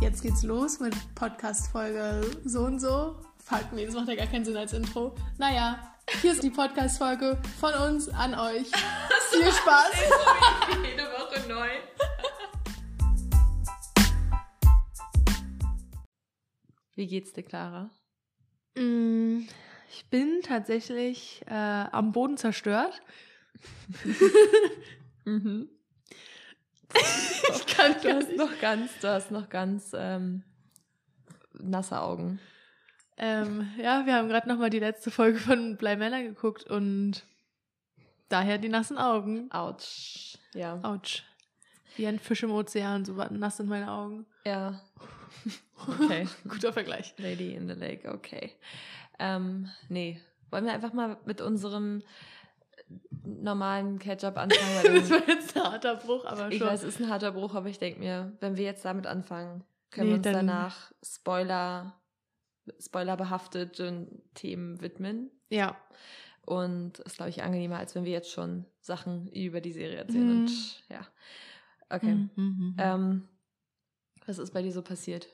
[0.00, 3.20] Jetzt geht's los mit Podcast-Folge so und so.
[3.44, 5.14] Fuck, nee, das macht ja gar keinen Sinn als Intro.
[5.36, 8.66] Naja, hier ist die Podcast-Folge von uns an euch.
[9.30, 9.92] Viel Spaß!
[10.82, 11.68] Jede Woche neu.
[16.94, 17.90] Wie geht's dir, Clara?
[18.76, 19.40] Mm,
[19.90, 23.02] ich bin tatsächlich äh, am Boden zerstört.
[25.26, 25.68] Mhm.
[27.52, 28.38] Ich kann Du hast nicht.
[28.38, 30.44] noch ganz, du hast noch ganz ähm,
[31.52, 32.38] nasse Augen.
[33.16, 37.24] Ähm, ja, wir haben gerade nochmal die letzte Folge von Blei Männer geguckt und
[38.28, 39.50] daher die nassen Augen.
[39.50, 40.38] Autsch.
[40.54, 40.78] Ja.
[40.82, 41.24] Autsch.
[41.96, 44.26] Wie ein Fisch im Ozean, so nass sind meine Augen.
[44.44, 44.80] Ja.
[45.88, 46.28] Okay.
[46.46, 47.14] Guter Vergleich.
[47.16, 48.52] Lady in the Lake, okay.
[49.18, 50.20] Ähm, nee.
[50.50, 52.02] Wollen wir einfach mal mit unserem
[53.24, 54.84] normalen Catch-up anfangen?
[54.84, 56.66] Weil Das war jetzt ein harter Bruch, aber ich schon.
[56.66, 59.64] weiß, es ist ein harter Bruch, aber ich denke mir, wenn wir jetzt damit anfangen,
[59.90, 61.94] können Nee, wir uns danach Spoiler,
[62.78, 65.30] spoilerbehafteten Themen widmen.
[65.48, 65.76] ja.
[66.46, 70.26] Und ist, glaube ich, angenehmer, als wenn wir jetzt schon Sachen über die Serie erzählen.
[70.26, 70.40] Mhm.
[70.40, 71.06] Und ja.
[71.90, 72.14] Okay.
[72.14, 72.74] Mhm, mhm, mhm.
[72.78, 73.28] Ähm,
[74.26, 75.28] was ist bei dir so passiert?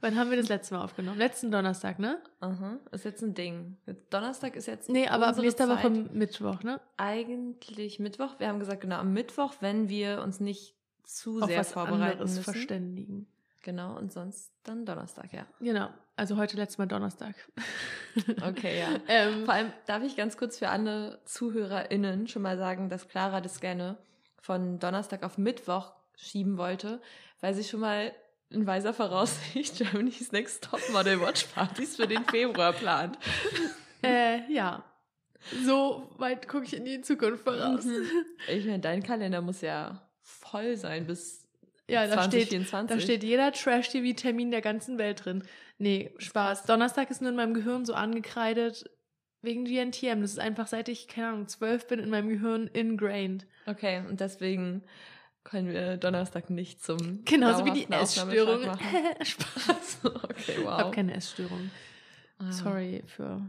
[0.00, 1.18] Wann haben wir das letzte Mal aufgenommen?
[1.18, 2.20] Letzten Donnerstag, ne?
[2.40, 2.78] Aha.
[2.90, 3.76] Ist jetzt ein Ding.
[4.10, 4.88] Donnerstag ist jetzt.
[4.88, 5.68] Nee, aber ab nächster.
[5.68, 6.80] Woche Mittwoch, ne?
[6.96, 8.38] Eigentlich Mittwoch.
[8.38, 12.20] Wir haben gesagt, genau, am Mittwoch, wenn wir uns nicht zu Auf sehr was vorbereiten
[12.20, 12.42] müssen.
[12.42, 13.26] verständigen.
[13.62, 15.46] Genau, und sonst dann Donnerstag, ja.
[15.60, 15.88] Genau.
[16.16, 17.34] Also heute letztes Mal Donnerstag.
[18.42, 18.88] Okay, ja.
[19.08, 23.40] ähm, Vor allem darf ich ganz kurz für alle ZuhörerInnen schon mal sagen, dass Clara
[23.40, 23.96] das gerne
[24.40, 27.00] von Donnerstag auf Mittwoch schieben wollte,
[27.40, 28.12] weil sie schon mal
[28.50, 33.18] in weiser Voraussicht Germany's Next Topmodel Watch Partys für den Februar plant.
[34.02, 34.84] äh, ja.
[35.64, 37.84] So weit gucke ich in die Zukunft voraus.
[37.84, 38.04] Mhm.
[38.48, 41.46] Ich meine, dein Kalender muss ja voll sein bis
[41.88, 42.96] Ja, da steht, 2024.
[42.96, 45.44] da steht jeder Trash-TV-Termin der ganzen Welt drin.
[45.78, 46.64] Nee, Spaß.
[46.64, 48.90] Donnerstag ist nur in meinem Gehirn so angekreidet
[49.42, 50.20] wegen GNTM.
[50.20, 53.46] Das ist einfach, seit ich, keine Ahnung, zwölf bin, in meinem Gehirn ingrained.
[53.66, 54.82] Okay, und deswegen
[55.48, 58.62] können wir Donnerstag nicht zum Genauso wie die Essstörung.
[59.22, 60.00] Spaß.
[60.04, 60.78] Okay, Ich wow.
[60.78, 61.70] habe keine Essstörung.
[62.38, 62.52] Ah.
[62.52, 63.40] Sorry für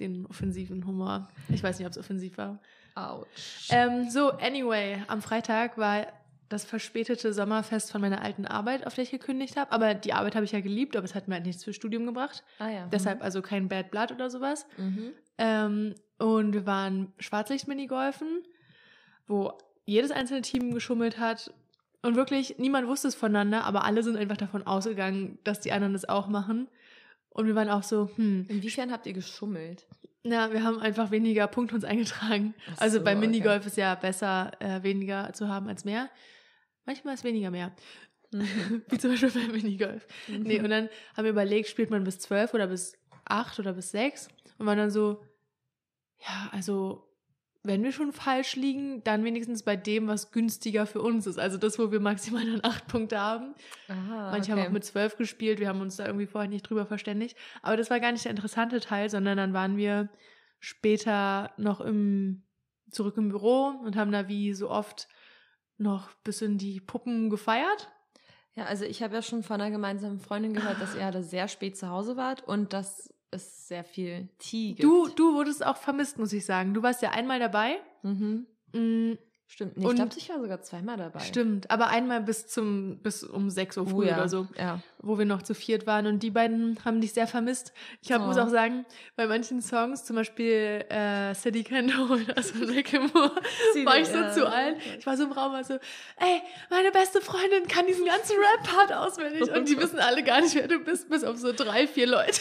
[0.00, 1.28] den offensiven Humor.
[1.48, 2.58] Ich weiß nicht, ob es offensiv war.
[2.94, 3.68] Autsch.
[3.70, 6.06] Ähm, so, anyway, am Freitag war
[6.48, 9.72] das verspätete Sommerfest von meiner alten Arbeit, auf der ich gekündigt habe.
[9.72, 12.04] Aber die Arbeit habe ich ja geliebt, aber es hat mir halt nichts für Studium
[12.06, 12.42] gebracht.
[12.58, 12.86] ah ja.
[12.88, 14.66] Deshalb also kein Bad Blood oder sowas.
[14.76, 15.12] Mhm.
[15.38, 18.42] Ähm, und wir waren Schwarzlicht-Minigolfen,
[19.26, 21.52] wo jedes einzelne Team geschummelt hat.
[22.02, 25.92] Und wirklich, niemand wusste es voneinander, aber alle sind einfach davon ausgegangen, dass die anderen
[25.92, 26.68] das auch machen.
[27.30, 29.86] Und wir waren auch so, hm, Inwiefern habt ihr geschummelt?
[30.24, 32.54] na, wir haben einfach weniger Punkte uns eingetragen.
[32.78, 33.26] Also so, bei okay.
[33.26, 36.08] Minigolf ist ja besser, äh, weniger zu haben als mehr.
[36.84, 37.72] Manchmal ist weniger mehr.
[38.30, 38.82] Mhm.
[38.88, 40.06] Wie zum Beispiel beim Minigolf.
[40.28, 43.90] Nee, und dann haben wir überlegt, spielt man bis zwölf oder bis acht oder bis
[43.90, 44.28] sechs?
[44.58, 45.22] Und waren dann so,
[46.20, 47.08] ja, also
[47.64, 51.38] wenn wir schon falsch liegen, dann wenigstens bei dem, was günstiger für uns ist.
[51.38, 53.54] Also das, wo wir maximal dann acht Punkte haben.
[53.88, 54.60] Aha, Manche okay.
[54.60, 57.36] haben auch mit zwölf gespielt, wir haben uns da irgendwie vorher nicht drüber verständigt.
[57.62, 60.08] Aber das war gar nicht der interessante Teil, sondern dann waren wir
[60.58, 62.42] später noch im,
[62.90, 65.08] zurück im Büro und haben da wie so oft
[65.78, 67.92] noch ein bisschen die Puppen gefeiert.
[68.54, 71.48] Ja, also ich habe ja schon von einer gemeinsamen Freundin gehört, dass ihr alle sehr
[71.48, 74.84] spät zu Hause wart und dass es sehr viel Tee gibt.
[74.84, 76.74] Du, du wurdest auch vermisst, muss ich sagen.
[76.74, 77.78] Du warst ja einmal dabei.
[78.02, 78.46] Mhm.
[78.72, 79.12] Mm,
[79.46, 79.76] Stimmt.
[79.76, 81.18] Nee, ich glaube, ich war sogar zweimal dabei.
[81.20, 84.14] Stimmt, aber einmal bis zum bis um 6 Uhr Oh, früh ja.
[84.16, 84.80] oder so, Ja.
[85.02, 87.72] Wo wir noch zu viert waren und die beiden haben dich sehr vermisst.
[88.02, 88.26] Ich hab, Oh.
[88.26, 88.86] muss auch sagen,
[89.16, 93.32] bei manchen Songs, zum Beispiel äh, City Hold Us von Sycamore,
[93.84, 94.30] war ich so Ja.
[94.30, 94.76] zu allen.
[94.98, 96.40] Ich war so im Raum, war so, ey,
[96.70, 100.68] meine beste Freundin kann diesen ganzen Rap-Part auswendig und die wissen alle gar nicht, wer
[100.68, 102.40] du bist, bis auf so drei, vier Leute.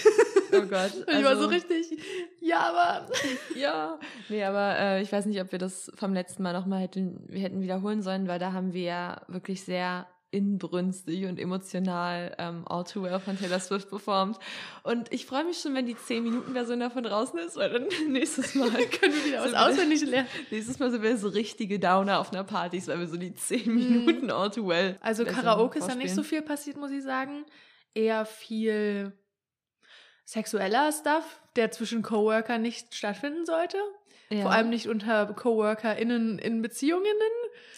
[0.54, 0.94] Oh Gott.
[1.08, 1.98] Und ich war so also- richtig,
[2.40, 3.08] ja, aber
[3.56, 4.00] Ja.
[4.30, 7.42] Nee, aber äh, ich weiß nicht, ob wir das vom letzten Mal nochmal hätten, wir
[7.42, 12.84] hätten wiederholen sollen, weil da haben wir ja wirklich sehr inbrünstig und emotional ähm, All
[12.86, 14.38] Too Well von Taylor Swift performt.
[14.84, 18.70] Und ich freue mich schon, wenn die 10-Minuten-Version davon draußen ist, weil dann nächstes Mal
[18.70, 20.28] können wir wieder wir- auswendig lernen.
[20.50, 23.74] Nächstes Mal sind wir so richtige Downer auf einer Party, weil wir so die 10
[23.76, 24.94] Minuten All Too Well.
[24.94, 24.98] Mhm.
[25.02, 27.46] Also Karaoke ist da nicht so viel passiert, muss ich sagen.
[27.94, 29.12] Eher viel
[30.24, 33.78] sexueller Stuff, der zwischen Coworkern nicht stattfinden sollte.
[34.30, 34.44] Ja.
[34.44, 37.04] Vor allem nicht unter CoworkerInnen in Beziehungen.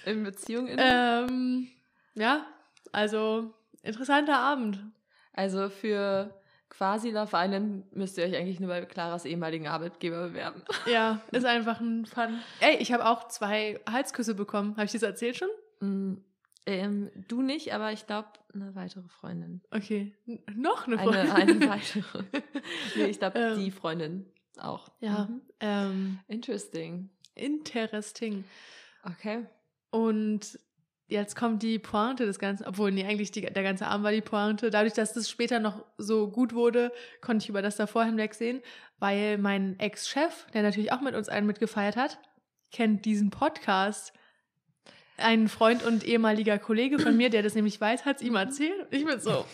[0.05, 0.75] in Beziehungen.
[0.77, 1.67] Ähm,
[2.15, 2.45] ja,
[2.91, 4.79] also interessanter Abend.
[5.33, 6.33] Also für
[6.69, 10.63] quasi Love Island müsst ihr euch eigentlich nur bei Claras ehemaligen Arbeitgeber bewerben.
[10.87, 12.39] Ja, ist einfach ein Fun.
[12.59, 14.71] Ey, ich habe auch zwei Halsküsse bekommen.
[14.75, 15.49] Habe ich das erzählt schon?
[15.79, 16.17] Mm,
[16.65, 19.61] Ähm, du nicht, aber ich glaube, eine weitere Freundin.
[19.71, 20.15] Okay.
[20.25, 21.61] N noch eine Eine, Freundin.
[21.63, 22.23] eine weitere.
[22.95, 23.59] nee, ich glaube, Ähm.
[23.59, 24.25] die Freundin
[24.57, 24.89] auch.
[24.99, 25.25] ja.
[25.25, 25.41] Mhm.
[25.59, 27.09] Ähm, Interesting.
[27.35, 28.45] interesting.
[29.03, 29.45] Okay.
[29.91, 30.57] Und
[31.13, 34.21] jetzt kommt die Pointe des Ganzen, obwohl, nee, eigentlich die, der ganze Abend war die
[34.21, 34.69] Pointe.
[34.69, 38.61] Dadurch, dass das später noch so gut wurde, konnte ich über das davor hinwegsehen,
[38.99, 42.19] weil mein Ex-Chef, der natürlich auch mit uns einen mitgefeiert hat,
[42.71, 44.11] kennt diesen Podcast.
[45.17, 48.87] Ein Freund und ehemaliger Kollege von mir, der das nämlich weiß, hat es ihm erzählt.
[48.89, 49.45] Ich bin so,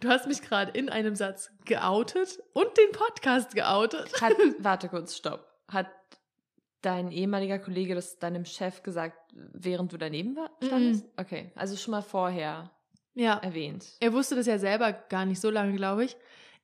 [0.00, 4.20] du hast mich gerade in einem Satz geoutet und den Podcast geoutet.
[4.22, 5.46] Hat, warte kurz, stopp.
[5.68, 5.86] Hat
[6.82, 11.04] dein ehemaliger Kollege das deinem Chef gesagt, während du daneben war, standest?
[11.16, 12.70] Okay, also schon mal vorher
[13.14, 13.38] Ja.
[13.38, 13.86] erwähnt.
[14.00, 16.16] Er wusste das ja selber gar nicht so lange, glaube ich.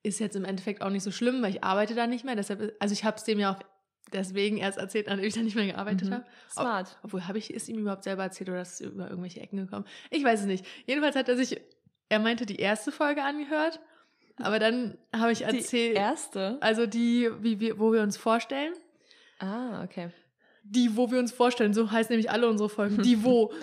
[0.03, 2.37] Ist jetzt im Endeffekt auch nicht so schlimm, weil ich arbeite da nicht mehr.
[2.37, 3.59] Deshalb, also ich habe es dem ja auch
[4.13, 6.15] deswegen erst erzählt, nachdem ich da nicht mehr gearbeitet Mhm.
[6.15, 6.25] habe.
[6.51, 6.97] Smart.
[7.03, 9.85] Obwohl, habe ich es ihm überhaupt selber erzählt oder ist es über irgendwelche Ecken gekommen?
[10.11, 10.65] Ich weiß es nicht.
[10.87, 11.61] Jedenfalls hat er sich,
[12.09, 13.81] er meinte, die erste Folge angehört.
[14.39, 16.59] Aber dann habe ich Die erzählt, erste?
[16.61, 18.75] also die, wie wir, wo wir uns vorstellen.
[19.39, 20.11] Ah, okay.
[20.63, 23.03] Die, wo wir uns vorstellen, so heißen nämlich alle unsere Folgen.
[23.03, 23.53] Die, wo.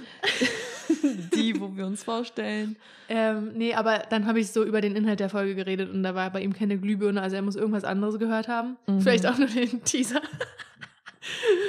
[1.36, 2.75] Die, wo wir uns vorstellen.
[3.10, 6.16] Ähm, nee, aber dann habe ich so über den Inhalt der Folge geredet und da
[6.16, 8.78] war bei ihm keine Glühbirne, also er muss irgendwas anderes gehört haben.
[8.88, 9.02] Mhm.
[9.02, 10.22] Vielleicht auch nur den Teaser.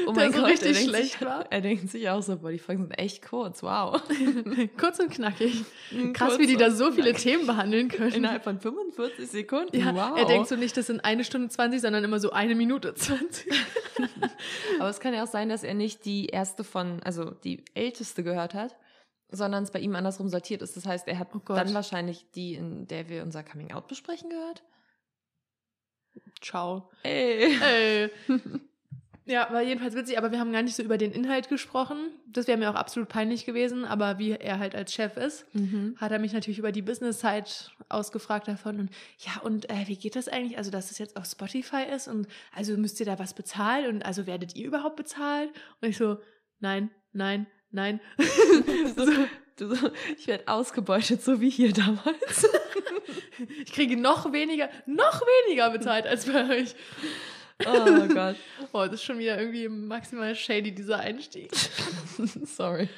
[0.06, 1.50] Oh Der mein so Gott, richtig er denkt schlecht sich, war.
[1.50, 4.02] Er denkt sich auch so, boah, die Folgen sind echt kurz, wow.
[4.78, 5.64] Kurz und knackig.
[6.12, 7.22] Krass, Kurz wie die da so viele knackig.
[7.22, 8.12] Themen behandeln können.
[8.12, 10.18] Innerhalb von 45 Sekunden, ja, wow.
[10.18, 13.52] Er denkt so nicht, das sind eine Stunde 20, sondern immer so eine Minute 20.
[14.80, 18.24] Aber es kann ja auch sein, dass er nicht die erste von, also die älteste
[18.24, 18.76] gehört hat,
[19.30, 20.76] sondern es bei ihm andersrum sortiert ist.
[20.76, 24.30] Das heißt, er hat Oh dann wahrscheinlich die, in der wir unser Coming Out besprechen,
[24.30, 24.62] gehört.
[26.40, 26.90] Ciao.
[27.02, 27.58] Ey.
[27.60, 28.10] Ey.
[29.26, 31.96] Ja, war jedenfalls witzig, aber wir haben gar nicht so über den Inhalt gesprochen.
[32.26, 35.96] Das wäre mir auch absolut peinlich gewesen, aber wie er halt als Chef ist, Mhm.
[35.98, 37.44] hat er mich natürlich über die Business-Side
[37.88, 38.80] ausgefragt davon.
[38.80, 40.58] Und ja, und äh, wie geht das eigentlich?
[40.58, 44.04] Also, dass es jetzt auf Spotify ist und also müsst ihr da was bezahlen und
[44.04, 45.48] also werdet ihr überhaupt bezahlt?
[45.80, 46.18] Und ich so,
[46.60, 48.00] nein, nein, nein.
[48.96, 49.06] So,
[49.74, 52.46] so, ich werde ausgebeutet, so wie hier damals.
[53.64, 56.74] Ich kriege noch weniger, noch weniger bezahlt als bei euch.
[57.64, 58.36] Oh Gott.
[58.72, 61.54] Oh, das ist schon wieder irgendwie maximal shady, dieser Einstieg.
[62.44, 62.88] Sorry.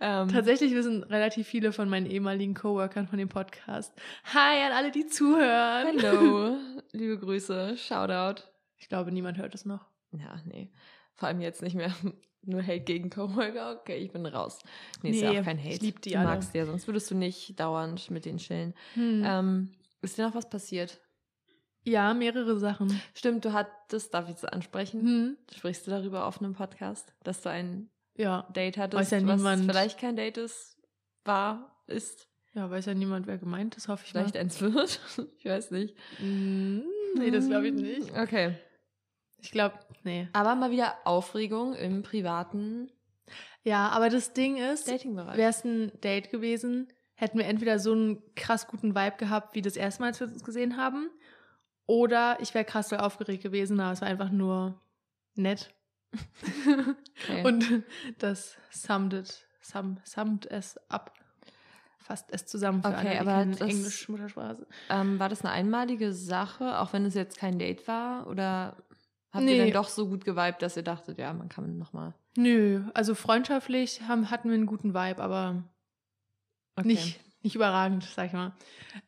[0.00, 3.92] Ähm, Tatsächlich wissen relativ viele von meinen ehemaligen Coworkern von dem Podcast.
[4.32, 6.02] Hi an alle, die zuhören.
[6.02, 6.56] Hallo.
[6.92, 7.76] Liebe Grüße.
[7.76, 8.42] Shoutout.
[8.78, 9.86] Ich glaube, niemand hört es noch.
[10.12, 10.72] Ja, nee.
[11.14, 11.94] Vor allem jetzt nicht mehr
[12.42, 13.78] nur Hate gegen Coworker.
[13.80, 14.58] Okay, ich bin raus.
[15.02, 15.68] Nee, ist ja Nee, auch kein Hate.
[15.76, 16.26] ich lieb die du alle.
[16.28, 18.74] magst ja, sonst würdest du nicht dauernd mit denen chillen.
[18.94, 19.22] Hm.
[19.24, 19.70] Ähm,
[20.02, 21.00] ist dir noch was passiert?
[21.84, 23.00] Ja, mehrere Sachen.
[23.14, 25.00] Stimmt, du hattest, darf ich es ansprechen?
[25.02, 25.36] Hm.
[25.54, 28.42] Sprichst du darüber auf einem Podcast, dass du ein Ja.
[28.54, 29.64] Date hattest, Weiß ja was niemand.
[29.66, 30.76] vielleicht kein Date ist,
[31.24, 34.40] war, ist, Ja, weiß ja niemand, wer gemeint ist, hoffe ich vielleicht mal.
[34.40, 35.00] eins wird?
[35.38, 35.96] ich weiß nicht.
[36.18, 36.84] Hm,
[37.16, 38.10] nee, das glaube ich nicht.
[38.16, 38.54] Okay.
[39.40, 40.28] Ich glaube, nee.
[40.32, 42.90] Aber mal wieder Aufregung im privaten
[43.62, 48.22] Ja, aber das Ding ist, wäre es ein Date gewesen, hätten wir entweder so einen
[48.36, 51.10] krass guten Vibe gehabt, wie das erste Mal, als wir uns gesehen haben,
[51.86, 54.80] oder ich wäre krass aufgeregt gewesen, aber es war einfach nur
[55.34, 55.74] nett.
[57.24, 57.44] Okay.
[57.44, 57.82] Und
[58.18, 61.12] das summed, it, sum, summed es ab.
[61.98, 64.68] Fasst es zusammen für Okay, alle, aber keine das- Englisch-Muttersprache sind.
[64.90, 68.26] Ähm, war das eine einmalige Sache, auch wenn es jetzt kein Date war?
[68.26, 68.76] Oder
[69.32, 69.56] habt Nee.
[69.56, 72.14] ihr dann doch so gut geweibt, dass ihr dachtet, ja, man kann nochmal.
[72.36, 75.64] Nö, also freundschaftlich haben, hatten wir einen guten Vibe, aber
[76.76, 76.88] Okay.
[76.88, 78.52] nicht, nicht überragend, sag ich mal.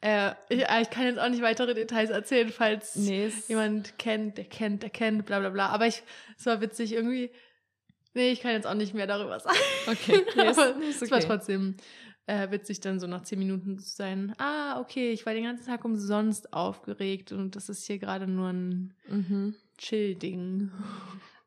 [0.01, 4.45] Äh, ich, ich kann jetzt auch nicht weitere Details erzählen, falls Nee, jemand kennt, der
[4.45, 5.69] kennt, der kennt, bla bla bla.
[5.71, 6.03] Aber ich,
[6.39, 7.31] es war witzig irgendwie.
[8.15, 9.57] Nee, ich kann jetzt auch nicht mehr darüber sagen.
[9.89, 10.17] Okay,
[10.51, 11.27] ist- Aber ist es war okay.
[11.27, 11.77] trotzdem
[12.27, 14.35] äh, witzig, dann so nach zehn Minuten zu sein.
[14.39, 18.49] Ah, okay, ich war den ganzen Tag umsonst aufgeregt und das ist hier gerade nur
[18.49, 19.55] ein Mhm.
[19.79, 20.71] Chill-Ding.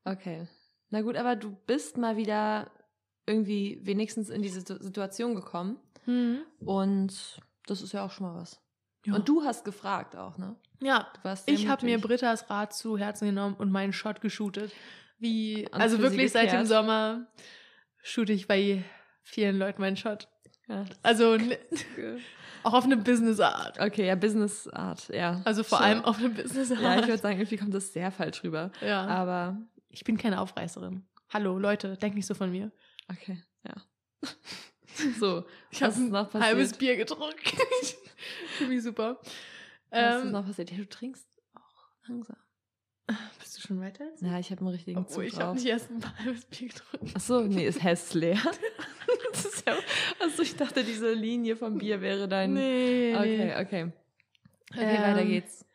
[0.06, 0.48] Okay.
[0.92, 2.72] Na gut, aber du bist mal wieder
[3.26, 5.78] irgendwie wenigstens in diese Situ- Situation gekommen.
[6.06, 6.40] Hm.
[6.60, 8.62] Und das ist ja auch schon mal was.
[9.06, 9.14] Ja.
[9.16, 10.56] Und du hast gefragt auch, ne?
[10.82, 11.12] Ja,
[11.46, 12.00] ich habe mir.
[12.00, 14.72] Britta's Rat zu Herzen genommen und meinen Shot geshootet.
[15.20, 16.66] Wie, Und also wirklich seit dem.
[16.66, 17.28] Sommer
[18.02, 18.84] shoote ich bei
[19.22, 20.28] vielen Leuten meinen Shot.
[20.68, 20.86] Ja.
[21.04, 21.38] Also
[22.64, 23.80] auch auf eine Business-Art.
[23.80, 25.42] Okay, ja, Business Art, ja.
[25.46, 25.90] Also vor Sure.
[25.90, 26.82] allem auf eine Business-Art.
[26.82, 28.72] Ja, ich würde sagen, irgendwie kommt das sehr falsch rüber.
[28.82, 29.06] ja.
[29.08, 29.58] Aber,
[29.90, 31.06] Ich bin keine Aufreißerin.
[31.34, 32.72] Hallo, Leute, denkt nicht so von mir.
[33.10, 33.74] okay, ja.
[35.20, 36.80] so, Ich habe ist noch ein halbes passiert?
[36.80, 37.58] Bier getrunken.
[38.70, 39.20] Ich super.
[39.92, 40.72] Was ist Ähm, noch passiert?
[40.72, 41.26] Ja, du trinkst
[41.56, 42.36] auch langsam.
[43.40, 44.06] bist du schon weiter?
[44.22, 47.12] Ja, ich habe einen richtigen Obwohl, Zug ich habe nicht erst ein halbes Bier getrunken.
[47.16, 48.38] Ach so, nee, ist Hess leer.
[49.32, 49.76] Ist ja,
[50.20, 52.54] also ich dachte, diese Linie vom Bier wäre dein.
[52.54, 53.56] Nee, Okay, nee.
[53.56, 53.92] okay.
[54.72, 55.66] Okay, Ähm, weiter geht's.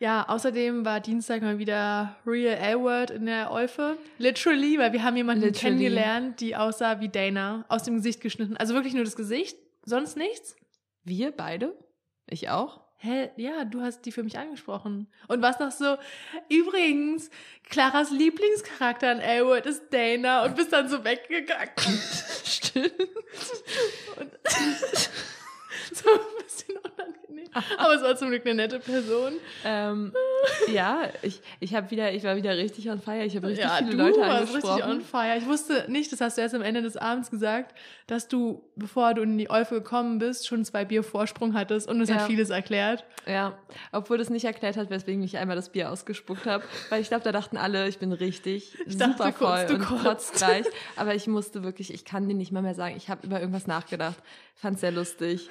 [0.00, 3.98] Ja, außerdem war Dienstag mal wieder Real L-Word in der Eufe.
[4.16, 5.60] Literally, weil wir haben jemanden Literally.
[5.60, 8.56] kennengelernt, die aussah wie Dana, aus dem Gesicht geschnitten.
[8.56, 10.56] Also wirklich nur das Gesicht, sonst nichts.
[11.04, 11.76] Wir beide?
[12.26, 12.80] Ich auch?
[12.96, 15.06] Hä, ja, du hast die für mich angesprochen.
[15.28, 15.98] Und was noch so,
[16.48, 17.28] übrigens,
[17.68, 21.74] Claras Lieblingscharakter in L-Word ist Dana und bist dann so weggegangen.
[22.44, 22.94] Stimmt.
[24.16, 24.30] Und
[25.92, 27.19] so ein bisschen unangenehm.
[27.78, 29.32] Aber es war zum Glück eine nette Person.
[29.64, 30.12] Ähm,
[30.72, 33.24] ja, ich, ich habe wieder, ich war wieder richtig on fire.
[33.24, 34.92] Ich habe richtig ja, viele du Leute warst richtig angesprochen.
[34.92, 35.36] on fire.
[35.38, 37.74] Ich wusste nicht, das hast du erst am Ende des Abends gesagt,
[38.06, 42.00] dass du, bevor du in die Eufe gekommen bist, schon zwei Bier Vorsprung hattest und
[42.00, 42.16] es Ja.
[42.16, 43.04] hat vieles erklärt.
[43.26, 43.58] Ja,
[43.92, 46.64] obwohl das nicht erklärt hat, weswegen ich einmal das Bier ausgespuckt habe.
[46.88, 50.34] Weil ich glaube, da dachten alle, ich bin richtig Ich dachte super voll und kotzt.
[50.36, 50.64] gleich.
[50.96, 53.66] Aber ich musste wirklich, ich kann dir nicht mal mehr sagen, ich habe über irgendwas
[53.66, 54.16] nachgedacht.
[54.54, 55.48] Fand's sehr lustig.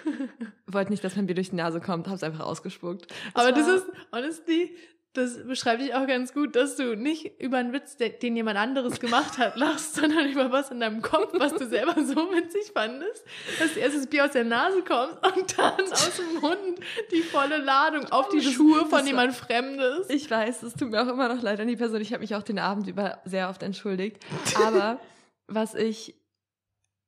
[0.67, 3.07] Wollte nicht, dass mein Bier durch die Nase kommt, hab's einfach ausgespuckt.
[3.11, 4.75] Es Aber das ist, honestly,
[5.13, 8.99] das beschreibt dich auch ganz gut, dass du nicht über einen Witz, den jemand anderes
[8.99, 13.23] gemacht hat, lachst, sondern über was in deinem Kopf, was du selber so witzig fandest,
[13.57, 16.79] dass erst das Bier aus der Nase kommt und dann aus dem Mund
[17.11, 20.07] die volle Ladung auf die Das- Schuhe das von jemand Fremdes.
[20.11, 21.99] Ich weiß, es tut mir auch immer noch leid an die Person.
[22.01, 24.19] Ich habe mich auch den Abend über sehr oft entschuldigt.
[24.63, 24.99] Aber
[25.47, 26.13] was ich,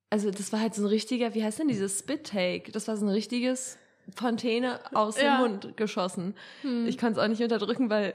[0.10, 2.72] also das war halt so ein richtiger, wie heißt denn dieses Spit-Take?
[2.72, 3.78] Das war so ein richtiges
[4.15, 5.38] Fontäne aus Ja.
[5.38, 6.36] dem Mund geschossen.
[6.62, 6.86] Hm.
[6.88, 8.13] Ich konnte es auch nicht unterdrücken, weil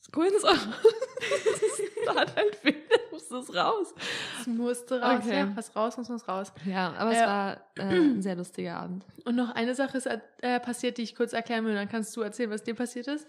[0.00, 0.48] es grün so.
[2.06, 2.70] das hat halt da
[3.12, 3.94] musste es raus.
[4.40, 5.22] Es musste raus.
[5.24, 5.38] Okay.
[5.38, 6.52] Ja, was raus muss, muss raus.
[6.64, 7.26] Ja, aber es Ja.
[7.26, 9.04] war äh, ein sehr lustiger Abend.
[9.24, 12.20] Und noch eine Sache ist äh, passiert, die ich kurz erklären will, dann kannst du
[12.22, 13.26] erzählen, was dir passiert ist.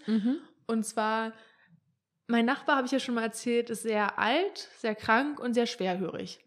[0.66, 1.32] Und zwar,
[2.26, 5.66] mein Nachbar, habe ich ja schon mal erzählt, ist sehr alt, sehr krank und sehr
[5.66, 6.40] schwerhörig.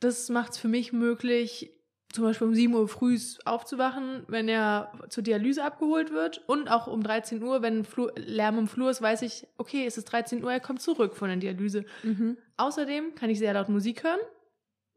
[0.00, 1.72] Das macht es für mich möglich,
[2.16, 6.42] zum Beispiel um 7 Uhr früh aufzuwachen, wenn er zur Dialyse abgeholt wird.
[6.48, 9.96] Und auch um 13 Uhr, wenn Flu Lärm im Flur ist, weiß ich, okay, es
[9.98, 11.84] ist 13 Uhr, er kommt zurück von der Dialyse.
[12.02, 12.36] Mhm.
[12.56, 14.18] Außerdem kann ich sehr laut Musik hören,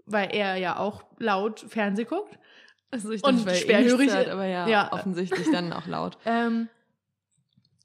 [0.06, 2.40] weil er ja auch laut Fernseh guckt.
[2.90, 4.92] Also ich Und schwerhörig- aber ja, ja.
[4.92, 6.18] offensichtlich dann auch laut.
[6.26, 6.70] Ähm,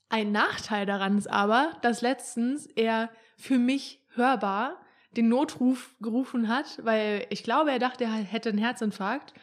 [0.09, 4.81] ein Nachteil daran ist aber, dass letztens er für mich hörbar
[5.17, 9.35] den Notruf gerufen hat, weil ich glaube, er dachte, er hätte einen Herzinfarkt.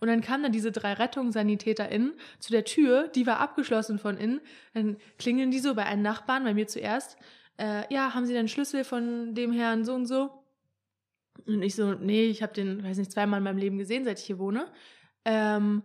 [0.00, 4.40] Und dann kamen dann diese drei RettungssanitäterInnen zu der Tür, die war abgeschlossen von innen.
[4.72, 7.18] Dann klingeln die so bei einem Nachbarn, bei mir zuerst.
[7.58, 10.30] Äh, ja, haben Sie denn Schlüssel von dem Herrn so und so?
[11.46, 14.18] Und ich so, nee, ich habe den, weiß nicht, zweimal in meinem Leben gesehen, seit
[14.18, 14.66] ich hier wohne.
[15.26, 15.82] Ähm,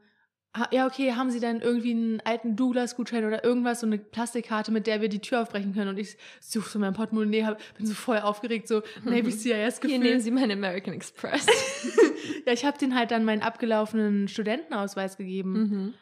[0.71, 4.87] ja, okay, haben Sie dann irgendwie einen alten Douglas-Gutschein oder irgendwas, so eine Plastikkarte, mit
[4.87, 5.89] der wir die Tür aufbrechen können?
[5.89, 9.99] Und ich suche so mein Portemonnaie, hab, bin so voll aufgeregt, so Navy CIS Hier
[9.99, 11.45] nehmen Sie meinen American Express.
[12.45, 15.93] ja, ich habe den halt dann meinen abgelaufenen Studentenausweis gegeben, mhm.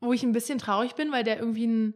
[0.00, 1.94] wo ich ein bisschen traurig bin, weil der irgendwie einen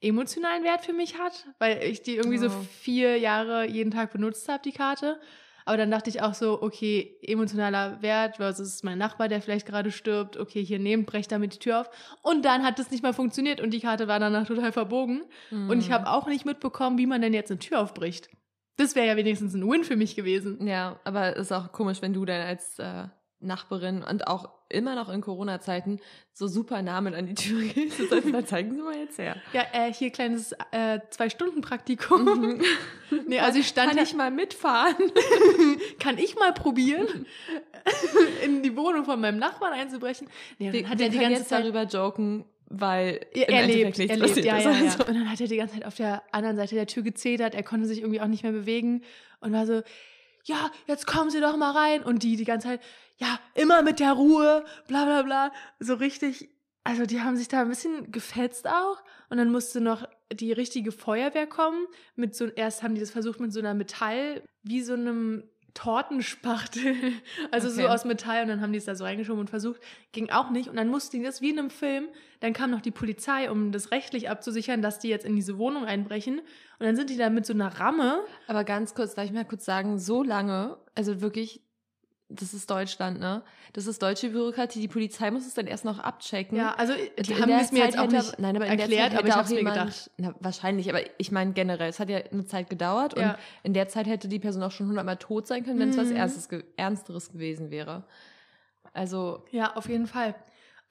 [0.00, 2.66] emotionalen Wert für mich hat, weil ich die irgendwie so Oh.
[2.80, 5.20] vier Jahre jeden Tag benutzt habe, die Karte.
[5.64, 9.90] Aber dann dachte ich auch so, okay, emotionaler Wert versus mein Nachbar, der vielleicht gerade
[9.90, 10.36] stirbt.
[10.36, 11.90] Okay, hier nehmt, brecht damit die Tür auf.
[12.22, 15.22] Und dann hat es nicht mal funktioniert und die Karte war danach total verbogen.
[15.50, 15.92] Und ich Mhm.
[15.92, 18.28] habe auch nicht mitbekommen, wie man denn jetzt eine Tür aufbricht.
[18.76, 20.66] Das wäre ja wenigstens ein Win für mich gewesen.
[20.66, 23.04] Ja, aber ist auch komisch, wenn du dann als äh,
[23.42, 26.00] Nachbarin und auch immer noch in Corona-Zeiten
[26.32, 28.00] so super Namen an die Tür gehst.
[28.00, 29.36] Das heißt, da zeigen Sie mal jetzt her.
[29.52, 32.24] Ja, äh, hier kleines äh, Zwei-Stunden-Praktikum.
[32.24, 32.62] Mhm.
[33.26, 34.96] Nee, also ich stand Kann ja- ich mal mitfahren?
[35.98, 37.26] Kann ich mal probieren,
[38.44, 40.28] in die Wohnung von meinem Nachbarn einzubrechen?
[40.58, 44.10] Nee, Wir, hat wir er die ganze jetzt Zeit darüber joken, weil er Endeffekt lebt,
[44.10, 44.92] er lebt, ja, ja, ja.
[44.94, 47.62] Und dann hat er die ganze Zeit auf der anderen Seite der Tür gezetert, er
[47.62, 49.02] konnte sich irgendwie auch nicht mehr bewegen
[49.40, 49.82] und war so,
[50.44, 52.02] ja, jetzt kommen Sie doch mal rein.
[52.02, 52.80] Und die die ganze Zeit,
[53.18, 55.52] ja, immer mit der Ruhe, bla bla bla.
[55.78, 56.50] So richtig,
[56.84, 59.02] also die haben sich da ein bisschen gefetzt auch.
[59.30, 61.86] Und dann musste noch die richtige Feuerwehr kommen.
[62.16, 66.94] Mit so, erst haben die das versucht mit so einer Metall, wie so einem Tortenspachtel,
[67.50, 67.90] also so Okay.
[67.90, 69.80] aus Metall und dann haben die es da so reingeschoben und versucht,
[70.12, 72.08] ging auch nicht und dann mussten die das wie in einem Film,
[72.40, 75.84] dann kam noch die Polizei, um das rechtlich abzusichern, dass die jetzt in diese Wohnung
[75.86, 76.46] einbrechen und
[76.86, 79.64] dann sind die da mit so einer Ramme, Aber ganz kurz, darf ich mal kurz
[79.64, 81.62] sagen, so lange, also wirklich,
[82.34, 83.42] das ist Deutschland, ne?
[83.72, 84.80] Das ist deutsche Bürokratie.
[84.80, 86.56] Die Polizei muss es dann erst noch abchecken.
[86.58, 88.90] ja, also Und die in haben es mir jetzt auch nicht nein, aber in erklärt,
[88.90, 90.10] der Zeit aber ich auch mir gedacht.
[90.16, 93.38] Na, wahrscheinlich, aber ich meine generell, es hat ja eine Zeit gedauert und Ja.
[93.62, 96.08] in der Zeit hätte die Person auch schon hundertmal tot sein können, wenn es was
[96.10, 96.16] Mhm.
[96.16, 98.04] Ernstes, ge- Ernsteres gewesen wäre.
[98.92, 100.34] Also, Ja, auf jeden Fall.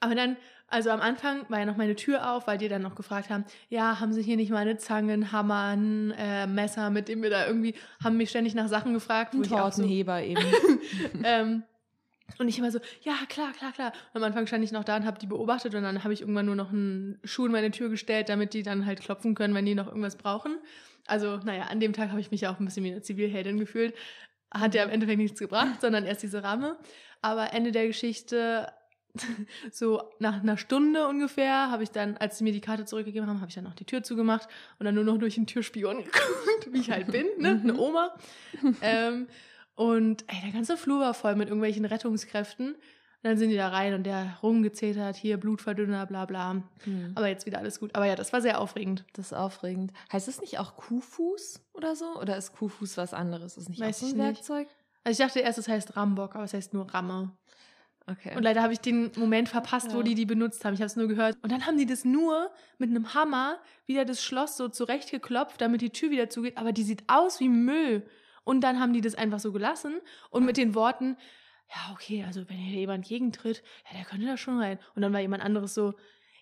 [0.00, 0.36] Aber dann,
[0.72, 3.44] also am Anfang war ja noch meine Tür auf, weil die dann noch gefragt haben,
[3.68, 7.22] ja, haben sie hier nicht mal eine Zange, einen Hammer, ein äh, Messer, mit dem
[7.22, 10.22] wir da irgendwie, haben mich ständig nach Sachen gefragt, wo ein ich auch so, Tortenheber
[10.24, 10.42] eben.
[11.24, 11.62] ähm,
[12.38, 13.92] Und ich immer so, ja, klar, klar, klar.
[14.14, 16.22] Und am Anfang stand ich noch da und habe die beobachtet und dann habe ich
[16.22, 19.54] irgendwann nur noch einen Schuh in meine Tür gestellt, damit die dann halt klopfen können,
[19.54, 20.56] wenn die noch irgendwas brauchen.
[21.06, 23.58] Also, naja, an dem Tag habe ich mich ja auch ein bisschen wie eine Zivilheldin
[23.58, 23.94] gefühlt.
[24.50, 26.78] Hat ja im Endeffekt nichts gebracht, sondern erst diese Ramme.
[27.20, 28.68] Aber Ende der Geschichte,
[29.70, 33.40] so nach einer Stunde ungefähr, habe ich dann, als sie mir die Karte zurückgegeben haben,
[33.40, 36.72] habe ich dann auch die Tür zugemacht und dann nur noch durch den Türspion geguckt,
[36.72, 37.60] wie ich halt bin, ne?
[37.62, 38.14] Eine Oma.
[38.80, 39.28] ähm,
[39.74, 42.74] und ey, der ganze Flur war voll mit irgendwelchen Rettungskräften.
[42.74, 46.62] Und dann sind die da rein und der rumgezetert, hier Blutverdünner, bla bla.
[46.82, 47.12] Hm.
[47.14, 47.94] Aber jetzt wieder alles gut.
[47.94, 49.04] Aber ja, das war sehr aufregend.
[49.12, 49.92] Das ist aufregend.
[50.12, 52.16] Heißt es nicht auch Kuhfuß oder so?
[52.20, 53.56] Oder ist Kuhfuß was anderes?
[53.56, 54.36] Ist nicht Weiß auch so ich ein nicht.
[54.48, 54.68] Werkzeug?
[55.04, 57.30] Also ich dachte erst, es heißt Rambock, aber es heißt nur Ramme.
[58.06, 58.36] Okay.
[58.36, 60.02] Und leider habe ich den Moment verpasst, wo Ja.
[60.02, 60.74] die die benutzt haben.
[60.74, 61.36] Ich habe es nur gehört.
[61.42, 65.80] Und dann haben die das nur mit einem Hammer wieder das Schloss so zurechtgeklopft, damit
[65.82, 66.58] die Tür wieder zugeht.
[66.58, 68.04] Aber die sieht aus wie Müll.
[68.44, 71.16] Und dann haben die das einfach so gelassen und mit den Worten,
[71.68, 74.78] ja, okay, also wenn hier jemand gegentritt, ja, der könnte da schon rein.
[74.96, 75.94] Und dann war jemand anderes so,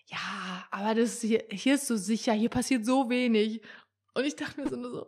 [0.07, 3.61] ja, aber das hier, hier ist so sicher, hier passiert so wenig.
[4.15, 5.07] Und ich dachte mir so nur so,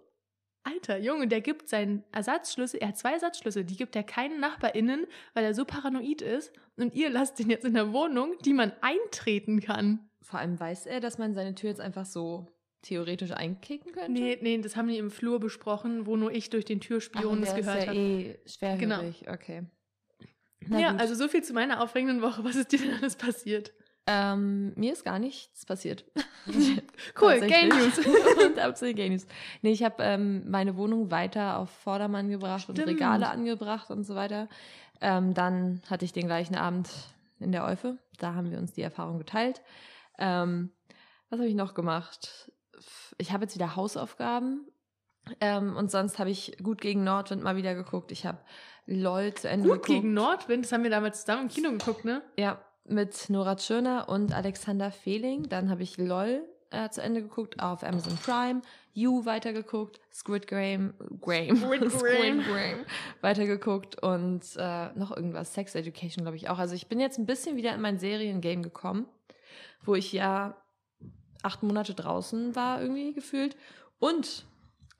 [0.64, 5.06] Alter, Junge, der gibt seinen Ersatzschlüssel, er hat zwei Ersatzschlüssel, die gibt er keinen NachbarInnen,
[5.34, 6.54] weil er so paranoid ist.
[6.78, 10.00] Und ihr lasst ihn jetzt in der Wohnung, die man eintreten kann.
[10.22, 12.48] Vor allem weiß er, dass man seine Tür jetzt einfach so
[12.82, 14.12] theoretisch einkicken könnte?
[14.12, 17.56] Nee, nee, das haben die im Flur besprochen, wo nur ich durch den Türspion das
[17.56, 17.98] gehört ja habe.
[18.00, 19.26] eh schwerhörig.
[19.30, 19.64] Okay.
[20.68, 21.02] Na Ja, gut.
[21.02, 22.44] also so viel zu meiner aufregenden Woche.
[22.46, 23.74] Was ist dir denn alles passiert?
[24.06, 26.06] Ähm, mir ist gar nichts passiert.
[27.22, 27.70] Cool, Gay.
[27.70, 28.00] News.
[28.46, 29.26] und absolut Gay News.
[29.62, 32.90] Nee, ich habe ähm, meine Wohnung weiter auf Vordermann gebracht und Stimmt.
[32.90, 34.50] Regale angebracht und so weiter.
[35.00, 36.90] Ähm, dann hatte ich den gleichen Abend
[37.40, 37.98] in der Eufe.
[38.20, 39.62] Da haben wir uns die Erfahrung geteilt.
[40.18, 40.72] Ähm,
[41.30, 42.52] was habe ich noch gemacht?
[43.18, 44.68] Ich habe jetzt wieder Hausaufgaben.
[45.40, 48.12] Ähm, und sonst habe ich gut gegen Nordwind mal wieder geguckt.
[48.12, 48.40] Ich habe
[48.86, 49.88] LOL zu Ende Gut geguckt.
[49.88, 52.22] gegen Nordwind, das haben wir damals zusammen im Kino geguckt, ne?
[52.38, 55.48] Ja, mit Nora Tschirner und Alexander Fehling.
[55.50, 56.44] Dann habe ich LOL
[56.74, 58.62] äh, zu Ende geguckt auf Amazon Prime,
[58.94, 61.58] You weitergeguckt, Squid Game, Game,
[61.90, 62.44] Squid Game.
[62.44, 62.86] Game
[63.22, 66.58] weitergeguckt und äh, noch irgendwas, Sex Education glaube ich auch.
[66.58, 69.08] Also ich bin jetzt ein bisschen wieder in mein Seriengame gekommen,
[69.84, 70.58] wo ich ja
[71.44, 73.56] acht Monate draußen war irgendwie gefühlt
[74.00, 74.46] und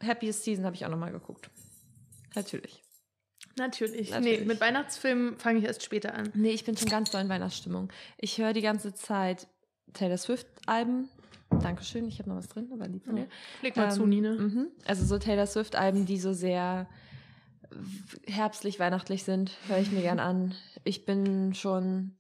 [0.02, 1.50] Happiest Season habe ich auch nochmal geguckt.
[2.36, 2.83] Natürlich.
[3.58, 4.10] Natürlich.
[4.12, 4.40] Natürlich.
[4.40, 6.30] Nee, mit Weihnachtsfilmen fange ich erst später an.
[6.34, 7.90] Nee, ich bin schon ganz doll in Weihnachtsstimmung.
[8.18, 9.48] Ich höre die ganze Zeit
[9.94, 11.10] Taylor Swift-Alben.
[11.62, 13.28] Dankeschön, ich habe noch was drin, aber lieb von dir.
[13.62, 14.32] Leg mal Ähm, zu, Nine.
[14.34, 14.68] mhm.
[14.86, 16.88] Also so Taylor Swift-Alben, die so sehr
[18.28, 20.56] herbstlich, weihnachtlich sind, höre ich mir gern an.
[20.84, 22.16] Ich bin schon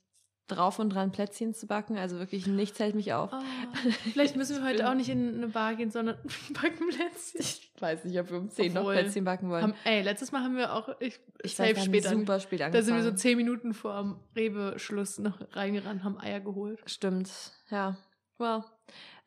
[0.47, 1.97] drauf und dran, Plätzchen zu backen.
[1.97, 3.31] Also wirklich nichts hält mich auf.
[3.33, 3.37] Oh,
[4.13, 6.17] vielleicht müssen wir heute auch nicht in eine Bar gehen, sondern
[6.61, 7.39] backen Plätzchen.
[7.41, 9.63] Ich weiß nicht, ob wir um 10 noch Obwohl, Plätzchen backen wollen.
[9.63, 12.09] Haben, ey, letztes Mal haben wir auch, ich, ich safe weiß, später.
[12.09, 12.85] super spät Da angefangen.
[12.85, 16.81] sind wir so zehn Minuten vor dem Rewe-Schluss noch reingerannt, haben Eier geholt.
[16.85, 17.29] Stimmt,
[17.69, 17.95] ja.
[18.37, 18.63] Well,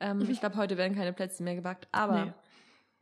[0.00, 1.88] ähm, ich glaube, heute werden keine Plätzchen mehr gebackt.
[1.92, 2.34] Aber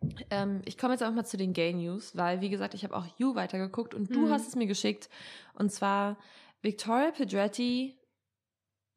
[0.02, 0.14] Nee.
[0.30, 2.94] ähm, ich komme jetzt auch mal zu den Gay News, weil, wie gesagt, ich habe
[2.94, 4.30] auch You weitergeguckt und du Mhm.
[4.30, 5.08] hast es mir geschickt.
[5.54, 6.16] Und zwar
[6.62, 7.96] Victoria Pedretti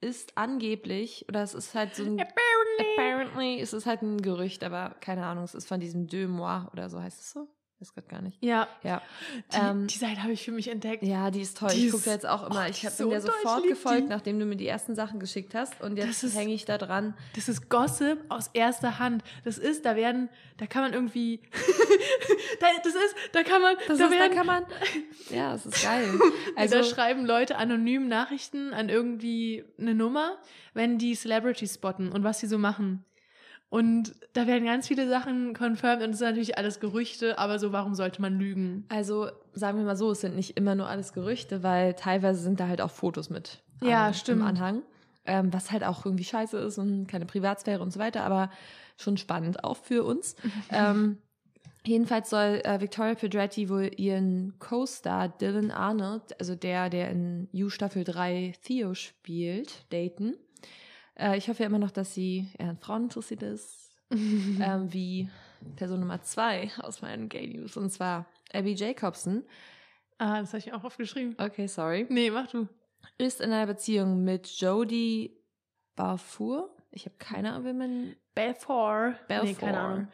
[0.01, 2.19] ist angeblich, oder es ist halt so ein...
[2.79, 6.67] Apparently ist es halt ein Gerücht, aber keine Ahnung, es ist von diesem Deux Mois
[6.71, 7.47] oder so heißt es so?
[7.79, 8.43] Weiß gerade gar nicht.
[8.43, 9.03] Ja, Ja.
[9.53, 11.03] die, Ähm, die Seite habe ich für mich entdeckt.
[11.03, 11.69] Ja, die ist toll.
[11.69, 12.63] Die ich gucke ist- da jetzt auch immer.
[12.65, 14.09] oh, ich ist bin so dir sofort gefolgt, die.
[14.09, 15.79] nachdem du mir die ersten Sachen geschickt hast.
[15.81, 17.13] Und jetzt ist- hänge ich da dran.
[17.35, 19.23] Das ist Gossip aus erster Hand.
[19.43, 21.39] Das ist, da werden, da kann man irgendwie,
[22.59, 24.65] da, das ist, da kann man, Das da ist, da werden, kann man.
[25.29, 26.07] Ja, das ist geil.
[26.55, 30.37] also, Also da schreiben Leute anonym Nachrichten an irgendwie eine Nummer,
[30.73, 33.03] wenn die Celebrities spotten und was sie so machen.
[33.69, 37.73] Und da werden ganz viele Sachen confirmed und es sind natürlich alles Gerüchte, aber so,
[37.73, 38.85] warum sollte man lügen?
[38.87, 42.59] also sagen wir mal so, es sind nicht immer nur alles Gerüchte, weil teilweise sind
[42.59, 43.61] da halt auch Fotos mit.
[43.81, 44.41] Ja, an- stimmt.
[44.41, 44.83] Im Anhang.
[45.25, 48.49] Ähm, was halt auch irgendwie scheiße ist und keine Privatsphäre und so weiter, aber
[48.95, 50.37] schon spannend auch für uns.
[50.71, 51.17] ähm,
[51.85, 57.67] jedenfalls soll äh, Victoria Pedretti wohl ihren Co-Star Dylan Arnold, also der, der in You
[57.67, 60.35] Staffel 3 Theo spielt, daten.
[61.17, 65.29] Äh, ich hoffe ja immer noch, dass sie eher an Frauen interessiert ist, ähm, wie
[65.75, 69.43] Person Nummer zwei aus meinen Gay News, und zwar Abby Jacobson.
[70.19, 71.35] ah, das habe ich auch aufgeschrieben.
[71.37, 72.05] Okay, sorry.
[72.09, 72.67] Nee, mach du.
[73.17, 75.37] Ist in einer Beziehung mit Jodie
[75.95, 76.75] Balfour.
[76.91, 79.15] Ich habe keine Ahnung, wie man Belfour.
[79.27, 79.47] Balfour.
[79.47, 80.07] Nee, keine Ahnung.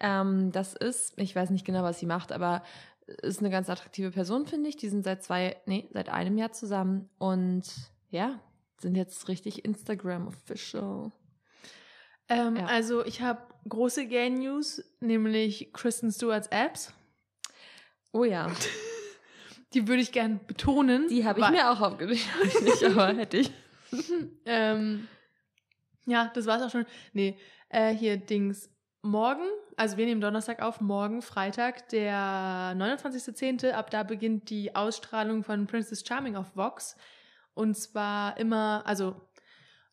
[0.00, 2.62] Ähm, das ist, ich weiß nicht genau, was sie macht, aber
[3.06, 4.76] ist eine ganz attraktive Person, finde ich.
[4.76, 7.64] Die sind seit zwei, nee, seit einem Jahr zusammen und
[8.10, 8.40] ja,
[8.80, 11.12] sind jetzt richtig Instagram official.
[12.28, 12.66] Ähm, Ja.
[12.66, 16.92] Also ich habe große Gay News, nämlich Kristen Stewarts Apps.
[18.12, 18.50] Oh ja.
[19.74, 21.08] die würde ich gern betonen.
[21.08, 22.24] Die habe ich mir auch aufgeschrieben.
[22.64, 23.50] Nicht, aber hätte ich.
[24.46, 25.08] ähm,
[26.06, 26.86] ja, das war's auch schon.
[27.12, 28.70] Nee, äh, hier Dings.
[29.02, 29.44] Morgen,
[29.76, 35.66] also wir nehmen Donnerstag auf, morgen, Freitag, der 29.10., ab da beginnt die Ausstrahlung von
[35.66, 36.96] Princess Charming auf Vox.
[37.54, 39.14] Und zwar immer, also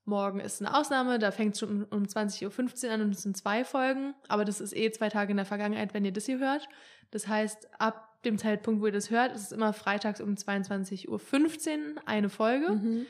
[0.06, 3.22] morgen ist eine Ausnahme, da fängt es schon um, um 20.15 Uhr an und es
[3.22, 6.26] sind zwei Folgen, aber das ist eh zwei Tage in der Vergangenheit, wenn ihr das
[6.26, 6.68] hier hört.
[7.12, 11.08] Das heißt, ab dem Zeitpunkt, wo ihr das hört, ist es immer freitags um 22.15
[11.08, 12.72] Uhr eine Folge.
[12.72, 13.06] Mhm.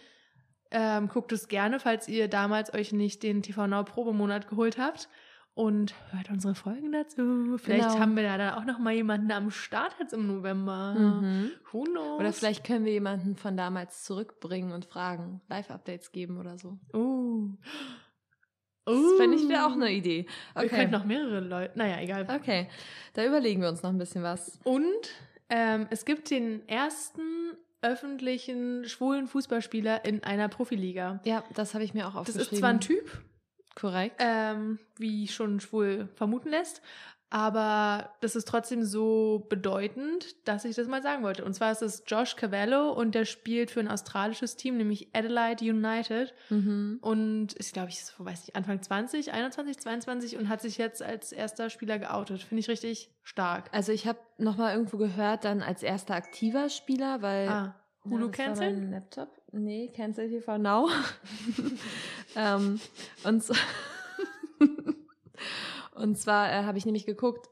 [0.73, 5.09] Ähm, guckt es gerne, falls ihr damals euch nicht den TV Now Probemonat geholt habt.
[5.53, 7.57] Und hört unsere Folgen dazu.
[7.57, 7.99] Vielleicht Genau.
[7.99, 10.95] haben wir da dann auch noch mal jemanden am Start jetzt im November.
[10.97, 11.51] Mhm.
[11.71, 12.19] Who knows?
[12.19, 16.79] Oder vielleicht können wir jemanden von damals zurückbringen und fragen, Live-Updates geben oder so.
[16.93, 17.49] Oh.
[18.85, 20.25] Das fände ich wäre auch eine Idee.
[20.57, 21.77] Wir könnten noch mehrere Leute.
[21.77, 22.25] Naja, egal.
[22.33, 22.67] Okay,
[23.13, 24.59] da überlegen wir uns noch ein bisschen was.
[24.63, 24.85] Und
[25.49, 27.21] ähm, es gibt den ersten
[27.81, 31.19] öffentlichen schwulen Fußballspieler in einer Profiliga.
[31.25, 32.53] Ja, das habe ich mir auch Das aufgeschrieben.
[32.53, 33.21] ist zwar ein Typ,
[33.75, 34.17] Korrekt.
[34.19, 36.81] ähm, wie schon schwul vermuten lässt.
[37.33, 41.45] Aber das ist trotzdem so bedeutend, dass ich das mal sagen wollte.
[41.45, 45.63] Und zwar ist es Josh Cavallo und der spielt für ein australisches Team, nämlich Adelaide
[45.63, 46.33] United.
[46.49, 46.99] Mhm.
[47.01, 51.01] Und ist, glaube ich, ist, weiß nicht, Anfang 20, 21, 22 und hat sich jetzt
[51.01, 52.43] als erster Spieler geoutet.
[52.43, 53.69] Finde ich richtig stark.
[53.71, 58.25] Also ich habe noch mal irgendwo gehört, dann als erster aktiver Spieler, weil Ah, Hulu
[58.25, 58.91] war canceln?
[58.91, 59.40] Laptop.
[59.51, 60.89] Nee, Cancel TV Now.
[62.35, 62.79] ähm,
[63.23, 63.43] und,
[65.95, 67.49] und zwar äh, habe ich nämlich geguckt,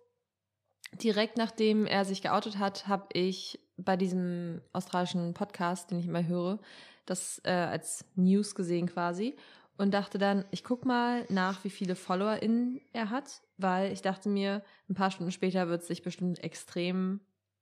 [0.94, 6.26] direkt nachdem er sich geoutet hat, habe ich bei diesem australischen Podcast, den ich immer
[6.26, 6.60] höre,
[7.06, 9.36] das äh, als News gesehen quasi
[9.80, 14.28] und dachte dann, ich guck mal nach, wie viele FollowerInnen er hat, weil ich dachte
[14.28, 17.22] mir, ein paar Stunden später wird es sich bestimmt extrem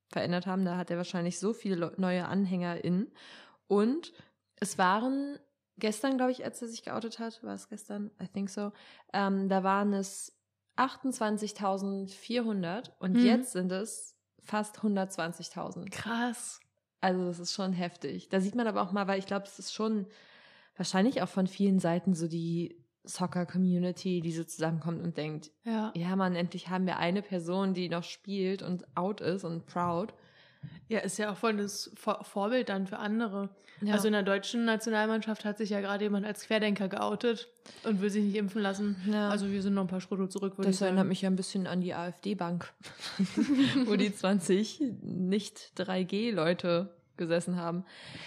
[0.09, 0.65] verändert haben.
[0.65, 3.11] Da hat er wahrscheinlich so viele neue AnhängerInnen.
[3.67, 4.13] Und
[4.59, 5.37] es waren
[5.77, 8.71] gestern, glaube ich, als er sich geoutet hat, war es gestern, I think so,
[9.13, 10.33] ähm, da waren es
[10.75, 13.25] 28.400 und Mhm.
[13.25, 15.91] jetzt sind es fast 120.000.
[15.91, 16.59] Krass.
[17.01, 18.29] Also das ist schon heftig.
[18.29, 20.07] Da sieht man aber auch mal, weil ich glaube, es ist schon
[20.75, 25.91] wahrscheinlich auch von vielen Seiten so die Soccer-Community, die so zusammenkommt und denkt, Ja.
[25.95, 30.13] ja man, endlich haben wir eine Person, die noch spielt und out ist und proud.
[30.89, 33.49] Ja, ist ja auch voll das Vor Vorbild dann für andere.
[33.81, 33.93] Ja.
[33.93, 37.47] Also in der deutschen Nationalmannschaft hat sich ja gerade jemand als Querdenker geoutet
[37.83, 38.95] und will sich nicht impfen lassen.
[39.11, 39.29] Ja.
[39.29, 41.67] Also wir sind noch ein paar Schritte zurück, ich Das erinnert mich ja ein bisschen
[41.67, 42.73] an die AfD-Bank,
[43.85, 47.83] wo die 20 nicht 3G-Leute gesessen haben.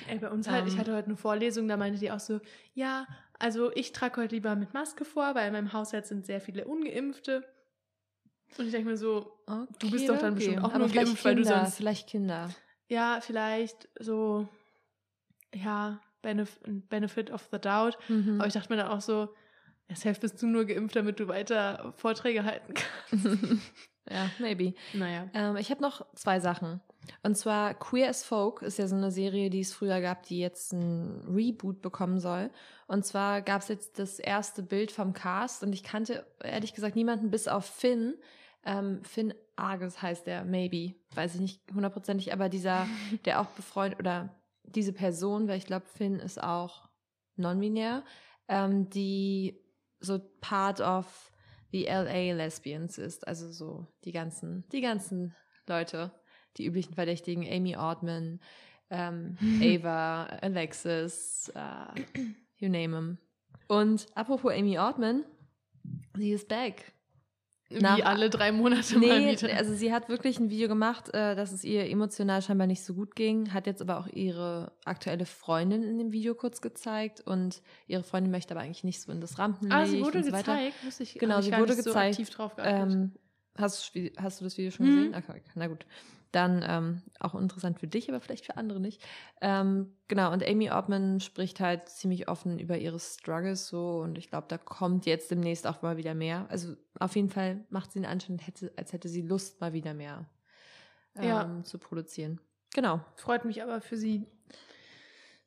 [0.09, 0.81] Ey, bei uns halt, ich Ähm.
[0.81, 2.41] hatte heute eine Vorlesung, da meinte die auch so,
[2.75, 3.07] ja,
[3.39, 6.67] also ich trage heute lieber mit Maske vor, weil in meinem Haushalt sind sehr viele
[6.67, 7.45] Ungeimpfte.
[8.59, 9.33] Und ich denke mir so,
[9.79, 12.51] Du bist doch dann bestimmt auch Aber nur geimpft, weil du sonst- Vielleicht Kinder.
[12.89, 14.49] ja, vielleicht so,
[15.55, 17.99] ja, Benef Benefit of the Doubt.
[18.09, 18.37] Mhm.
[18.41, 19.29] Aber ich dachte mir dann auch so,
[19.89, 23.25] ja, safe bist du nur geimpft, damit du weiter Vorträge halten kannst.
[24.11, 24.75] ja, maybe.
[24.93, 25.29] Naja.
[25.35, 26.81] Ähm, ich habe noch zwei Sachen.
[27.23, 30.39] Und zwar Queer as Folk ist ja so eine Serie, die es früher gab, die
[30.39, 32.51] jetzt ein Reboot bekommen soll.
[32.87, 36.97] Und zwar gab es jetzt das erste Bild vom Cast und ich kannte ehrlich gesagt
[36.97, 38.15] niemanden bis auf Finn.
[38.65, 40.95] Ähm, Finn Argus heißt der, maybe.
[41.15, 42.87] Weiß ich nicht hundertprozentig, aber dieser,
[43.25, 46.89] der auch befreundet oder diese Person, weil ich glaube, Finn ist auch
[47.37, 48.05] non-binär,
[48.49, 49.61] ähm, die
[50.01, 51.33] so part of
[51.73, 53.27] the LA Lesbians ist.
[53.27, 55.35] Also so die ganzen, die ganzen
[55.67, 56.13] Leute,
[56.57, 58.41] die üblichen Verdächtigen, Amy Ortman,
[58.91, 62.01] ähm, Ava, Alexis, äh,
[62.59, 63.19] you name 'em.
[63.69, 65.25] Und apropos Amy Ortman,
[66.17, 66.93] sie ist back.
[67.73, 69.57] Wie Nach- alle drei Monate mal Nee, wieder.
[69.57, 72.95] also sie hat wirklich ein Video gemacht, äh, dass es ihr emotional scheinbar nicht so
[72.95, 77.63] gut ging, hat jetzt aber auch ihre aktuelle Freundin in dem Video kurz gezeigt und
[77.87, 80.33] ihre Freundin möchte aber eigentlich nicht so in das Rampenlicht ah, sie wurde und so
[80.33, 80.55] weiter.
[80.57, 80.85] gezeigt.
[80.85, 81.85] Wusste ich, Genau, sie wurde gezeigt.
[81.85, 82.93] So aktiv drauf geachtet.
[82.93, 83.13] Ähm,
[83.57, 84.97] hast, du- hast du das Video schon Mhm.
[84.97, 85.15] gesehen?
[85.15, 85.87] Okay, na gut.
[86.33, 89.03] Dann ähm, auch interessant für dich, aber vielleicht für andere nicht.
[89.41, 94.29] Ähm, genau, und Amy Ortman spricht halt ziemlich offen über ihre Struggles so und ich
[94.29, 96.47] glaube, da kommt jetzt demnächst auch mal wieder mehr.
[96.49, 99.93] Also auf jeden Fall macht sie den Anschein, hätte, als hätte sie Lust, mal wieder
[99.93, 100.27] mehr
[101.17, 101.65] ähm, Ja.
[101.65, 102.41] zu produzieren.
[102.75, 103.01] Genau.
[103.17, 104.25] Freut mich aber für sie,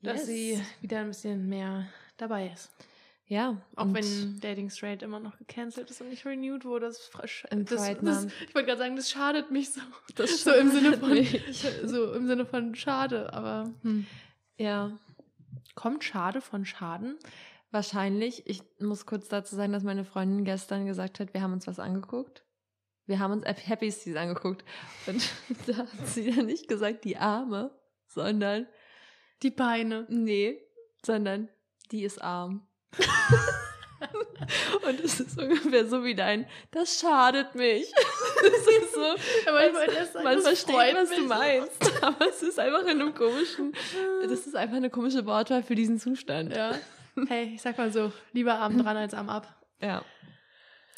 [0.01, 0.25] dass Yes.
[0.25, 2.71] sie wieder ein bisschen mehr dabei ist.
[3.33, 3.61] Ja.
[3.75, 6.85] Auch wenn Dating Straight immer noch gecancelt ist und nicht renewed wurde.
[6.85, 7.43] Das, das,
[8.01, 9.81] das, ich wollte gerade sagen, das schadet mich so.
[10.15, 11.41] Das so im Sinne von mich.
[11.83, 14.05] so im Sinne von schade, aber hm.
[14.57, 14.99] Ja,
[15.73, 17.17] kommt schade von Schaden?
[17.73, 18.43] wahrscheinlich.
[18.45, 21.79] Ich muss kurz dazu sagen, dass meine Freundin gestern gesagt hat, wir haben uns was
[21.79, 22.45] angeguckt.
[23.05, 24.63] wir haben uns Happy Seas angeguckt
[25.07, 25.27] und
[25.67, 28.67] da hat sie dann nicht gesagt die Arme, sondern
[29.41, 30.05] die Beine.
[30.07, 30.61] Nee,
[31.03, 31.49] sondern
[31.91, 32.67] die ist arm.
[34.87, 37.91] Und es ist ungefähr so wie dein, das schadet mich.
[38.43, 42.03] Das ist so, aber ich wollte erst sagen, man versteht, was du meinst.
[42.03, 43.71] Aber es ist einfach in einem komischen,
[44.21, 46.53] das ist einfach eine komische Wortwahl für diesen Zustand.
[46.53, 46.75] Ja.
[47.29, 49.47] Hey, ich sag mal so, lieber Arm dran als Arm ab.
[49.81, 50.03] Ja.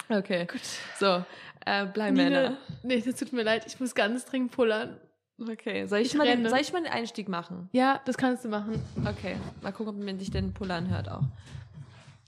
[0.09, 0.47] Okay.
[0.47, 0.61] Gut.
[0.99, 1.23] So,
[1.67, 2.49] äh, Bleimänner.
[2.49, 4.99] Nina, nee, das tut mir leid, ich muss ganz dringend pullern.
[5.39, 7.69] Okay, soll ich, Ich mal den, soll ich mal den Einstieg machen?
[7.73, 8.81] Ja, das kannst du machen.
[9.05, 11.23] Okay, mal gucken, ob man sich den Pullern hört auch.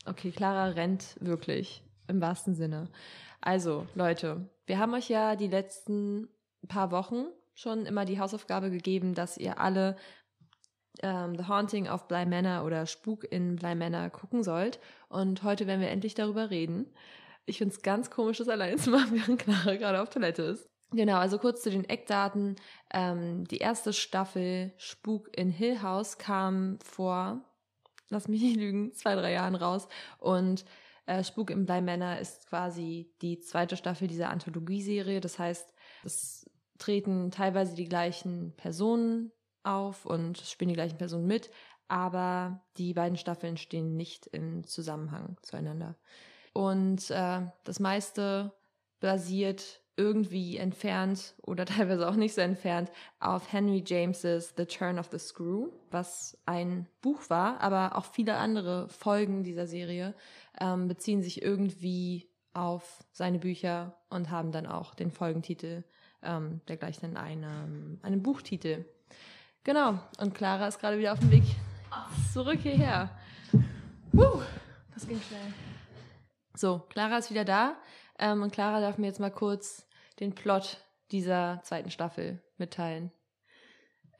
[0.07, 2.89] Okay, Clara rennt wirklich, im wahrsten Sinne.
[3.41, 6.29] Also, Leute, wir haben euch ja die letzten
[6.67, 9.95] paar Wochen schon immer die Hausaufgabe gegeben, dass ihr alle
[11.01, 14.79] ähm, The Haunting of Bly Manor oder Spuk in Bly Manor gucken sollt.
[15.09, 16.87] Und heute werden wir endlich darüber reden.
[17.45, 20.69] Ich finde es ganz komisch, das alleine zu machen, während Clara gerade auf Toilette ist.
[20.91, 22.55] Genau, also kurz zu den Eckdaten.
[22.93, 27.41] Ähm, die erste Staffel Spuk in Hill House kam vor,
[28.09, 29.87] lass mich nicht lügen, zwei, drei Jahren raus.
[30.19, 30.65] Und
[31.05, 35.21] äh, Spuk in Bly Manor ist quasi die zweite Staffel dieser Anthologieserie.
[35.21, 39.31] Das heißt, es treten teilweise die gleichen Personen
[39.63, 41.49] auf und spielen die gleichen Personen mit,
[41.87, 45.95] aber die beiden Staffeln stehen nicht im Zusammenhang zueinander.
[46.53, 48.53] Und äh, das meiste
[48.99, 55.09] basiert irgendwie entfernt oder teilweise auch nicht so entfernt auf Henry Jameses The Turn of
[55.11, 60.15] the Screw, was ein Buch war, aber auch viele andere Folgen dieser Serie
[60.59, 65.83] ähm, beziehen sich irgendwie auf seine Bücher und haben dann auch den Folgentitel,
[66.23, 68.85] ähm, der gleich dann einem, einem Buchtitel.
[69.63, 71.43] Genau, und Clara ist gerade wieder auf dem Weg
[72.33, 73.09] zurück hierher.
[74.13, 74.41] Uh,
[74.93, 75.53] das ging schnell.
[76.55, 77.75] So, Clara ist wieder da.
[78.17, 79.86] Ähm, und Clara darf mir jetzt mal kurz
[80.19, 83.11] den Plot dieser zweiten Staffel mitteilen.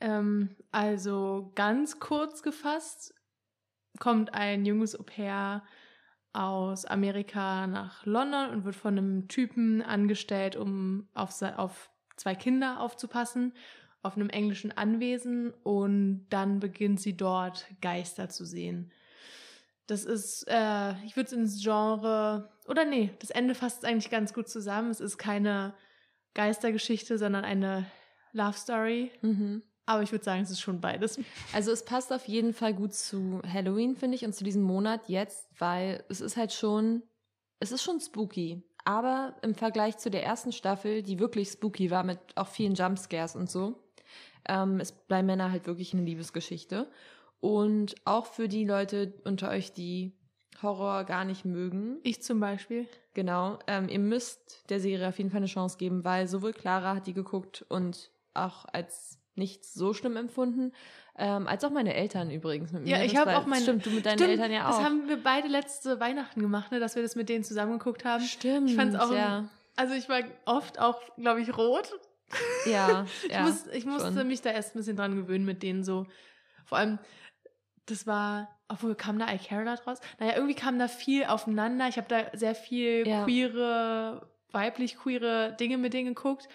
[0.00, 3.14] Ähm, also ganz kurz gefasst
[3.98, 5.64] kommt ein junges Au-pair
[6.32, 12.80] aus Amerika nach London und wird von einem Typen angestellt, um auf, auf zwei Kinder
[12.80, 13.54] aufzupassen,
[14.02, 18.92] auf einem englischen Anwesen und dann beginnt sie dort Geister zu sehen.
[19.88, 24.10] Das ist, äh, ich würde es ins Genre, oder nee, das Ende fasst es eigentlich
[24.10, 24.90] ganz gut zusammen.
[24.90, 25.74] Es ist keine
[26.34, 27.86] Geistergeschichte, sondern eine
[28.32, 29.10] Love Story.
[29.86, 31.18] Aber ich würde sagen, es ist schon beides.
[31.54, 35.08] Also es passt auf jeden Fall gut zu Halloween, finde ich, und zu diesem Monat
[35.08, 37.02] jetzt, weil es ist halt schon,
[37.58, 38.62] es ist schon spooky.
[38.84, 43.34] Aber im Vergleich zu der ersten Staffel, die wirklich spooky war, mit auch vielen Jumpscares
[43.34, 43.82] und so,
[44.46, 46.90] ähm, ist bei Männer halt wirklich eine Liebesgeschichte.
[47.40, 50.17] Und auch für die Leute unter euch, die
[50.62, 52.86] Horror gar nicht mögen, Ich zum Beispiel.
[53.14, 56.94] Genau, ähm, ihr müsst der Serie auf jeden Fall eine Chance geben, weil sowohl Clara
[56.96, 60.72] hat die geguckt und auch als nicht so schlimm empfunden,
[61.16, 62.90] ähm, als auch meine Eltern übrigens mit mir.
[62.98, 63.62] Ja, ich habe auch meine.
[63.62, 64.76] Stimmt, du mit deinen Stimmt, Eltern ja auch.
[64.76, 68.04] Das haben wir beide letzte Weihnachten gemacht, ne, dass wir das mit denen zusammen geguckt
[68.04, 68.22] haben.
[68.24, 69.12] Stimmt, Ich fand's auch.
[69.12, 69.48] ja.
[69.76, 71.88] Also ich war oft auch, glaube ich, rot.
[72.66, 73.42] Ja, Ich, ja.
[73.42, 74.26] muss, ich musste schon.
[74.28, 76.06] mich da erst ein bisschen dran gewöhnen mit denen so.
[76.64, 76.98] Vor allem,
[77.86, 79.98] das war, obwohl kam da I Care A Lot raus?
[80.18, 81.88] Naja, irgendwie kam da viel aufeinander.
[81.88, 83.24] Ich habe da sehr viel Ja.
[83.24, 86.48] queere, weiblich queere Dinge mit denen geguckt,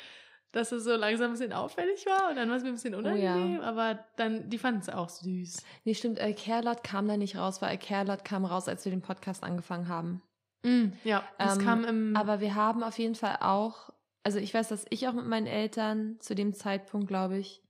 [0.51, 2.93] dass es so langsam ein bisschen auffällig war und dann war es mir ein bisschen
[2.93, 3.33] Oh ja.
[3.35, 5.63] unangenehm, aber dann, die fanden es auch süß.
[5.83, 8.91] Nee, stimmt, El Kerlot kam da nicht raus, weil El Kerlot kam raus, als wir
[8.91, 10.21] den Podcast angefangen haben.
[10.63, 12.15] Mm, ja, das Ähm, kam im.
[12.15, 13.89] Aber wir haben auf jeden Fall auch,
[14.23, 17.61] also ich weiß, dass ich auch mit meinen Eltern zu dem Zeitpunkt, glaube ich,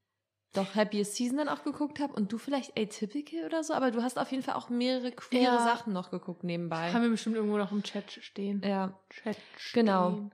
[0.54, 4.02] doch Happiest Season dann auch geguckt habe und du vielleicht Atypical oder so, aber du
[4.04, 5.64] hast auf jeden Fall auch mehrere queere Ja.
[5.66, 6.94] Sachen noch geguckt nebenbei.
[6.94, 8.62] haben wir bestimmt irgendwo noch im Chat stehen.
[8.64, 9.38] ja, Chat
[9.74, 10.12] Genau.
[10.12, 10.32] stehen.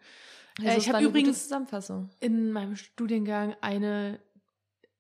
[0.59, 2.09] also Äh, ich habe übrigens Zusammenfassung.
[2.19, 4.19] in meinem Studiengang eine,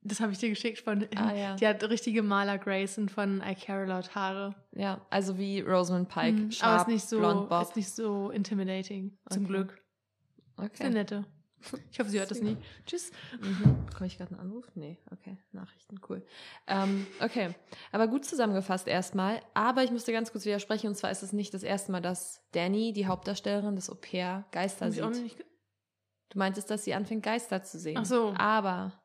[0.01, 1.55] das habe ich dir geschickt von, Ah, ja.
[1.57, 4.55] die hat richtige Maler Grayson von I Care A Lot Haare.
[4.73, 9.17] Ja, also wie Rosamund Pike, Mhm, Sharp, aber ist nicht so, ist nicht so intimidating,
[9.29, 9.53] zum Okay.
[9.53, 9.81] Glück.
[10.71, 10.89] Ist eine okay.
[10.91, 11.25] nette.
[11.91, 12.55] Ich hoffe, sie hört das nie.
[12.85, 13.11] Tschüss.
[13.41, 13.85] Mhm.
[13.85, 14.65] Bekomme ich gerade einen Anruf?
[14.75, 15.37] Nee, okay.
[15.51, 16.25] Nachrichten, cool.
[16.67, 17.53] Ähm, okay,
[17.91, 19.41] aber gut zusammengefasst erstmal.
[19.53, 22.41] Aber ich musste ganz kurz widersprechen, und zwar ist es nicht das erste Mal, dass
[22.53, 25.23] Danny, die Hauptdarstellerin des Au-pair, Geister Hab ich auch sieht.
[25.23, 25.43] nicht
[26.29, 27.97] Du meintest, dass sie anfängt, Geister zu sehen.
[27.99, 28.33] Ach so.
[28.37, 29.01] Aber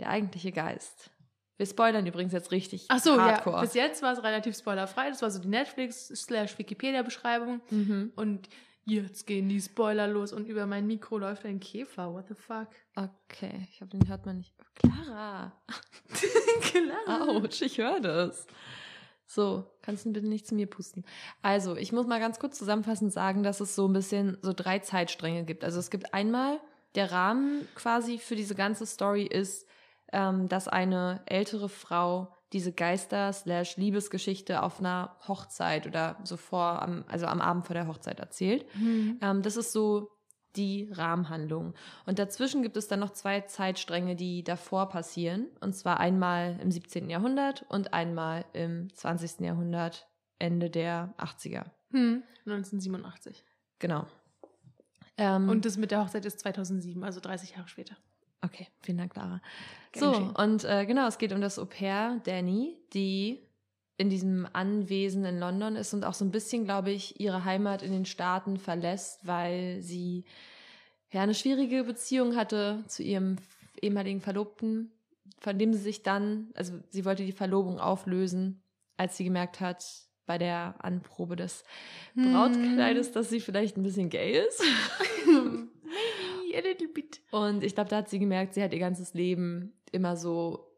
[0.00, 1.10] der eigentliche Geist.
[1.56, 3.56] Wir spoilern übrigens jetzt richtig Ach so, hardcore.
[3.56, 3.62] ja.
[3.62, 5.08] Bis jetzt war es relativ spoilerfrei.
[5.08, 7.62] Das war so die Netflix-Wikipedia-Beschreibung.
[7.70, 8.12] mhm.
[8.16, 8.48] Und
[8.86, 12.12] jetzt gehen die Spoiler los und über mein Mikro läuft ein Käfer.
[12.14, 12.68] What the fuck?
[12.94, 14.54] Okay, ich glaube, den hört man nicht.
[14.74, 15.52] Clara!
[16.62, 17.28] Klar.
[17.28, 18.46] Autsch, ich höre das.
[19.26, 21.04] So, kannst du bitte nicht zu mir pusten.
[21.42, 24.78] Also, ich muss mal ganz kurz zusammenfassend sagen, dass es so ein bisschen so drei
[24.78, 25.64] Zeitstränge gibt.
[25.64, 26.60] Also es gibt einmal
[26.94, 29.66] der Rahmen quasi für diese ganze Story ist,
[30.12, 37.26] ähm, dass eine ältere Frau diese Geister-Liebesgeschichte auf einer Hochzeit oder so vor, am, also
[37.26, 38.64] am Abend vor der Hochzeit erzählt.
[38.76, 39.18] Mhm.
[39.20, 40.10] Ähm, das ist so
[40.56, 41.74] die Rahmenhandlung.
[42.06, 45.48] Und dazwischen gibt es dann noch zwei Zeitstränge, die davor passieren.
[45.60, 47.10] Und zwar einmal im 17.
[47.10, 49.40] Jahrhundert und einmal im 20.
[49.40, 51.64] Jahrhundert, Ende der 80er.
[51.90, 52.22] Hm.
[52.46, 53.44] 1987.
[53.78, 54.06] Genau.
[55.18, 57.96] Ähm, Und das mit der Hochzeit ist 2007, also 30 Jahre später.
[58.46, 59.40] Okay, vielen Dank, Lara.
[59.92, 60.36] Gern So, geschehen.
[60.36, 63.40] und äh, genau, es geht um das Au-pair Danny, die
[63.98, 67.82] in diesem Anwesen in London ist und auch so ein bisschen, glaube ich, ihre Heimat
[67.82, 70.24] in den Staaten verlässt, weil sie
[71.12, 73.36] ja eine schwierige Beziehung hatte zu ihrem
[73.80, 74.92] ehemaligen Verlobten,
[75.40, 78.62] von dem sie sich dann, also sie wollte die Verlobung auflösen,
[78.98, 79.84] als sie gemerkt hat,
[80.26, 81.62] bei der Anprobe des
[82.14, 82.32] Hm.
[82.32, 84.60] Brautkleides, dass sie vielleicht ein bisschen gay ist.
[86.56, 87.20] A little bit.
[87.30, 90.72] Und ich glaube, da hat sie gemerkt, sie hat ihr ganzes Leben immer so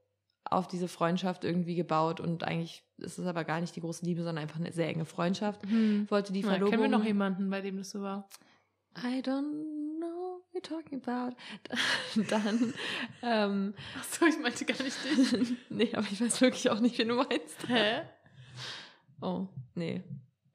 [0.45, 4.23] auf diese Freundschaft irgendwie gebaut und eigentlich ist es aber gar nicht die große Liebe,
[4.23, 5.63] sondern einfach eine sehr enge Freundschaft.
[5.69, 6.07] Hm.
[6.11, 6.71] Wollte die Ja, Verlobung.
[6.71, 8.29] kennen wir noch jemanden, bei dem das so war?
[8.97, 11.37] I don't know what you're talking about.
[12.31, 12.73] Dann,
[13.23, 15.57] ähm, Achso, ich meinte gar nicht dich.
[15.69, 17.69] nee, aber ich weiß wirklich auch nicht, wen du meinst.
[17.69, 18.01] Hä?
[19.21, 20.03] Oh, nee.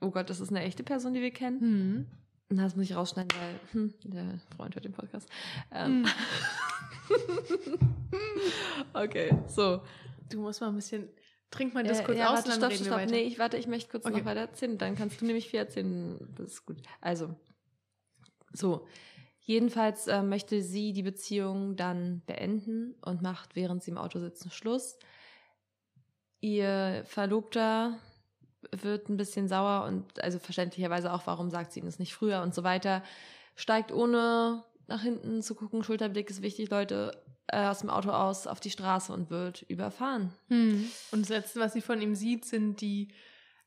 [0.02, 1.60] Oh Gott, das ist eine echte Person, die wir kennen.
[1.62, 2.08] Hm.
[2.56, 5.28] Na, Das muss ich rausschneiden, weil hm, der Freund hört den Podcast.
[5.72, 6.06] Ähm.
[8.94, 9.82] okay, so.
[10.30, 11.10] Du musst mal ein bisschen.
[11.50, 12.98] Trink mal das kurz ja, aus warte, dann stopp, reden stopp.
[12.98, 13.12] weiter.
[13.12, 14.18] Nee, ich warte, ich möchte kurz Okay.
[14.18, 14.78] noch weiter erzählen.
[14.78, 16.20] Dann kannst du nämlich viel erzählen.
[16.36, 16.78] Das ist gut.
[17.02, 17.36] Also,
[18.52, 18.88] so.
[19.40, 24.50] Jedenfalls äh, möchte sie die Beziehung dann beenden und macht, während sie im Auto sitzen,
[24.52, 24.98] Schluss.
[26.40, 28.00] Ihr Verlobter
[28.72, 32.42] wird ein bisschen sauer und also verständlicherweise auch, warum sagt sie ihm das nicht früher
[32.42, 33.04] und so weiter.
[33.56, 38.48] Steigt ohne nach hinten zu gucken, Schulterblick ist wichtig, Leute, äh, aus dem Auto aus
[38.48, 40.34] auf die Straße und wird überfahren.
[40.48, 40.90] Hm.
[41.12, 43.10] Und das Letzte, was sie von ihm sieht, sind die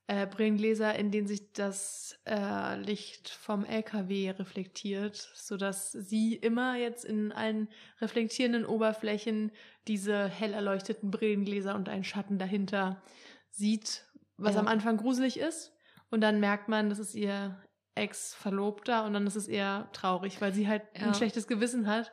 [0.08, 7.04] äh, Brillengläser, in denen sich das äh, Licht vom LKW reflektiert, sodass sie immer jetzt
[7.04, 7.68] in allen
[8.00, 9.52] reflektierenden Oberflächen
[9.88, 13.02] diese hell erleuchteten Brillengläser und einen Schatten dahinter
[13.50, 14.05] sieht,
[14.36, 14.60] was Ja.
[14.60, 15.72] am Anfang gruselig ist.
[16.10, 17.58] Und dann merkt man, das ist ihr
[17.94, 21.06] Ex-Verlobter und dann ist es eher traurig, weil sie halt Ja.
[21.08, 22.12] ein schlechtes Gewissen hat,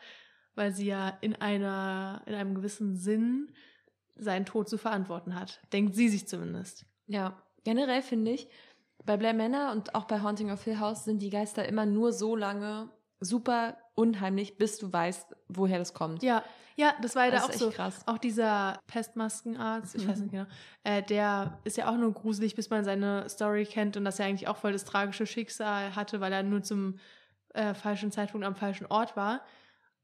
[0.56, 3.52] weil sie ja in einer, in einem gewissen Sinn
[4.16, 5.62] seinen Tod zu verantworten hat.
[5.72, 6.86] Denkt sie sich zumindest.
[7.08, 8.48] Ja, generell finde ich,
[9.06, 12.14] bei Blair Manor und auch bei Haunting of Hill House sind die Geister immer nur
[12.14, 16.24] so lange super unheimlich, bis du weißt, woher das kommt.
[16.24, 16.44] Ja,
[16.76, 17.70] ja, das war ja da das auch ist so.
[17.70, 18.02] krass.
[18.08, 20.10] Auch dieser Pestmaskenarzt, ich Mhm.
[20.10, 20.46] weiß nicht genau,
[20.84, 24.26] äh, der ist ja auch nur gruselig, bis man seine Story kennt und dass er
[24.26, 26.98] eigentlich auch voll das tragische Schicksal hatte, weil er nur zum
[27.54, 29.42] äh, falschen Zeitpunkt am falschen Ort war.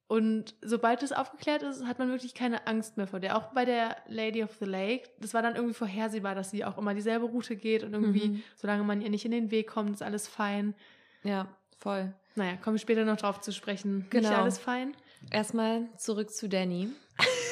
[0.07, 3.37] Und sobald das aufgeklärt ist, hat man wirklich keine Angst mehr vor der.
[3.37, 6.77] Auch bei der Lady of the Lake, das war dann irgendwie vorhersehbar, dass sie auch
[6.79, 8.43] immer dieselbe Route geht und irgendwie, Mhm.
[8.55, 10.73] solange man ihr nicht in den Weg kommt, ist alles fein.
[11.23, 11.47] Ja,
[11.77, 12.13] voll.
[12.35, 14.05] Naja, kommen wir später noch drauf zu sprechen.
[14.09, 14.29] Genau.
[14.29, 14.95] Nicht alles fein.
[15.31, 16.89] Erstmal zurück zu Danny.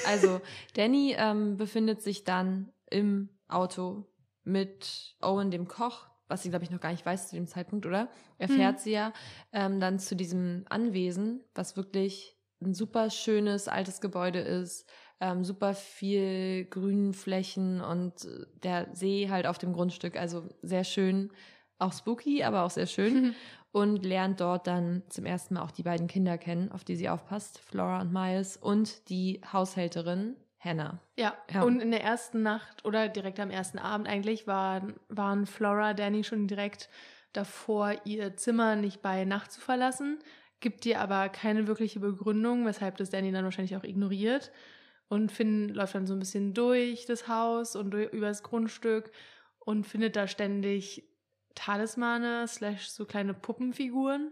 [0.05, 0.39] Also,
[0.75, 4.05] Danny ähm, befindet sich dann im Auto
[4.43, 7.85] mit Owen, dem Koch, was sie, glaube ich, noch gar nicht weiß zu dem Zeitpunkt,
[7.85, 8.09] oder?
[8.37, 8.79] Erfährt Mhm.
[8.79, 9.13] sie ja
[9.51, 15.73] ähm, dann zu diesem Anwesen, was wirklich ein super schönes altes Gebäude ist, ähm, super
[15.73, 21.31] viel Grünflächen und äh, der See halt auf dem Grundstück, also sehr schön,
[21.79, 23.35] auch spooky, aber auch sehr schön
[23.71, 27.09] und lernt dort dann zum ersten Mal auch die beiden Kinder kennen, auf die sie
[27.09, 30.99] aufpasst, Flora und Miles und die Haushälterin Hannah.
[31.17, 31.63] Ja, Ja.
[31.63, 36.23] und in der ersten Nacht oder direkt am ersten Abend eigentlich waren, waren Flora, Danny
[36.23, 36.89] schon direkt
[37.33, 40.17] davor, ihr Zimmer nicht bei Nacht zu verlassen,
[40.59, 44.51] gibt ihr aber keine wirkliche Begründung, weshalb das Danny dann wahrscheinlich auch ignoriert.
[45.09, 49.11] Und Finn läuft dann so ein bisschen durch das Haus und durch, über das Grundstück
[49.59, 51.03] und findet da ständig
[51.57, 54.31] Talismane slash so kleine Puppenfiguren.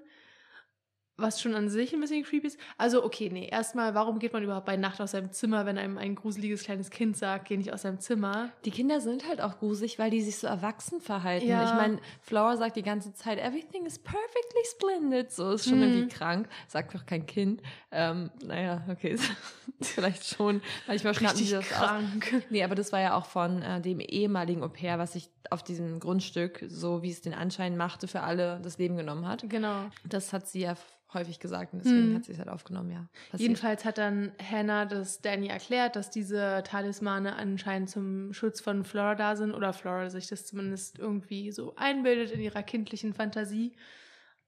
[1.17, 2.59] Was schon an sich ein bisschen creepy ist.
[2.77, 5.97] Also, okay, nee, erstmal, warum geht man überhaupt bei Nacht aus seinem Zimmer, wenn einem
[5.97, 8.49] ein gruseliges kleines Kind sagt, geh nicht aus seinem Zimmer?
[8.65, 11.47] Die Kinder sind halt auch gruselig, weil die sich so erwachsen verhalten.
[11.47, 11.63] Ja.
[11.63, 15.31] Ich meine, Flora sagt die ganze Zeit, everything is perfectly splendid.
[15.31, 15.83] So ist schon Mhm.
[15.83, 16.49] irgendwie krank.
[16.67, 17.61] Sagt doch kein Kind.
[17.91, 19.17] Ähm, naja, okay.
[19.81, 20.61] Vielleicht schon.
[20.87, 21.79] Manchmal schnappen sie das aus.
[21.79, 22.43] krank.
[22.49, 25.63] Nee, aber das war ja auch von äh, dem ehemaligen Au pair, was sich auf
[25.63, 29.45] diesem Grundstück, so wie es den Anschein machte, für alle das Leben genommen hat.
[29.47, 29.85] Genau.
[30.03, 30.75] Das hat sie ja
[31.15, 32.15] häufig gesagt und deswegen Hm.
[32.15, 33.07] hat sie es halt aufgenommen, ja.
[33.31, 33.39] Passiert.
[33.41, 39.15] Jedenfalls hat dann Hannah das Danny erklärt, dass diese Talismane anscheinend zum Schutz von Flora
[39.15, 43.73] da sind oder Flora sich das zumindest irgendwie so einbildet in ihrer kindlichen Fantasie.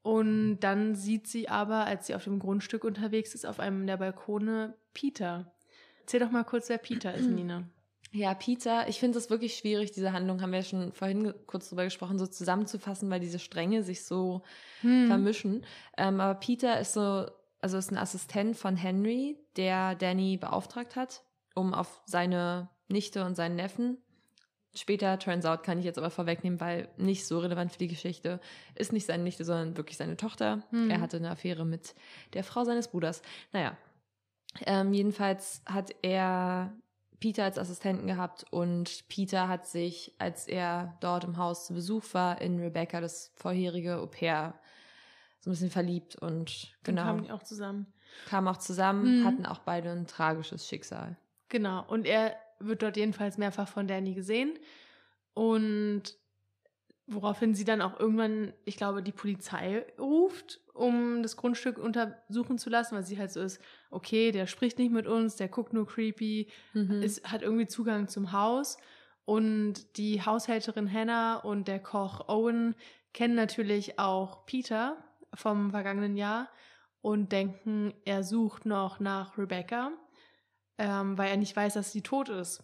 [0.03, 3.97] Und dann sieht sie aber, als sie auf dem Grundstück unterwegs ist, auf einem der
[3.97, 5.51] Balkone Peter.
[6.01, 7.63] Erzähl doch mal kurz, wer Peter ist, Nina.
[8.11, 11.69] Ja, Peter, ich finde es wirklich schwierig, diese Handlung, haben wir ja schon vorhin kurz
[11.69, 14.43] drüber gesprochen, so zusammenzufassen, weil diese Stränge sich so
[14.81, 15.07] Hm.
[15.07, 15.65] vermischen.
[15.97, 17.25] Ähm, aber Peter ist so,
[17.59, 23.35] also ist ein Assistent von Henry, der Danny beauftragt hat, um auf seine Nichte und
[23.35, 23.97] seinen Neffen.
[24.73, 28.39] Später, turns out, kann ich jetzt aber vorwegnehmen, weil nicht so relevant für die Geschichte,
[28.75, 30.63] ist nicht seine Nichte, sondern wirklich seine Tochter.
[30.69, 30.89] Hm.
[30.89, 31.95] Er hatte eine Affäre mit
[32.33, 33.21] der Frau seines Bruders.
[33.51, 33.75] Naja,
[34.65, 36.73] ähm, jedenfalls hat er
[37.19, 42.03] Peter als Assistenten gehabt und Peter hat sich, als er dort im Haus zu Besuch
[42.13, 44.53] war, in Rebecca, das vorherige Au pair,
[45.39, 47.87] so ein bisschen verliebt und Dann genau, kamen die auch zusammen.
[48.27, 49.25] kamen auch zusammen, Mhm.
[49.25, 51.17] hatten auch beide ein tragisches Schicksal.
[51.49, 51.83] Genau.
[51.87, 54.57] Und er wird dort jedenfalls mehrfach von Danny gesehen.
[55.33, 56.03] Und
[57.07, 62.69] woraufhin sie dann auch irgendwann, ich glaube, die Polizei ruft, um das Grundstück untersuchen zu
[62.69, 65.87] lassen, weil sie halt so ist, okay, der spricht nicht mit uns, der guckt nur
[65.87, 67.01] creepy, Mhm.
[67.01, 68.77] ist, hat irgendwie Zugang zum Haus.
[69.25, 72.75] Und die Haushälterin Hannah und der Koch Owen
[73.13, 74.97] kennen natürlich auch Peter
[75.33, 76.49] vom vergangenen Jahr
[77.01, 79.91] und denken, er sucht noch nach Rebecca,
[80.77, 82.63] ähm, weil er nicht weiß, dass sie tot ist.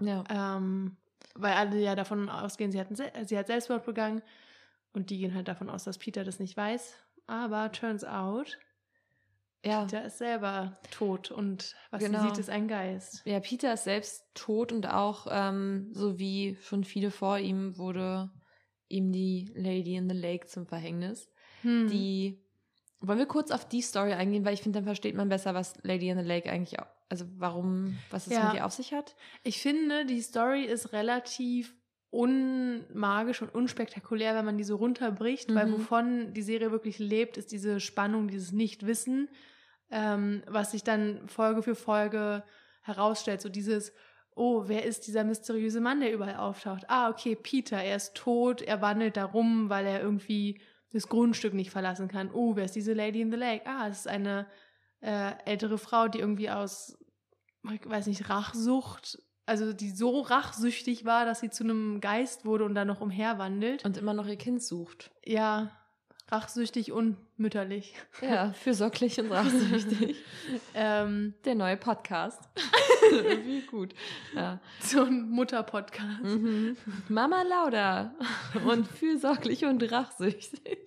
[0.00, 0.24] ja.
[0.30, 0.96] Ähm,
[1.34, 4.22] weil alle ja davon ausgehen, sie, hatten, sie hat Selbstmord begangen
[4.94, 6.94] und die gehen halt davon aus, dass Peter das nicht weiß.
[7.26, 8.58] Aber turns out,
[9.64, 9.82] ja.
[9.84, 12.20] Peter ist selber tot und was Genau.
[12.22, 13.22] sie sieht, ist ein Geist.
[13.24, 18.30] Ja, Peter ist selbst tot und auch, ähm, so wie schon viele vor ihm, wurde
[18.88, 21.28] ihm die Lady in the Lake zum Verhängnis.
[21.62, 21.88] Hm.
[21.88, 22.40] Die,
[23.00, 25.74] wollen wir kurz auf die Story eingehen, weil ich finde, dann versteht man besser, was
[25.82, 28.46] Lady in the Lake eigentlich, also warum, was es Ja.
[28.46, 29.16] mit ihr auf sich hat.
[29.42, 31.74] Ich finde, die Story ist relativ
[32.16, 35.72] unmagisch und unspektakulär, wenn man die so runterbricht, weil Mhm.
[35.72, 39.28] wovon die Serie wirklich lebt, ist diese Spannung, dieses Nichtwissen,
[39.90, 42.42] ähm, was sich dann Folge für Folge
[42.82, 43.40] herausstellt.
[43.40, 43.92] So dieses,
[44.34, 46.84] oh, wer ist dieser mysteriöse Mann, der überall auftaucht?
[46.88, 50.60] Ah, okay, Peter, er ist tot, er wandelt da rum, weil er irgendwie
[50.92, 52.30] das Grundstück nicht verlassen kann.
[52.32, 53.66] Oh, wer ist diese Lady in the Lake?
[53.66, 54.46] Ah, es ist eine
[55.00, 56.96] äh, ältere Frau, die irgendwie aus,
[57.72, 62.64] ich weiß nicht, Rachsucht, also die so rachsüchtig war, dass sie zu einem Geist wurde
[62.64, 63.84] und dann noch umherwandelt.
[63.84, 65.10] Und immer noch ihr Kind sucht.
[65.24, 65.70] ja,
[66.28, 67.94] rachsüchtig und mütterlich.
[68.20, 70.16] Ja, fürsorglich und rachsüchtig.
[70.74, 72.40] Ähm, Der neue Podcast.
[73.44, 73.94] Wie gut.
[74.34, 74.60] Ja.
[74.80, 76.22] so ein Mutter-Podcast.
[76.24, 76.76] Mhm.
[77.08, 78.14] Mama Lauda
[78.66, 80.78] und fürsorglich und rachsüchtig.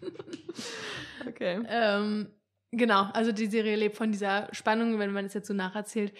[1.28, 1.62] okay.
[1.68, 2.28] Ähm,
[2.70, 6.12] genau, also die Serie lebt von dieser Spannung, wenn man es jetzt so nacherzählt,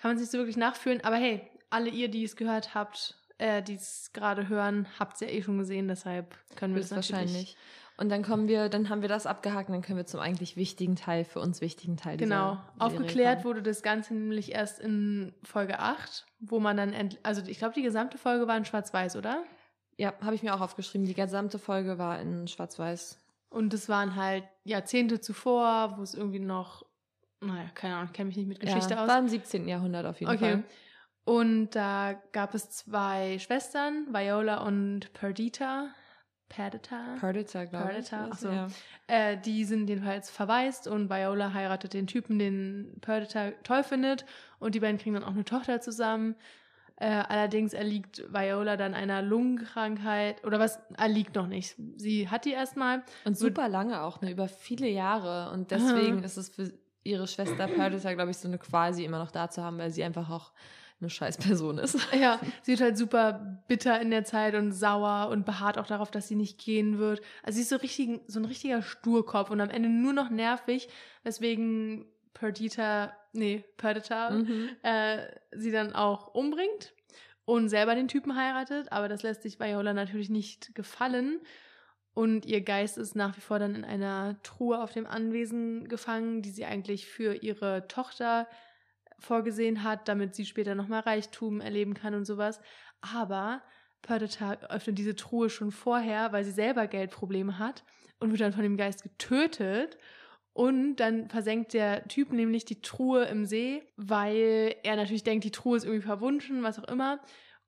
[0.00, 1.02] kann man es nicht so wirklich nachfühlen.
[1.04, 5.20] Aber hey, alle ihr, die es gehört habt, äh, die es gerade hören, habt es
[5.20, 7.20] ja eh schon gesehen, deshalb können wir das natürlich.
[7.20, 7.56] Höchstwahrscheinlich.
[7.98, 10.56] Und dann kommen wir, dann haben wir das abgehakt und dann können wir zum eigentlich
[10.56, 12.56] wichtigen Teil, für uns wichtigen Teil Genau.
[12.78, 17.58] Aufgeklärt wurde das Ganze nämlich erst in Folge 8, wo man dann, end also ich
[17.58, 19.44] glaube, die gesamte Folge war in Schwarz-Weiß, oder?
[19.98, 21.06] Ja, habe ich mir auch aufgeschrieben.
[21.06, 23.18] Die gesamte Folge war in Schwarz-Weiß.
[23.50, 26.86] Und es waren halt Jahrzehnte zuvor, wo es irgendwie noch,
[27.40, 29.08] naja, keine Ahnung, ich kenne mich nicht mit Geschichte ja, aus.
[29.08, 29.66] War im 17.
[29.68, 30.52] Jahrhundert auf jeden Okay.
[30.52, 30.64] Fall.
[31.24, 35.90] Und da gab es zwei Schwestern, Viola und Perdita.
[36.48, 37.16] Perdita.
[37.20, 38.08] Perdita, glaube ich.
[38.08, 38.50] Perdita, ach so.
[38.50, 38.66] Ja.
[39.06, 44.26] Äh, die sind jedenfalls verwaist und Viola heiratet den Typen, den Perdita toll findet.
[44.58, 46.34] Und die beiden kriegen dann auch eine Tochter zusammen.
[46.96, 50.44] Äh, allerdings erliegt Viola dann einer Lungenkrankheit.
[50.44, 51.76] Oder was erliegt noch nicht.
[51.96, 53.04] Sie hat die erstmal.
[53.24, 55.52] Und super lange auch, ne, über viele Jahre.
[55.52, 56.72] Und deswegen ist es für
[57.04, 60.04] ihre Schwester Perdita, glaube ich, so eine quasi immer noch da zu haben, weil sie
[60.04, 60.52] einfach auch
[61.00, 61.96] eine scheiß Person ist.
[62.20, 66.10] Ja, sie wird halt super bitter in der Zeit und sauer und beharrt auch darauf,
[66.10, 67.22] dass sie nicht gehen wird.
[67.42, 70.88] Also sie ist so, richtig, so ein richtiger Sturkopf und am Ende nur noch nervig,
[71.22, 74.68] weswegen Perdita, nee, Perdita, Mhm.
[74.82, 75.18] äh,
[75.52, 76.92] sie dann auch umbringt
[77.46, 81.40] und selber den Typen heiratet, aber das lässt sich Viola natürlich nicht gefallen.
[82.12, 86.42] Und ihr Geist ist nach wie vor dann in einer Truhe auf dem Anwesen gefangen,
[86.42, 88.48] die sie eigentlich für ihre Tochter
[89.18, 92.60] vorgesehen hat, damit sie später nochmal Reichtum erleben kann und sowas.
[93.00, 93.62] Aber
[94.02, 97.84] Perdita öffnet diese Truhe schon vorher, weil sie selber Geldprobleme hat
[98.18, 99.98] und wird dann von dem Geist getötet.
[100.52, 105.52] Und dann versenkt der Typ nämlich die Truhe im See, weil er natürlich denkt, die
[105.52, 107.20] Truhe ist irgendwie verwunschen, was auch immer.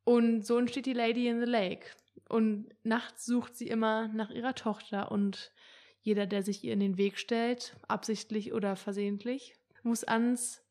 [0.05, 1.87] Und so entsteht die Lady in the Lake.
[2.33, 5.53] Und nachts sucht sie immer nach ihrer Tochter und
[6.01, 10.63] jeder, der sich ihr in den Weg stellt, absichtlich oder versehentlich, muss ans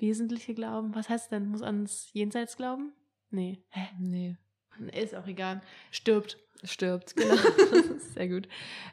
[0.00, 0.96] Wesentliche glauben.
[0.96, 1.46] Was heißt denn?
[1.46, 2.92] Muss ans Jenseits glauben?
[3.30, 3.62] Nee.
[3.70, 3.86] Hä?
[4.00, 4.36] Nee.
[5.00, 5.60] Ist auch egal.
[5.92, 6.38] Stirbt.
[6.64, 7.36] Stirbt, genau.
[7.98, 8.48] Sehr gut.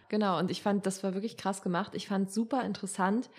[0.09, 1.95] Genau, und ich fand, das war wirklich krass gemacht.
[1.95, 3.31] Ich fand super interessant,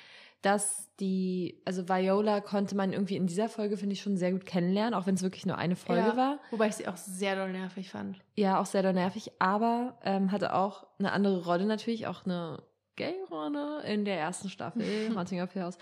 [0.45, 4.45] dass die, also Viola konnte man irgendwie in dieser Folge, finde ich, schon sehr gut
[4.45, 6.39] kennenlernen, auch wenn es wirklich nur eine Folge Ja, war.
[6.51, 8.19] Wobei ich sie auch sehr doll nervig fand.
[8.35, 12.63] Ja, auch sehr doll nervig, aber ähm, hatte auch eine andere Rolle natürlich, auch eine
[12.97, 14.83] Gay-Rolle in der ersten Staffel,
[15.17, 15.79] Haunting of Hill House.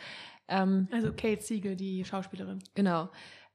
[0.49, 2.61] Ähm, Also Kate Siegel, die Schauspielerin.
[2.75, 3.09] Genau.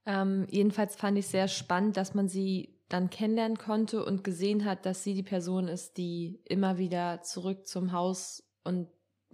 [0.06, 4.86] Ähm, jedenfalls fand ich sehr spannend, dass man sie dann kennenlernen konnte und gesehen hat,
[4.86, 8.88] dass sie die Person ist, die immer wieder zurück zum Haus und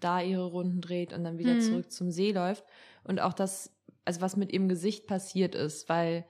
[0.04, 1.62] da ihre Runden dreht und dann wieder Mhm.
[1.62, 2.64] zurück zum See läuft.
[3.04, 3.72] Und auch das,
[4.06, 6.26] also was mit ihrem Gesicht passiert ist, weil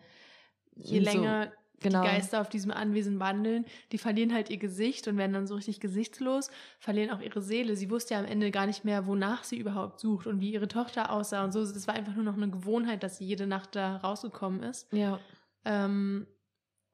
[0.76, 2.01] Je so- länger genau.
[2.01, 5.55] die Geister auf diesem Anwesen wandeln, die verlieren halt ihr Gesicht und werden dann so
[5.55, 6.49] richtig gesichtslos,
[6.80, 7.76] verlieren auch ihre Seele.
[7.76, 10.67] Sie wusste ja am Ende gar nicht mehr, wonach sie überhaupt sucht und wie ihre
[10.67, 11.59] Tochter aussah und so.
[11.59, 14.91] Das war einfach nur noch eine Gewohnheit, dass sie jede Nacht da rausgekommen ist.
[14.93, 15.19] Ja,
[15.65, 16.28] Ähm,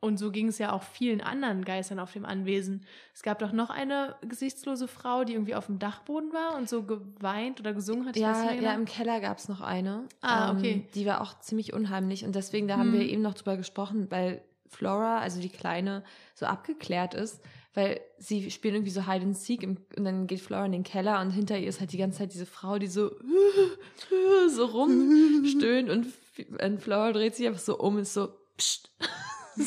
[0.01, 2.85] und so ging es ja auch vielen anderen Geistern auf dem Anwesen.
[3.13, 6.83] Es gab doch noch eine gesichtslose Frau, die irgendwie auf dem Dachboden war und so
[6.83, 8.15] geweint oder gesungen hat.
[8.15, 8.73] Ja, ja, genau.
[8.75, 10.05] im Keller gab es noch eine.
[10.21, 10.87] Ah, Ähm, okay.
[10.95, 12.99] Die war auch ziemlich unheimlich und deswegen, da haben Hm.
[12.99, 17.41] wir eben noch drüber gesprochen, weil Flora, also die Kleine, so abgeklärt ist,
[17.73, 20.83] weil sie spielen irgendwie so Hide and Seek im, und dann geht Flora in den
[20.83, 23.11] Keller und hinter ihr ist halt die ganze Zeit diese Frau, die so
[24.49, 26.07] so rumstöhnt und,
[26.61, 28.91] und Flora dreht sich einfach so um und ist so pst.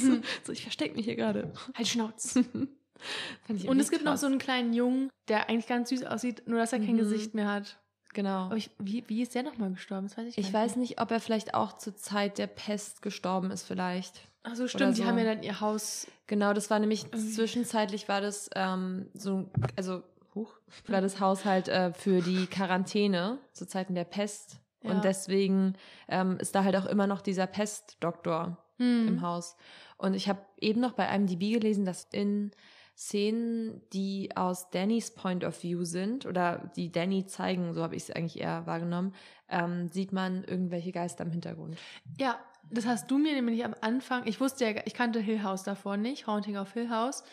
[0.01, 1.53] So, so, ich verstecke mich hier gerade.
[1.74, 2.32] halt Schnauz.
[3.47, 4.20] Fand ich Und es gibt noch krass.
[4.20, 6.99] so einen kleinen Jungen, der eigentlich ganz süß aussieht, nur dass er kein Mhm.
[6.99, 7.78] Gesicht mehr hat.
[8.14, 8.45] Genau.
[8.47, 10.07] Aber ich, wie, wie ist der nochmal gestorben?
[10.07, 13.01] Das weiß ich, Ich gar weiß nicht, ob er vielleicht auch zur Zeit der Pest
[13.03, 14.20] gestorben ist, vielleicht.
[14.45, 14.97] Ach so, stimmt.
[14.99, 15.07] Die so.
[15.09, 16.07] haben ja dann ihr Haus.
[16.26, 20.03] Genau, das war nämlich zwischenzeitlich war das ähm, so, also
[20.34, 20.53] huch,
[20.86, 24.59] war das Haus halt äh, für die Quarantäne zu Zeiten der Pest.
[24.82, 24.90] Ja.
[24.90, 25.74] Und deswegen
[26.09, 29.09] ähm, ist da halt auch immer noch dieser Pestdoktor Hm.
[29.09, 29.57] im Haus.
[29.97, 32.51] Und ich habe eben noch bei einem DB gelesen, dass in
[32.97, 38.05] Szenen, die aus Dannys Point of View sind oder die Danny zeigen, so habe ich
[38.05, 39.14] es eigentlich eher wahrgenommen,
[39.49, 41.76] ähm, sieht man irgendwelche Geister im Hintergrund.
[42.18, 42.39] Ja,
[42.70, 44.26] das hast du mir nämlich am Anfang.
[44.26, 47.24] Ich wusste ja, ich kannte Hill House davor nicht, Haunting of Hill House,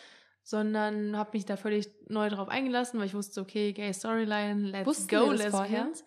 [0.42, 4.86] sondern habe mich da völlig neu drauf eingelassen, weil ich wusste, okay, gay Storyline, let's
[4.86, 5.30] Wussten go?
[5.30, 6.04] Lesbians.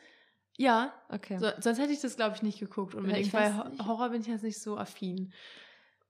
[0.58, 1.38] Ja, Okay.
[1.40, 2.96] so, sonst hätte ich das, glaube ich, nicht geguckt.
[2.96, 3.86] Und Ja, ich ich bei Ho-.
[3.88, 5.32] Horror bin ich jetzt nicht so affin.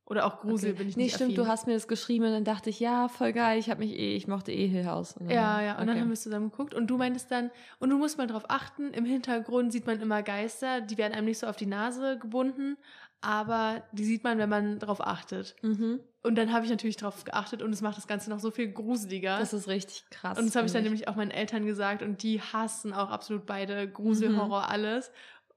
[0.06, 0.80] Oder auch Grusel okay.
[0.80, 1.44] bin ich nee, nicht stimmt, affin.
[1.46, 3.94] du hast mir das geschrieben und dann dachte ich, ja, voll geil, ich habe mich
[3.98, 5.16] eh, ich mochte eh Hill House.
[5.18, 6.02] Dann- Ja, ja, und dann okay.
[6.02, 8.92] haben wir es zusammen geguckt und du meintest dann, und du musst mal drauf achten,
[8.94, 12.76] im Hintergrund sieht man immer Geister, die werden einem nicht so auf die Nase gebunden,
[13.24, 15.56] aber die sieht man, wenn man drauf achtet.
[15.62, 16.00] Mhm.
[16.22, 18.72] Und dann habe ich natürlich drauf geachtet und es macht das Ganze noch so viel
[18.72, 19.40] gruseliger.
[19.40, 20.38] Das ist richtig krass.
[20.38, 23.46] und das habe ich dann nämlich auch meinen Eltern gesagt und die hassen auch absolut
[23.46, 24.38] beide Grusel, Mhm.
[24.42, 25.12] Horror, alles.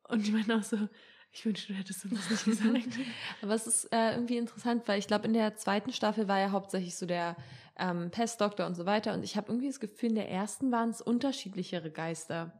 [0.09, 0.77] Und die meinten auch so,
[1.33, 2.59] ich wünschte, du hättest uns das nicht
[2.91, 3.07] gesagt.
[3.43, 6.51] Aber es ist äh, irgendwie interessant, weil ich glaube, in der zweiten Staffel war ja
[6.51, 7.37] hauptsächlich so der
[7.79, 9.13] ähm, Pestdoktor und so weiter.
[9.15, 12.53] Und ich habe irgendwie das Gefühl, in der ersten waren es unterschiedlichere Geister.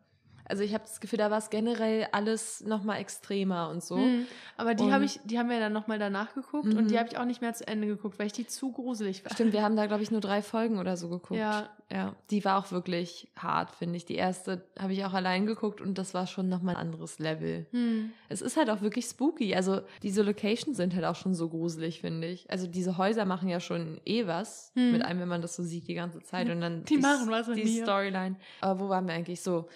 [0.49, 3.97] Also ich habe das Gefühl, da war es generell alles nochmal extremer und so.
[3.97, 4.27] Mhm.
[4.57, 6.89] Aber die Und- habe ich, die haben wir dann nochmal danach geguckt und Mhm.
[6.89, 9.35] die habe ich auch nicht mehr zu Ende geguckt, weil ich die zu gruselig fand.
[9.35, 11.39] Stimmt, wir haben da, glaube ich, nur drei Folgen oder so geguckt.
[11.41, 11.69] Ja.
[11.93, 12.15] ja.
[12.31, 14.05] Die war auch wirklich hart, finde ich.
[14.05, 17.67] Die erste habe ich auch allein geguckt und das war schon nochmal ein anderes Level.
[17.73, 18.11] Hm.
[18.29, 19.55] Es ist halt auch wirklich spooky.
[19.55, 22.51] Also diese Locations sind halt auch schon so gruselig, finde ich.
[22.51, 24.93] Also diese Häuser machen ja schon eh was Hm.
[24.93, 26.49] mit einem, wenn man das so sieht die ganze Zeit.
[26.51, 27.83] Und dann Die machen was mit Die mir.
[27.83, 28.37] Storyline.
[28.61, 29.69] Aber wo waren wir eigentlich so?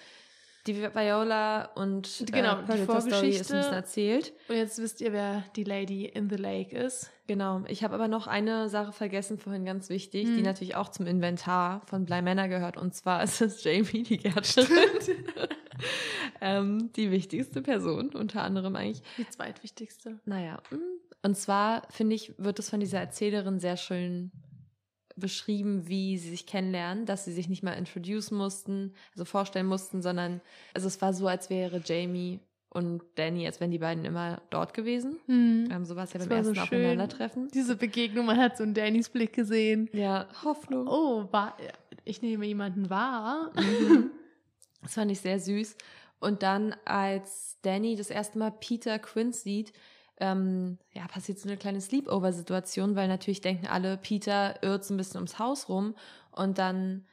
[0.72, 3.54] Die Viola und Genau, äh, die Predator Story ist Vorgeschichte.
[3.54, 4.32] ein bisschen erzählt.
[4.48, 7.10] Und jetzt wisst ihr, wer die Lady in the Lake ist.
[7.26, 7.62] Genau.
[7.68, 10.42] Ich habe aber noch eine Sache vergessen vorhin, ganz wichtig, die Hm.
[10.42, 12.76] natürlich auch zum Inventar von Bly Manor gehört.
[12.76, 14.68] Und zwar ist es Jamie, die Gärtnerin.
[16.40, 19.02] ähm, die wichtigste Person, unter anderem eigentlich.
[19.18, 20.20] Die zweitwichtigste.
[20.24, 20.60] Naja,
[21.22, 24.30] und zwar finde ich, wird es von dieser Erzählerin sehr schön
[25.20, 30.02] beschrieben, wie sie sich kennenlernen, dass sie sich nicht mal introducen mussten, also vorstellen mussten,
[30.02, 30.40] sondern
[30.74, 32.40] also es war so, als wäre Jamie
[32.70, 35.18] und Danny, als wären die beiden immer dort gewesen.
[35.26, 35.68] Hm.
[35.70, 36.78] Ähm, so war es ja Das beim so ersten schön.
[36.80, 37.48] Aufeinandertreffen.
[37.48, 39.88] Diese Begegnung, man hat so einen Dannys Blick gesehen.
[39.92, 40.86] Ja, Hoffnung.
[40.86, 41.56] Oh, war,
[42.04, 43.52] ich nehme jemanden wahr.
[43.56, 44.10] Mhm.
[44.82, 45.76] Das fand ich sehr süß.
[46.20, 49.74] Und dann, als Danny das erste Mal Peter Quinn sieht,
[50.20, 54.96] ähm, ja, passiert so eine kleine Sleepover-Situation, weil natürlich denken alle, Peter irrt so ein
[54.96, 55.94] bisschen ums Haus rum
[56.32, 57.04] und dann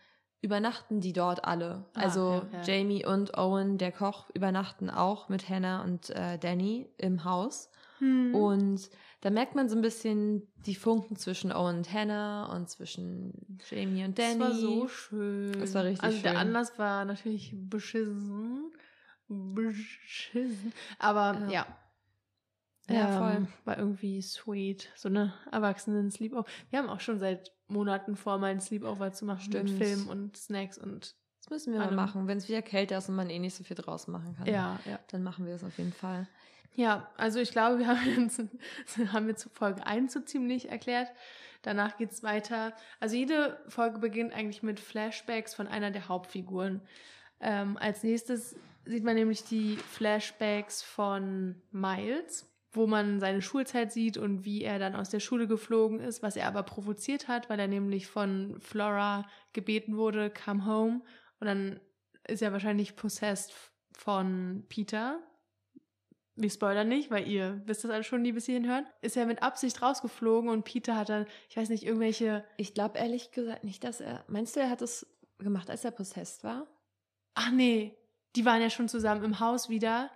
[0.42, 1.86] übernachten die dort alle.
[1.94, 2.64] Ah, also ja, ja.
[2.64, 7.70] Jamie und Owen, der Koch, übernachten auch mit Hannah und äh, Danny im Haus.
[8.00, 8.36] Hm.
[8.36, 8.90] Und
[9.22, 14.06] da merkt man so ein bisschen die Funken zwischen Owen und Hannah und zwischen Jamie
[14.06, 14.38] und Danny.
[14.38, 15.60] Das war so schön.
[15.60, 16.40] Das war richtig Also der schön.
[16.40, 18.72] Anlass war natürlich beschissen.
[19.28, 20.72] Beschissen.
[21.00, 21.52] Aber Ja.
[21.52, 21.66] ja.
[22.90, 23.36] Ja, voll.
[23.36, 24.90] Ähm, War irgendwie sweet.
[24.96, 26.46] So eine Erwachsenen-Sleepover.
[26.70, 29.72] Wir haben auch schon seit Monaten vor, mal einen Sleepover zu machen Stimmt.
[29.72, 31.96] mit Film und Snacks und Das müssen wir mal Allem.
[31.96, 32.28] machen.
[32.28, 34.48] Wenn es wieder kälter ist und man eh nicht so viel draus machen kann.
[34.48, 35.00] ja, ja.
[35.12, 36.28] Dann machen wir das auf jeden Fall.
[36.76, 38.42] Ja, also ich glaube, wir haben jetzt
[39.14, 41.10] haben jetzt Folge 1 so ziemlich erklärt.
[41.64, 42.72] Danach geht's weiter.
[43.00, 46.82] Also jede Folge beginnt eigentlich mit Flashbacks von einer der Hauptfiguren.
[47.42, 54.18] Ähm, als nächstes sieht man nämlich die Flashbacks von Miles, wo man seine Schulzeit sieht
[54.18, 57.60] und wie er dann aus der Schule geflogen ist, was er aber provoziert hat, weil
[57.60, 61.02] er nämlich von Flora gebeten wurde, come home.
[61.40, 61.80] Und dann
[62.28, 63.54] ist er wahrscheinlich possessed
[63.96, 65.20] von Peter,
[66.40, 69.26] wir spoilern nicht, weil ihr wisst das alle schon, die bis hierhin hören, ist er
[69.26, 73.64] mit Absicht rausgeflogen und Peter hat dann, ich weiß nicht, irgendwelche, Ich glaube ehrlich gesagt
[73.64, 74.24] nicht, dass er.
[74.28, 75.08] Meinst du, er hat es
[75.40, 76.68] gemacht, als er possessed war?
[77.38, 77.96] ach nee,
[78.36, 80.10] die waren ja schon zusammen im Haus wieder,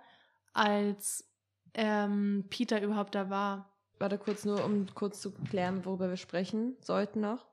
[0.52, 1.31] als
[1.74, 3.68] ähm, Peter überhaupt da war.
[3.98, 7.46] Warte kurz nur, um kurz zu klären, worüber wir sprechen sollten noch.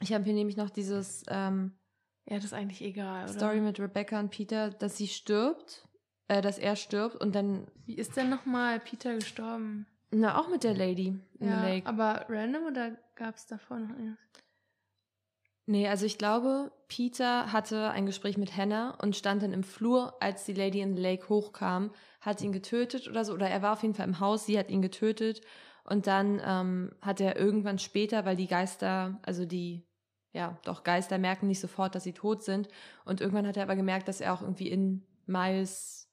[0.00, 1.72] Ich habe hier nämlich noch dieses ähm,
[2.26, 3.32] Ja, das ist eigentlich egal, oder?
[3.32, 5.88] Story mit Rebecca und Peter, dass sie stirbt,
[6.28, 9.86] äh, dass er stirbt und dann, Wie ist denn nochmal Peter gestorben?
[10.10, 11.86] na auch mit der Lady in Ja, the Lake.
[11.86, 14.18] aber random oder gab es davor noch eins?
[15.68, 20.14] Nee, also ich glaube, Peter hatte ein Gespräch mit Hannah und stand dann im Flur,
[20.18, 21.90] als die Lady in the Lake hochkam,
[22.22, 24.70] hat ihn getötet oder so, oder er war auf jeden Fall im Haus, sie hat
[24.70, 25.42] ihn getötet
[25.84, 29.86] und dann ähm, hat er irgendwann später, weil die Geister, also die,
[30.32, 32.68] ja, doch Geister merken nicht sofort, dass sie tot sind
[33.04, 36.10] und irgendwann hat er aber gemerkt, dass er auch irgendwie in Miles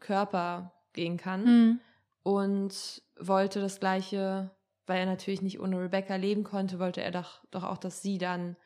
[0.00, 1.80] Körper gehen kann Hm.
[2.22, 4.52] und wollte das gleiche,
[4.86, 8.16] weil er natürlich nicht ohne Rebecca leben konnte, wollte er doch, doch auch, dass sie
[8.16, 8.56] dann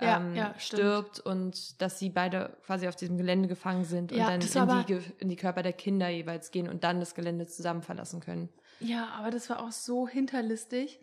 [0.00, 4.18] Ja, ähm, ja, stirbt und dass sie beide quasi auf diesem Gelände gefangen sind und
[4.18, 7.14] Ja, dann das in die, in die Körper der Kinder jeweils gehen und dann das
[7.14, 8.50] Gelände zusammen verlassen können.
[8.78, 11.00] Ja, aber das war auch so hinterlistig,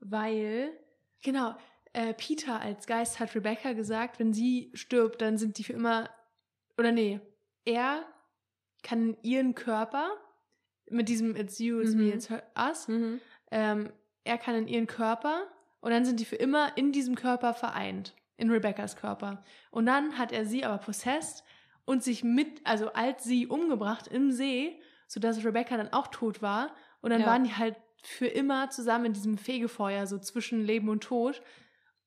[0.00, 0.70] weil,
[1.22, 1.54] genau,
[1.94, 6.10] äh, Peter als Geist hat Rebecca gesagt, wenn sie stirbt, dann sind die für immer,
[6.76, 7.20] oder nee,
[7.64, 8.04] er
[8.82, 10.10] kann ihren Körper
[10.90, 11.98] mit diesem It's you, it's Mhm.
[11.98, 12.86] me, it's her, us,
[13.50, 13.92] ähm,
[14.24, 15.46] er kann in ihren Körper
[15.80, 19.42] und dann sind die für immer in diesem Körper vereint, in Rebeccas Körper.
[19.70, 21.44] Und dann hat er sie aber possessed
[21.84, 26.74] und sich mit, also als sie umgebracht im See, sodass Rebecca dann auch tot war.
[27.00, 27.26] Und dann Ja.
[27.26, 31.42] waren die halt für immer zusammen in diesem Fegefeuer, so zwischen Leben und Tod.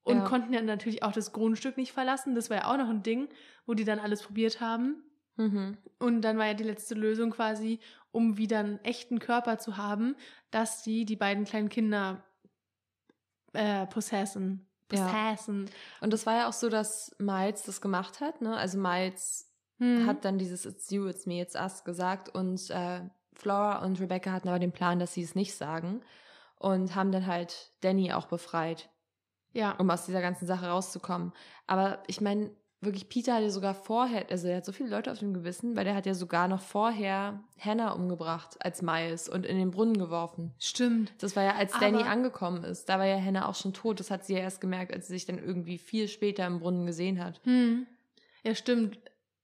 [0.04, 0.24] Und Ja.
[0.24, 2.36] konnten ja natürlich auch das Grundstück nicht verlassen.
[2.36, 3.30] Das war ja auch noch ein Ding,
[3.66, 5.04] wo die dann alles probiert haben.
[5.36, 5.78] Mhm.
[6.00, 7.80] Und dann war ja die letzte Lösung quasi,
[8.12, 10.16] um wieder einen echten Körper zu haben,
[10.52, 12.24] dass die die beiden kleinen Kinder
[13.54, 14.66] äh, possessen.
[14.92, 15.08] Ja.
[15.08, 15.70] Possessen.
[16.02, 18.42] Und das war ja auch so, dass Miles das gemacht hat.
[18.42, 18.56] Ne?
[18.56, 20.06] Also Miles Hm.
[20.06, 23.02] hat dann dieses It's you, it's me, it's us gesagt und äh,
[23.34, 26.02] Flora und Rebecca hatten aber den Plan, dass sie es nicht sagen
[26.58, 28.90] und haben dann halt Danny auch befreit,
[29.54, 29.72] ja.
[29.72, 31.32] um aus dieser ganzen Sache rauszukommen.
[31.66, 32.52] Aber ich meine,
[32.82, 35.84] wirklich, Peter hatte sogar vorher, also er hat so viele Leute auf dem Gewissen, weil
[35.86, 40.54] der hat ja sogar noch vorher Hannah umgebracht als Miles und in den Brunnen geworfen.
[40.60, 41.12] Stimmt.
[41.20, 42.88] Das war ja, als Aber- Danny angekommen ist.
[42.88, 44.00] Da war ja Hannah auch schon tot.
[44.00, 46.86] Das hat sie ja erst gemerkt, als sie sich dann irgendwie viel später im Brunnen
[46.86, 47.42] gesehen hat.
[47.44, 47.86] Hm.
[48.44, 48.98] Ja, stimmt.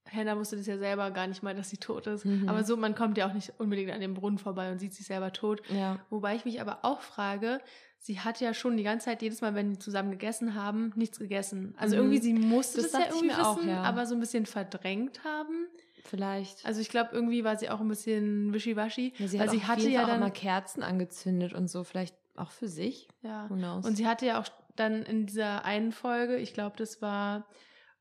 [0.10, 2.26] Hannah wusste das ja selber gar nicht mal, dass sie tot ist.
[2.26, 2.48] Mhm.
[2.48, 5.08] Aber so, man kommt ja auch nicht unbedingt an dem Brunnen vorbei und sieht sich
[5.08, 5.62] selber tot.
[5.70, 6.00] Ja.
[6.10, 7.60] Wobei ich mich aber auch frage,
[8.00, 11.18] sie hat ja schon die ganze Zeit, jedes Mal, wenn die zusammen gegessen haben, nichts
[11.20, 11.74] gegessen.
[11.78, 12.02] Also Mhm.
[12.04, 13.82] irgendwie, sie musste Das das, ja irgendwie mir auch, wissen, ja.
[13.84, 15.68] aber so ein bisschen verdrängt haben.
[16.04, 16.64] Vielleicht.
[16.66, 19.14] Also ich glaube, irgendwie war sie auch ein bisschen wischiwaschi.
[19.18, 20.18] Ja, sie weil hat sie auch hatte ja auch dann.
[20.18, 23.08] immer Kerzen angezündet und so, vielleicht auch für sich.
[23.24, 23.48] Ja.
[23.48, 27.48] Und sie hatte ja auch dann in dieser einen Folge, ich glaube, das war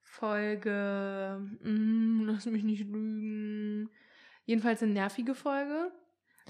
[0.02, 3.90] Folge, mm, lass mich nicht lügen,
[4.44, 5.90] jedenfalls eine nervige Folge.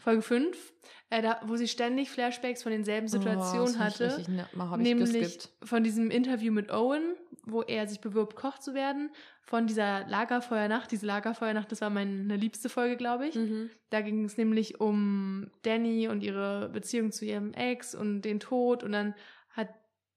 [0.01, 0.73] Folge 5,
[1.11, 4.17] äh, da, wo sie ständig Flashbacks von denselben Situationen oh, das hatte.
[4.17, 4.47] richtig, ne,
[4.79, 5.51] nämlich geskippt.
[5.63, 7.15] von diesem Interview mit Owen,
[7.45, 9.11] wo er sich bewirbt, Koch zu werden,
[9.43, 10.91] von dieser Lagerfeuernacht.
[10.91, 13.35] Diese Lagerfeuernacht, das war meine liebste Folge, glaube ich.
[13.35, 13.71] Mhm.
[13.91, 18.83] Da ging es nämlich um Danny und ihre Beziehung zu ihrem Ex und den Tod.
[18.83, 19.15] Und dann
[19.51, 19.69] hat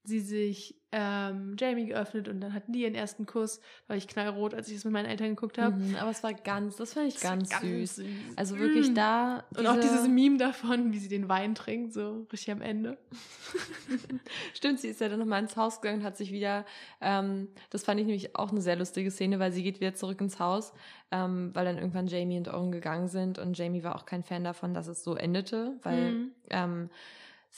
[0.08, 3.60] sie sich ähm, Jamie geöffnet und dann hatten die ihren ersten Kuss.
[3.60, 5.76] Da war ich knallrot, als ich das mit meinen Eltern geguckt habe.
[5.76, 7.96] Mhm, aber es war ganz, das fand ich ganz, ganz süß.
[7.98, 8.06] süß.
[8.38, 8.96] Also wirklich Mm.
[8.96, 9.44] da.
[9.58, 12.98] Und auch diese- dieses Meme davon, wie sie den Wein trinkt, so richtig am Ende.
[14.54, 16.66] Stimmt, sie ist ja dann nochmal ins Haus gegangen und hat sich wieder,
[17.02, 20.22] ähm, das fand ich nämlich auch eine sehr lustige Szene, weil sie geht wieder zurück
[20.22, 20.74] ins Haus,
[21.12, 24.44] ähm, weil dann irgendwann Jamie und Owen gegangen sind und Jamie war auch kein Fan
[24.44, 26.32] davon, dass es so endete, weil Mhm.
[26.50, 26.90] ähm,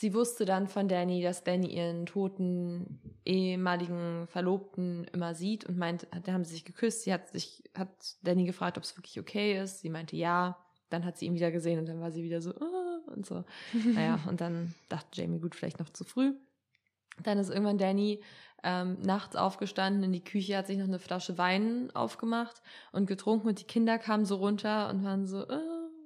[0.00, 6.06] sie wusste dann von Danny, dass Danny ihren toten ehemaligen Verlobten immer sieht und meint,
[6.24, 7.90] da haben sie sich geküsst, sie hat sich, hat
[8.22, 10.56] Danny gefragt, ob es wirklich okay ist, sie meinte ja,
[10.88, 13.44] dann hat sie ihn wieder gesehen und dann war sie wieder so, ah, und so.
[13.94, 16.32] Naja, und dann dachte Jamie, gut, vielleicht noch zu früh.
[17.22, 18.22] Dann ist irgendwann Danny
[18.62, 23.48] ähm, nachts aufgestanden in die Küche, hat sich noch eine Flasche Wein aufgemacht und getrunken
[23.48, 25.60] und die Kinder kamen so runter und waren so, äh,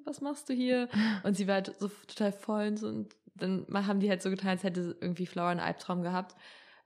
[0.04, 0.88] was machst du hier?
[1.22, 4.30] Und sie war halt so total voll und so und dann haben die halt so
[4.30, 6.36] getan, als hätte irgendwie Flower einen Albtraum gehabt.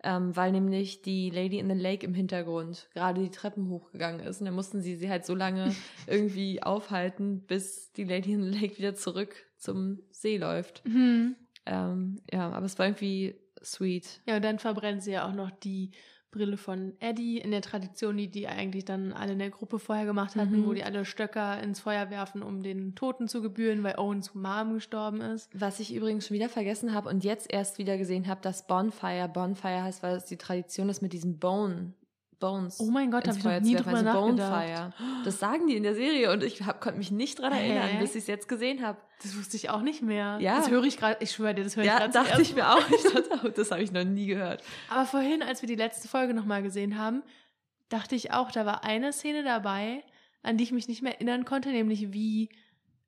[0.04, 4.40] Ähm, weil nämlich die Lady in the Lake im Hintergrund gerade die Treppen hochgegangen ist.
[4.40, 5.74] Und dann mussten sie sie halt so lange
[6.06, 10.86] irgendwie aufhalten, bis die Lady in the Lake wieder zurück zum See läuft.
[10.86, 11.34] Mhm.
[11.66, 14.20] Ähm, ja, aber es war irgendwie sweet.
[14.26, 15.90] Ja, und dann verbrennt sie ja auch noch die
[16.30, 20.04] Brille von Eddie in der Tradition, die die eigentlich dann alle in der Gruppe vorher
[20.04, 20.66] gemacht hatten, Mhm.
[20.66, 24.36] wo die alle Stöcker ins Feuer werfen, um den Toten zu gebühren, weil Owen zu
[24.38, 25.48] Mom gestorben ist.
[25.58, 29.28] Was ich übrigens schon wieder vergessen habe und jetzt erst wieder gesehen habe, dass Bonfire
[29.32, 31.92] Bonfire heißt, weil es die Tradition ist mit diesem Bone
[32.38, 32.78] Bones.
[32.80, 34.50] Oh mein Gott, habe ich noch nie drüber nachgedacht.
[34.50, 34.92] Bonfire.
[35.24, 38.10] Das sagen die in der Serie und ich hab, konnte mich nicht dran erinnern, bis
[38.10, 38.98] ich es jetzt gesehen habe.
[39.22, 40.38] Das wusste ich auch nicht mehr.
[40.40, 40.58] Ja.
[40.58, 42.72] Das höre ich gerade, ich schwöre dir, das höre ich Ja, gerade dachte ich mir
[42.72, 42.88] auch.
[42.90, 44.62] Ich dachte, oh, das habe ich noch nie gehört.
[44.90, 47.22] Aber vorhin, als wir die letzte Folge nochmal gesehen haben,
[47.88, 50.04] dachte ich auch, da war eine Szene dabei,
[50.42, 52.50] an die ich mich nicht mehr erinnern konnte, nämlich wie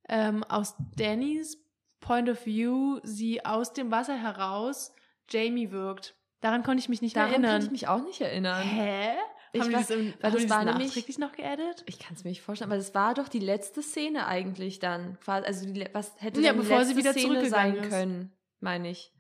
[0.09, 1.59] ähm, aus Dannys
[2.01, 4.93] Point of View sie aus dem Wasser heraus
[5.29, 6.17] Jamie wirkt.
[6.41, 7.53] Daran konnte ich mich nicht Daran erinnern.
[7.53, 8.63] kann ich mich auch nicht erinnern.
[8.63, 9.11] Hä?
[9.53, 11.83] Ich haben war- das, im, weil war nämlich- nachträglich noch geedit?
[11.87, 15.19] Ich kann es mir nicht vorstellen, aber das war doch die letzte Szene eigentlich dann.
[15.27, 17.89] Also die, was hätte Ja, denn die bevor sie letzte wieder Szene sein ist.
[17.91, 19.13] können, meine ich.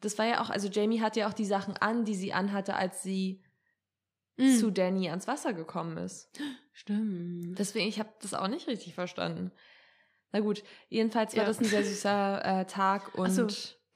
[0.00, 2.74] Das war ja auch, also Jamie hatte ja auch die Sachen an, die sie anhatte,
[2.74, 3.42] als sie
[4.36, 4.56] Mhm.
[4.58, 6.28] zu Danny ans Wasser gekommen ist.
[6.72, 7.58] Stimmt.
[7.58, 9.52] Deswegen, ich habe das auch nicht richtig verstanden.
[10.32, 11.48] Na gut, jedenfalls war Ja.
[11.48, 13.46] das ein sehr süßer äh, Tag und so.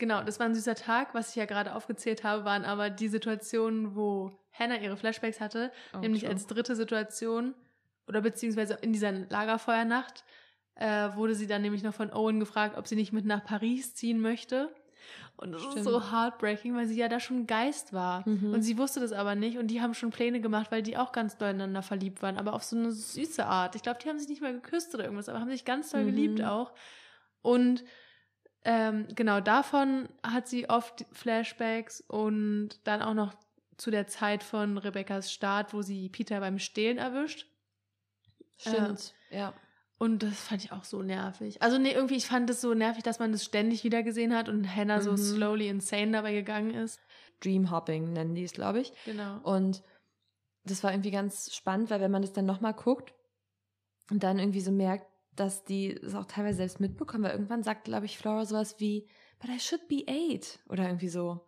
[0.01, 1.15] Genau, das war ein süßer Tag.
[1.15, 5.71] Was ich ja gerade aufgezählt habe, waren aber die Situationen, wo Hannah ihre Flashbacks hatte.
[5.95, 6.33] Oh, nämlich true.
[6.33, 7.55] als dritte Situation
[8.09, 10.25] oder beziehungsweise in dieser Lagerfeuernacht
[10.77, 13.95] äh, wurde sie dann nämlich noch von Owen gefragt, ob sie nicht mit nach Paris
[13.95, 14.75] ziehen möchte.
[15.37, 15.85] Und das ist Stimmt.
[15.85, 18.27] so heartbreaking, weil sie ja da schon Geist war.
[18.29, 18.53] Mhm.
[18.55, 19.59] Und sie wusste das aber nicht.
[19.59, 22.39] Und die haben schon Pläne gemacht, weil die auch ganz doll ineinander verliebt waren.
[22.39, 23.75] Aber auf so eine süße Art.
[23.77, 26.03] Ich glaube, die haben sich nicht mal geküsst oder irgendwas, aber haben sich ganz doll
[26.03, 26.07] Mhm.
[26.07, 26.73] geliebt auch.
[27.43, 27.85] Und
[28.65, 33.35] ähm, genau davon hat sie oft Flashbacks und dann auch noch
[33.77, 37.47] zu der Zeit von Rebecca's Start, wo sie Peter beim Stehlen erwischt.
[38.59, 39.55] Stimmt, ja.
[39.99, 41.61] Und das fand ich auch so nervig.
[41.63, 44.49] Also nee, irgendwie, ich fand es so nervig, dass man das ständig wieder gesehen hat
[44.49, 45.17] und Hannah so Mhm.
[45.17, 47.01] slowly insane dabei gegangen ist.
[47.41, 48.93] Dream Hopping nennen die es, glaube ich.
[49.05, 49.41] Genau.
[49.43, 49.83] Und
[50.65, 53.15] das war irgendwie ganz spannend, weil wenn man das dann nochmal guckt
[54.11, 55.07] und dann irgendwie so merkt,
[55.37, 59.07] dass die es auch teilweise selbst mitbekommen, weil irgendwann sagt, glaube ich, Flora sowas wie,
[59.41, 61.41] but I should be eight oder irgendwie so.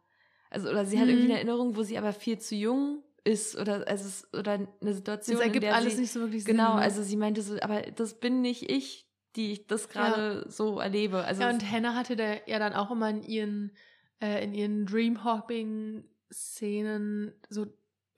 [0.50, 1.10] Also, oder sie hat Mhm.
[1.10, 4.92] irgendwie eine Erinnerung, wo sie aber viel zu jung ist oder, also es, oder eine
[4.92, 6.76] Situation, Das ergibt in der alles sie, nicht so wirklich Genau, Sinn.
[6.76, 6.82] ne?
[6.82, 9.06] also sie meinte so, aber das bin nicht ich,
[9.36, 11.24] die ich das gerade so erlebe.
[11.24, 13.72] Also ja, und Hannah hatte da ja dann auch immer in ihren,
[14.20, 17.66] äh, in ihren Dreamhopping-Szenen so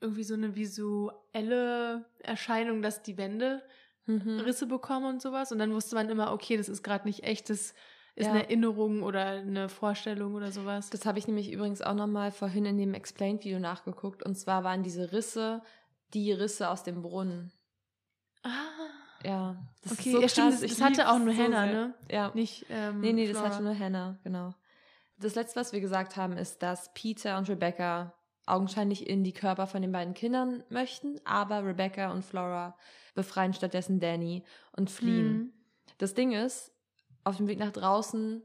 [0.01, 3.63] irgendwie so eine visuelle Erscheinung, dass die Wände
[4.07, 4.39] Mhm.
[4.41, 5.51] Risse bekommen und sowas.
[5.51, 7.73] Und dann wusste man immer, okay, das ist gerade nicht echt, das
[8.15, 8.31] ist Ja.
[8.31, 10.89] eine Erinnerung oder eine Vorstellung oder sowas.
[10.89, 14.23] Das habe ich nämlich übrigens auch nochmal vorhin in dem Explained-Video nachgeguckt.
[14.23, 15.61] Und zwar waren diese Risse
[16.13, 17.51] die Risse aus dem Brunnen.
[18.43, 18.49] ah,
[19.23, 19.57] Ja.
[19.83, 21.93] Das okay, ist so ja, stimmt, das, Ich das hatte auch nur so Hannah, ne?
[22.11, 22.31] Ja.
[22.35, 23.53] Nicht, ähm, Nee, nee, das Flora.
[23.53, 24.53] hatte nur Hannah, genau.
[25.17, 28.13] Das letzte, was wir gesagt haben, ist, dass Peter und Rebecca
[28.45, 32.77] augenscheinlich in die Körper von den beiden Kindern möchten, aber Rebecca und Flora
[33.13, 34.43] befreien stattdessen Danny
[34.75, 35.33] und fliehen.
[35.33, 35.53] Mhm.
[35.97, 36.71] Das Ding ist,
[37.23, 38.43] auf dem Weg nach draußen,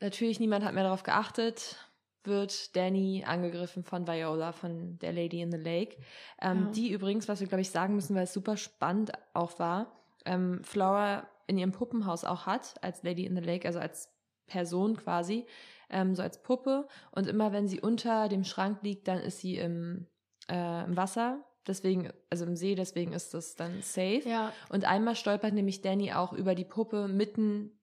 [0.00, 1.76] natürlich niemand hat mehr darauf geachtet,
[2.24, 5.96] wird Danny angegriffen von Viola, von der Lady in the Lake.
[6.40, 6.70] Ähm, Ja.
[6.72, 9.92] Die übrigens, was wir glaube ich sagen müssen, weil es super spannend auch war,
[10.24, 14.12] ähm, Flora in ihrem Puppenhaus auch hat, als Lady in the Lake, also als
[14.50, 15.46] Person quasi,
[15.88, 16.86] ähm, so als Puppe.
[17.12, 20.06] Und immer wenn sie unter dem Schrank liegt, dann ist sie im,
[20.50, 21.44] äh, im Wasser.
[21.66, 24.22] Deswegen, also im See, deswegen ist das dann safe.
[24.26, 27.78] Ja, Und einmal stolpert nämlich Danny auch über die Puppe mitten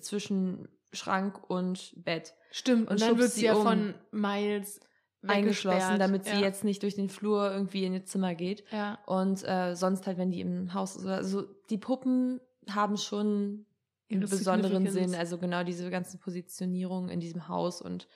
[0.00, 2.34] zwischen Schrank und Bett.
[2.50, 2.88] stimmt.
[2.88, 3.62] Und, Und dann wird sie sie ja um.
[3.62, 4.80] von Miles
[5.26, 6.40] eingeschlossen, damit sie ja.
[6.40, 8.64] jetzt nicht durch den Flur irgendwie in ihr Zimmer geht.
[8.72, 8.98] Ja.
[9.06, 11.06] Und äh, sonst halt, wenn die im Haus ist.
[11.06, 13.66] Also die Puppen haben schon
[14.10, 14.88] Ihre besonderen.
[14.90, 15.14] Sinn.
[15.14, 18.08] Also genau diese ganze Positionierung in diesem Haus und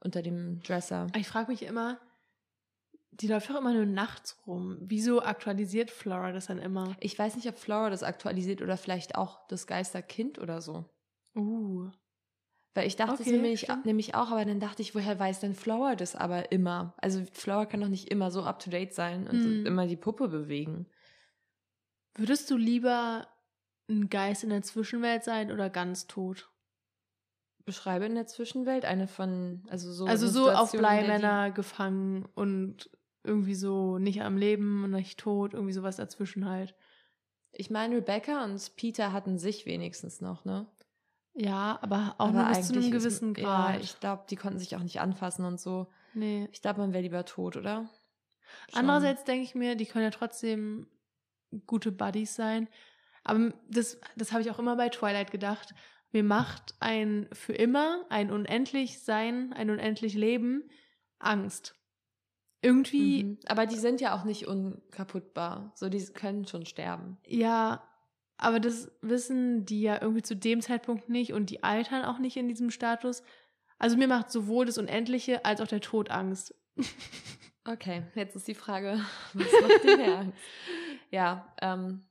[0.00, 1.06] unter dem Dresser.
[1.16, 1.98] Ich frage mich immer,
[3.10, 4.76] die läuft doch immer nur nachts rum.
[4.80, 6.96] Wieso aktualisiert Flora das dann immer?
[7.00, 10.84] Ich weiß nicht, ob Flora das aktualisiert oder vielleicht auch das Geisterkind oder so.
[11.34, 11.90] Uh.
[12.74, 13.86] Weil ich dachte es Okay, nämlich, stimmt.
[13.86, 16.94] nämlich auch, aber dann dachte ich, woher weiß denn Flower das aber immer?
[16.98, 19.66] Also Flower kann doch nicht immer so up to date sein und Hm.
[19.66, 20.86] immer die Puppe bewegen.
[22.14, 23.26] Würdest du lieber
[23.88, 26.50] ein Geist in der Zwischenwelt sein oder ganz tot?
[27.64, 30.06] Beschreibe in der Zwischenwelt eine von, also so.
[30.06, 32.90] also so auf Bleimänner gefangen und
[33.24, 36.74] irgendwie so nicht am Leben und nicht tot, irgendwie sowas dazwischen halt.
[37.52, 40.66] Ich meine, Rebecca und Peter hatten sich wenigstens noch, ne?
[41.34, 43.74] Ja, aber auch aber nur bis zu einem ist- gewissen Grad.
[43.76, 45.88] Ja, ich glaube, die konnten sich auch nicht anfassen und so.
[46.14, 46.48] nee.
[46.52, 47.88] Ich glaube, man wäre lieber tot, oder?
[48.70, 48.80] Schon.
[48.80, 50.88] Andererseits denke ich mir, die können ja trotzdem
[51.66, 52.68] gute Buddies sein.
[53.28, 55.74] Aber das, das habe ich auch immer bei Twilight gedacht.
[56.12, 60.68] Mir macht ein für immer, ein unendlich Sein, ein unendlich Leben
[61.18, 61.74] Angst.
[62.62, 63.38] Irgendwie, Mhm.
[63.46, 65.72] Aber die sind ja auch nicht unkaputtbar.
[65.76, 67.18] So, die können schon sterben.
[67.26, 67.84] ja,
[68.40, 72.36] aber das wissen die ja irgendwie zu dem Zeitpunkt nicht und die altern auch nicht
[72.36, 73.24] in diesem Status.
[73.78, 76.54] Also mir macht sowohl das Unendliche als auch der Tod Angst.
[77.64, 78.98] Okay, jetzt ist die Frage,
[79.34, 80.38] was macht dir mehr Angst?
[81.10, 82.07] Ja, ähm.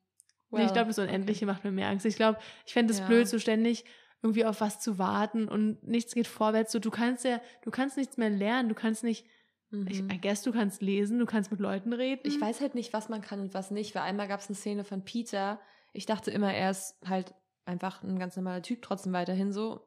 [0.49, 2.05] Nee, ich well, glaube, das Unendliche macht mir mehr Angst.
[2.05, 3.07] Ich glaube, ich fände es Ja.
[3.07, 3.83] blöd, so ständig
[4.21, 6.71] irgendwie auf was zu warten und nichts geht vorwärts.
[6.71, 9.25] So, du kannst ja, du kannst nichts mehr lernen, du kannst nicht,
[9.69, 9.87] Mhm.
[9.89, 12.21] ich I guess, du kannst lesen, du kannst mit Leuten reden.
[12.23, 14.55] Ich weiß halt nicht, was man kann und was nicht, weil einmal gab es eine
[14.55, 15.59] Szene von Peter.
[15.93, 17.33] Ich dachte immer, er ist halt
[17.65, 19.81] einfach ein ganz normaler Typ, trotzdem weiterhin so,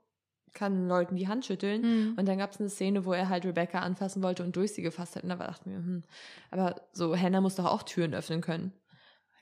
[0.52, 1.82] kann Leuten die Hand schütteln.
[1.82, 2.14] Mhm.
[2.18, 4.82] Und dann gab es eine Szene, wo er halt Rebecca anfassen wollte und durch sie
[4.82, 5.22] gefasst hat.
[5.22, 6.04] Und da dachte ich mir, hm,
[6.50, 8.72] aber so, Hannah muss doch auch Türen öffnen können.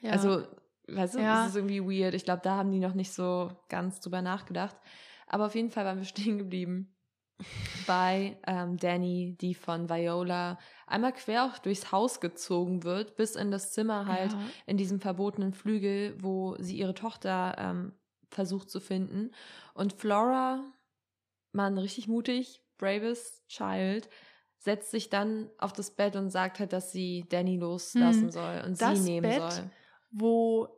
[0.00, 0.12] ja.
[0.12, 0.46] Also,
[0.88, 1.42] weißt du, Ja.
[1.42, 2.14] das ist irgendwie weird.
[2.14, 4.76] Ich glaube, da haben die noch nicht so ganz drüber nachgedacht.
[5.26, 6.94] Aber auf jeden Fall waren wir stehen geblieben
[7.86, 10.58] bei ähm, Danny, die von Viola
[10.88, 14.38] einmal quer auch durchs Haus gezogen wird, bis in das Zimmer halt, Ja.
[14.66, 17.92] in diesem verbotenen Flügel, wo sie ihre Tochter ähm,
[18.30, 19.30] versucht zu finden.
[19.74, 20.64] Und Flora,
[21.52, 24.08] Mann, richtig mutig, bravest Child,
[24.58, 28.30] setzt sich dann auf das Bett und sagt halt, dass sie Danny loslassen Hm.
[28.32, 29.52] soll und sie nehmen Bett?
[29.52, 29.70] soll.
[30.10, 30.68] Wo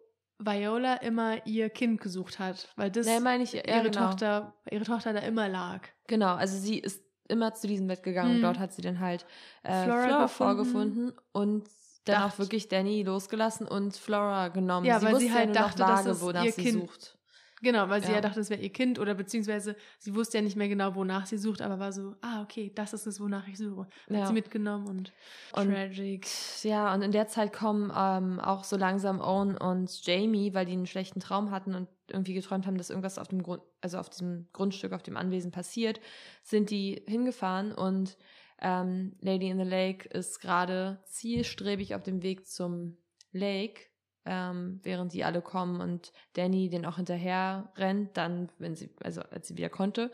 [0.41, 4.09] Viola immer ihr Kind gesucht hat, weil das Nee, meine ich, ja, ihre genau.
[4.09, 5.83] Tochter, ihre Tochter da immer lag.
[6.07, 8.43] Genau, also sie ist immer zu diesem Bett gegangen und Hm.
[8.43, 9.25] dort hat sie dann halt
[9.63, 10.29] äh, Flora Flora, gefunden.
[10.65, 11.69] vorgefunden und
[12.07, 14.87] dann auch wirklich Danny losgelassen und Flora genommen.
[14.87, 17.17] Ja, sie weil sie halt ja dachte, dass es ihr sie Kind- sucht.
[17.63, 18.21] Genau, weil sie ja, Ja.
[18.23, 21.37] dachte, es wäre ihr Kind oder beziehungsweise sie wusste ja nicht mehr genau, wonach sie
[21.37, 23.83] sucht, aber war so, ah, okay, das ist es, wonach ich suche.
[24.09, 24.27] Hat Ja.
[24.27, 25.13] sie mitgenommen und,
[25.53, 26.27] Und- tragic.
[26.63, 30.73] Ja, und in der Zeit kommen ähm, auch so langsam Owen und Jamie, weil die
[30.73, 34.09] einen schlechten Traum hatten und irgendwie geträumt haben, dass irgendwas auf dem Grund, also auf
[34.09, 36.01] diesem Grundstück, auf dem Anwesen passiert,
[36.43, 38.17] sind die hingefahren und
[38.63, 42.97] ähm, Lady in the Lake ist gerade zielstrebig auf dem Weg zum
[43.33, 43.83] Lake,
[44.25, 49.23] ähm, während die alle kommen und Danny den auch hinterher rennt, dann, wenn sie, also
[49.23, 50.11] als sie wieder konnte.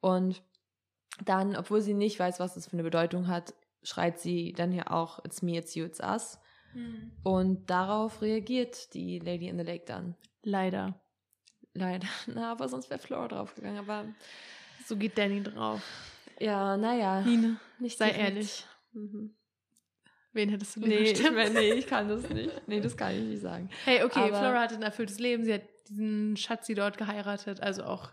[0.00, 0.42] Und
[1.24, 4.90] dann, obwohl sie nicht weiß, was das für eine Bedeutung hat, schreit sie dann ja
[4.90, 6.38] auch, it's me, it's you, it's us.
[7.24, 10.14] Und darauf reagiert die Lady in the Lake dann.
[10.42, 11.00] Leider.
[11.74, 12.06] Leider.
[12.26, 13.78] Na, aber sonst wäre Flora draufgegangen.
[13.78, 14.04] Aber
[14.86, 15.82] So geht Danny drauf.
[16.38, 17.22] ja, naja.
[17.22, 18.24] Nina, Nicht sei direkt.
[18.28, 18.66] ehrlich.
[18.92, 19.34] Mhm.
[20.38, 22.50] Wen hättest du lieber Nee, ich, mein, nee, ich kann das nicht.
[22.68, 23.68] Nee, das kann ich nicht sagen.
[23.84, 25.44] Hey, okay, Aber- Flora hat ein erfülltes Leben.
[25.44, 28.10] Sie hat diesen Schatzi dort geheiratet, also auch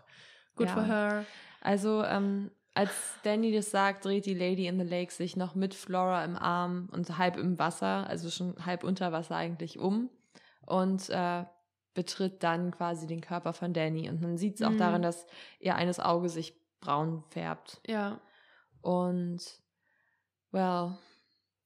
[0.56, 0.74] good Ja.
[0.74, 1.24] for her.
[1.60, 2.90] Also, ähm, als
[3.22, 6.88] Danny das sagt, dreht die Lady in the Lake sich noch mit Flora im Arm
[6.92, 10.10] und halb im Wasser, also schon halb unter Wasser eigentlich um
[10.66, 11.44] und äh,
[11.94, 14.08] betritt dann quasi den Körper von Danny.
[14.10, 14.78] Und man sieht es auch Mhm.
[14.78, 15.26] daran, dass
[15.60, 17.80] ihr eines Auge sich braun färbt.
[17.86, 18.20] Ja.
[18.82, 19.40] Und,
[20.52, 20.98] well,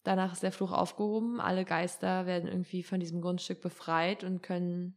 [0.02, 1.40] danach ist der Fluch aufgehoben.
[1.40, 4.96] Alle Geister werden irgendwie von diesem Grundstück befreit und können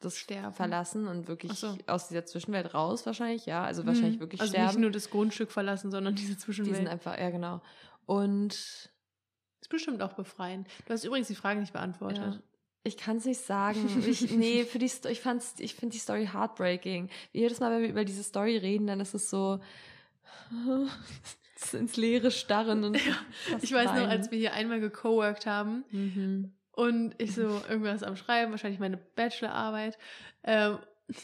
[0.00, 0.52] das Sterben.
[0.54, 1.76] verlassen und wirklich so.
[1.86, 3.64] aus dieser Zwischenwelt raus wahrscheinlich, ja.
[3.64, 4.20] Also wahrscheinlich Hm.
[4.20, 4.68] wirklich also sterben.
[4.70, 6.76] nicht nur das Grundstück verlassen, sondern diese Die Zwischenwelt.
[6.76, 7.60] sind einfach, ja genau.
[8.04, 10.66] Und ist bestimmt auch befreien.
[10.86, 12.18] Du hast übrigens die Frage nicht beantwortet.
[12.34, 12.40] ja,
[12.82, 13.78] ich kann es nicht sagen.
[14.08, 17.08] Ich, nee, für die, Sto- ich fand's, ich finde die Story heartbreaking.
[17.30, 19.60] Jedes Mal, wenn wir über diese Story reden, dann ist es so
[21.74, 22.98] ins Leere starren und
[23.50, 26.52] fast Ich weiß noch, als wir hier einmal gecoworked haben Mhm.
[26.72, 29.98] und ich so irgendwas am Schreiben, wahrscheinlich meine Bachelorarbeit,
[30.44, 30.78] ähm,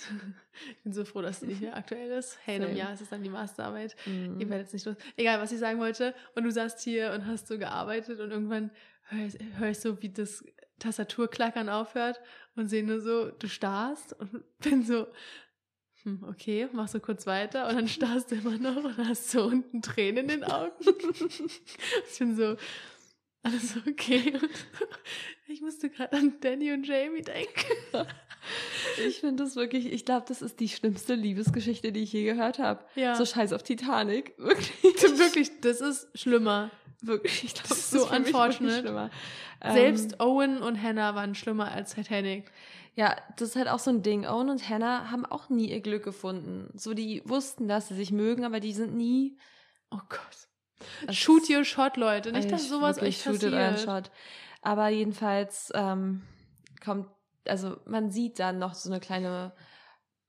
[0.70, 2.36] Ich bin so froh, dass die nicht mehr aktuell ist.
[2.44, 2.76] Hey, in einem.
[2.76, 3.94] Jahr ist es dann die Masterarbeit.
[4.06, 4.40] Mhm.
[4.40, 4.96] Ihr werdet es nicht los.
[5.16, 6.14] Egal, was ich sagen wollte.
[6.34, 8.70] Und du saßt hier und hast so gearbeitet und irgendwann
[9.04, 10.44] höre ich, hör ich so, wie das
[10.80, 12.20] Tastaturklackern aufhört
[12.56, 15.06] und sehe nur so, du starrst und bin so,
[16.08, 19.44] hm, okay, mach so kurz weiter und dann starrst du immer noch und hast so
[19.44, 20.72] unten Tränen in den Augen.
[22.12, 22.56] ich bin so,
[23.42, 24.32] alles okay.
[24.34, 24.50] Und
[25.48, 28.06] ich musste gerade an Danny und Jamie denken.
[29.06, 32.58] Ich finde das wirklich, ich glaube, das ist die schlimmste Liebesgeschichte, die ich je gehört
[32.58, 32.84] habe.
[32.94, 33.14] Ja.
[33.14, 34.34] So scheiß auf Titanic.
[34.38, 35.18] Wirklich.
[35.18, 36.70] Wirklich, das ist schlimmer.
[37.00, 37.44] Wirklich.
[37.44, 39.10] Ich glaube, Das ist so unfortunate.
[39.62, 42.50] Selbst Ähm, Owen und Hannah waren schlimmer als Titanic.
[42.98, 44.26] Ja, das ist halt auch so ein Ding.
[44.26, 46.68] Owen und Hannah haben auch nie ihr Glück gefunden.
[46.74, 49.38] So, die wussten, dass sie sich mögen, aber die sind nie.
[49.92, 50.48] Oh Gott.
[51.06, 52.32] Das Shoot your shot, Leute.
[52.32, 54.06] Nicht, dass sowas euch shootet euren passiert.
[54.06, 54.10] Shot.
[54.62, 56.22] Aber jedenfalls ähm,
[56.84, 57.06] kommt,
[57.46, 59.52] also man sieht dann noch so eine kleine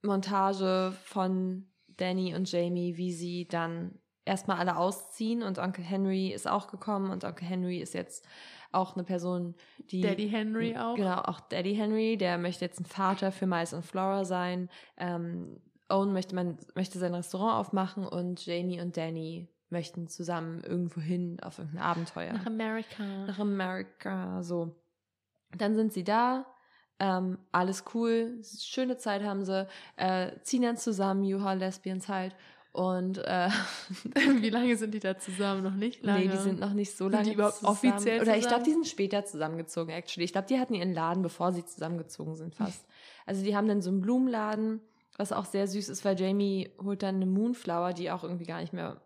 [0.02, 6.46] Montage von Danny und Jamie, wie sie dann erstmal alle ausziehen und Onkel Henry ist
[6.46, 8.24] auch gekommen und Onkel Henry ist jetzt
[8.72, 9.54] auch eine Person,
[9.90, 10.94] die Daddy Henry auch.
[10.94, 14.68] Genau, auch Daddy Henry, der möchte jetzt ein Vater für Miles und Flora sein.
[14.96, 21.00] Ähm, Owen möchte, man, möchte sein Restaurant aufmachen und Jamie und Danny möchten zusammen irgendwo
[21.00, 22.32] hin auf irgendein Abenteuer.
[22.32, 23.04] Nach Amerika.
[23.26, 24.76] Nach Amerika, so.
[25.56, 26.46] Dann sind sie da,
[27.00, 29.66] ähm, alles cool, schöne Zeit haben sie,
[29.96, 32.36] äh, ziehen dann zusammen, Juha Lesbians halt.
[32.72, 33.48] Und äh,
[34.40, 35.62] Wie lange sind die da zusammen?
[35.64, 36.20] Noch nicht lange.
[36.20, 37.72] nee, die sind noch nicht so Sind lange die überhaupt zusammen.
[37.76, 40.24] offiziell Oder ich glaube, die sind später zusammengezogen, actually.
[40.24, 42.86] Ich glaube, die hatten ihren Laden, bevor sie zusammengezogen sind, fast.
[43.26, 44.80] Also die haben dann so einen Blumenladen,
[45.16, 48.60] was auch sehr süß ist, weil Jamie holt dann eine Moonflower, die auch irgendwie gar
[48.60, 49.00] nicht mehr.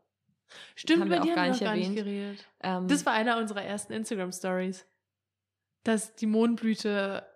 [0.76, 2.06] Stimmt, haben wir über die auch haben gar wir nicht noch gar nicht erwähnt.
[2.06, 2.48] geredet.
[2.62, 4.86] Ähm, Das war einer unserer ersten Instagram-Stories.
[5.82, 7.26] Dass die Mondblüte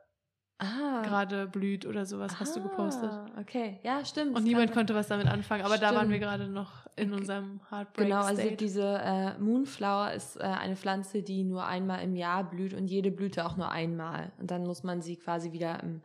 [0.59, 3.11] ah, gerade blüht oder sowas, hast du gepostet.
[3.11, 4.36] Ah, Okay, ja, stimmt.
[4.36, 6.30] Und niemand konnte was damit anfangen, aber da waren wir Stimmt.
[6.30, 8.56] gerade noch in unserem Heartbreak Genau, also State.
[8.56, 13.11] diese äh, Moonflower ist äh, eine Pflanze, die nur einmal im Jahr blüht und jede
[13.11, 14.32] Blüte auch nur einmal.
[14.38, 16.02] Und dann muss man sie quasi wieder im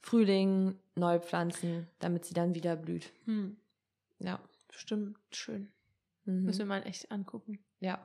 [0.00, 3.12] Frühling neu pflanzen, damit sie dann wieder blüht.
[3.26, 3.56] hm,
[4.18, 4.38] Ja.
[4.70, 5.68] stimmt, schön.
[6.24, 6.44] Mhm.
[6.44, 7.58] Müssen wir mal echt angucken.
[7.80, 7.98] Ja.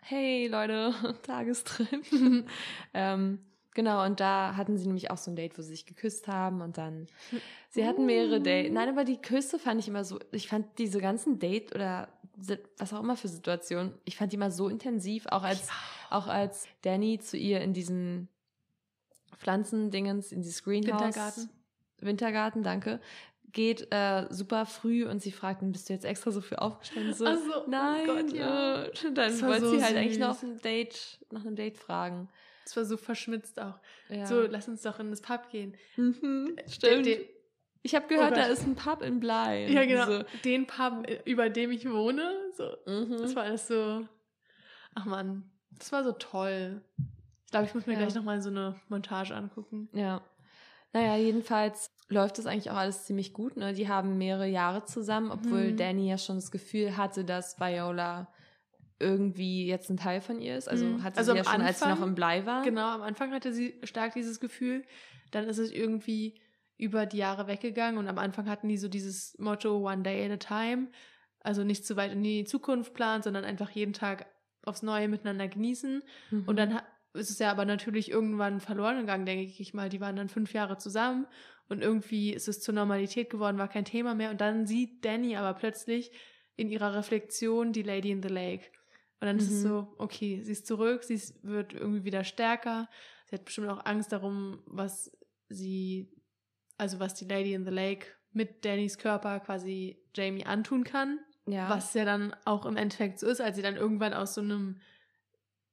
[0.00, 0.92] Hey Leute,
[1.22, 2.04] Tagestrip.
[2.94, 3.38] ähm,
[3.74, 6.60] genau, und da hatten sie nämlich auch so ein Date, wo sie sich geküsst haben
[6.60, 7.06] und dann.
[7.70, 8.72] Sie hatten mehrere Dates.
[8.72, 10.18] Nein, aber die Küsse fand ich immer so.
[10.30, 12.08] Ich fand diese ganzen Date oder
[12.78, 15.68] was auch immer für Situationen, ich fand die immer so intensiv, auch als,
[16.10, 18.28] auch als Danny zu ihr in diesen
[19.36, 21.02] Pflanzendingens, in dieses Greenhouse.
[21.02, 21.50] Wintergarten.
[21.98, 23.00] Wintergarten, danke.
[23.52, 27.12] Geht äh, super früh und sie fragt, bist du jetzt extra so früh aufgestanden?
[27.12, 28.84] So, so, oh nein, Gott, ja.
[28.84, 30.20] äh, dann wollte so sie halt eigentlich süß.
[30.20, 32.28] noch auf ein Date, nach einem Date fragen.
[32.64, 33.78] Das war so verschmitzt auch.
[34.08, 34.26] Ja.
[34.26, 35.76] So, lass uns doch in das Pub gehen.
[35.96, 37.06] mhm, stimmt.
[37.06, 37.20] Den, den,
[37.82, 39.66] ich habe gehört, Oh da ist ein Pub in Blei.
[39.68, 40.06] ja, genau.
[40.06, 40.24] So.
[40.44, 42.32] Den Pub, äh, über dem ich wohne.
[42.56, 42.76] So.
[42.86, 43.18] Mhm.
[43.18, 44.06] Das war alles so.
[44.94, 46.82] Ach man, das war so toll.
[47.44, 47.98] Ich glaube, ich muss mir Ja.
[48.00, 49.88] gleich nochmal so eine Montage angucken.
[49.92, 50.22] Ja.
[50.92, 53.56] Naja, jedenfalls läuft das eigentlich auch alles ziemlich gut.
[53.56, 53.72] Ne?
[53.72, 55.76] Die haben mehrere Jahre zusammen, obwohl Mhm.
[55.78, 58.28] Danny ja schon das Gefühl hatte, dass Viola
[59.02, 60.68] irgendwie jetzt ein Teil von ihr ist.
[60.68, 61.02] Also Mhm.
[61.02, 62.62] hatte Also sie ja schon, als sie noch Anfang- im Blei war.
[62.62, 64.84] Genau, am Anfang hatte sie stark dieses Gefühl.
[65.32, 66.40] Dann ist es irgendwie
[66.78, 70.32] über die Jahre weggegangen und am Anfang hatten die so dieses Motto One Day at
[70.32, 70.88] a Time.
[71.40, 74.26] Also nicht zu weit in die Zukunft planen, sondern einfach jeden Tag
[74.64, 76.02] aufs Neue miteinander genießen.
[76.30, 76.44] Mhm.
[76.46, 76.80] Und dann
[77.14, 79.88] ist es ja aber natürlich irgendwann verloren gegangen, denke ich mal.
[79.88, 81.26] Die waren dann fünf Jahre zusammen
[81.68, 84.30] und irgendwie ist es zur Normalität geworden, war kein Thema mehr.
[84.30, 86.10] Und dann sieht Danny aber plötzlich
[86.56, 88.66] in ihrer Reflexion die Lady in the Lake.
[89.22, 89.68] Und dann ist es Mhm.
[89.68, 92.88] so, okay, sie ist zurück, sie ist, wird irgendwie wieder stärker.
[93.26, 95.16] Sie hat bestimmt auch Angst darum, was
[95.48, 96.10] sie,
[96.76, 101.20] also was die Lady in the Lake mit Dannys Körper quasi Jamie antun kann.
[101.46, 101.68] ja.
[101.70, 104.80] Was ja dann auch im Endeffekt so ist, als sie dann irgendwann aus so einem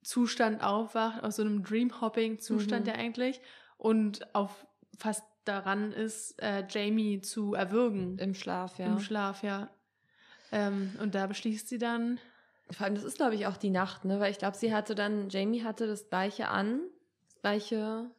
[0.04, 2.92] Zustand aufwacht, aus so einem Dream-Hopping-Zustand Mhm.
[2.94, 3.42] ja eigentlich
[3.78, 4.66] und auf
[4.98, 8.18] fast daran ist, äh, Jamie zu erwürgen.
[8.20, 8.86] im Schlaf, ja.
[8.88, 9.70] Im Schlaf, ja.
[10.52, 12.20] Ähm, und da beschließt sie dann,
[12.72, 14.20] Vor allem, das ist, glaube ich, auch die Nacht, ne?
[14.20, 16.82] Weil ich glaube, sie hatte dann, Jamie hatte das gleiche an,
[17.28, 18.12] das gleiche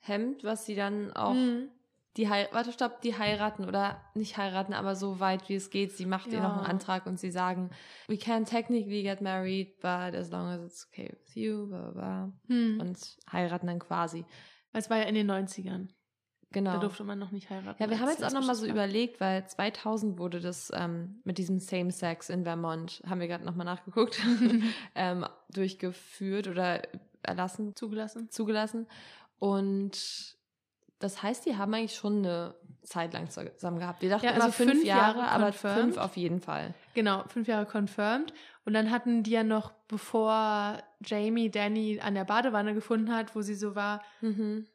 [0.00, 1.68] Hemd, was sie dann auch, Mhm.
[2.16, 5.92] die hei warte, stopp, die heiraten oder nicht heiraten, aber so weit wie es geht.
[5.92, 6.68] Sie macht ihr noch einen Ja.
[6.70, 7.70] Antrag und sie sagen,
[8.08, 11.90] we can technically get married, but as long as it's okay with you, bla bla
[11.92, 12.32] bla.
[12.48, 12.80] hm.
[12.80, 14.24] Und heiraten dann quasi.
[14.72, 15.88] es war ja in den 90ern.
[16.50, 16.72] Genau.
[16.72, 17.82] Da durfte man noch nicht heiraten.
[17.82, 21.36] Ja, wir haben jetzt auch noch mal so überlegt, weil 2000 wurde das ähm, mit
[21.36, 24.18] diesem Same-Sex in Vermont, haben wir gerade noch mal nachgeguckt,
[24.94, 26.82] ähm, durchgeführt oder
[27.22, 28.30] erlassen, zugelassen.
[28.30, 28.86] zugelassen.
[29.38, 30.36] Und
[31.00, 34.00] das heißt, die haben eigentlich schon eine Zeit lang zusammen gehabt.
[34.02, 36.74] Wir dachten Ja, immer also fünf, fünf Jahre, Jahre aber fünf auf jeden Fall.
[36.94, 38.32] Genau, fünf Jahre confirmed.
[38.64, 43.42] Und dann hatten die ja noch, bevor Jamie Danny an der Badewanne gefunden hat, wo
[43.42, 44.66] sie so war, Mhm.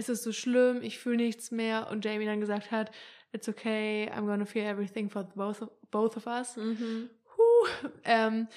[0.00, 1.88] Es ist so schlimm, ich fühle nichts mehr.
[1.90, 2.90] Und Jamie dann gesagt hat,
[3.32, 6.56] it's okay, I'm gonna feel everything for both of, both of us.
[6.56, 7.10] Mhm.
[7.36, 7.88] Huh.
[8.04, 8.48] Ähm,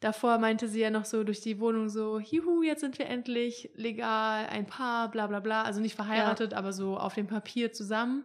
[0.00, 3.70] davor meinte sie ja noch so durch die Wohnung so, juhu, jetzt sind wir endlich
[3.74, 5.62] legal, ein Paar, bla bla bla.
[5.62, 8.24] Also nicht verheiratet, aber so auf dem Papier zusammen.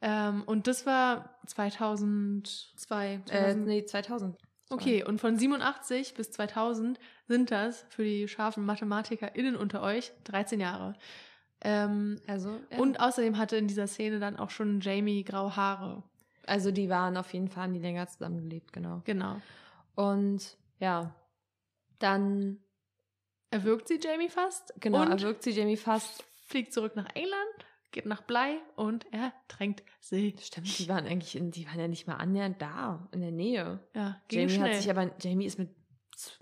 [0.00, 3.14] Ähm, und das war 2002.
[3.14, 3.66] Äh, 2000.
[3.66, 4.36] nee, 2000.
[4.68, 6.98] Okay, und von 87 bis 2000
[7.28, 10.94] sind das für die scharfen MathematikerInnen unter euch 13 Jahre.
[11.62, 12.78] Ähm, Also, ja.
[12.78, 16.02] Und außerdem hatte in dieser Szene dann auch schon Jamie graue Haare.
[16.46, 19.02] also die waren auf jeden Fall, haben die länger zusammengelebt, genau.
[19.04, 19.40] Genau.
[19.94, 21.14] Und ja,
[21.98, 22.58] dann,
[23.50, 26.24] Erwürgt sie Jamie fast genau, erwürgt sie Jamie fast.
[26.46, 30.34] fliegt zurück nach England, geht nach Blei und er tränkt sie.
[30.40, 33.80] Stimmt, die waren eigentlich, in, die waren ja nicht mal annähernd da, in der Nähe.
[33.94, 34.74] Ja, ging Jamie schnell.
[34.74, 35.70] hat sich aber, Jamie ist mit,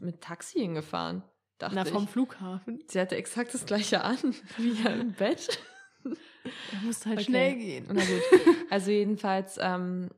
[0.01, 1.23] mit Taxi hingefahren.
[1.59, 2.11] Dachte Na, vom ich.
[2.11, 2.83] Flughafen.
[2.89, 4.19] Sie hatte exakt das gleiche an
[4.59, 5.59] wie er im Bett.
[6.05, 7.27] Er musste halt Okay.
[7.27, 7.87] schnell gehen.
[7.93, 8.23] Na gut.
[8.71, 10.11] Also jedenfalls, ähm,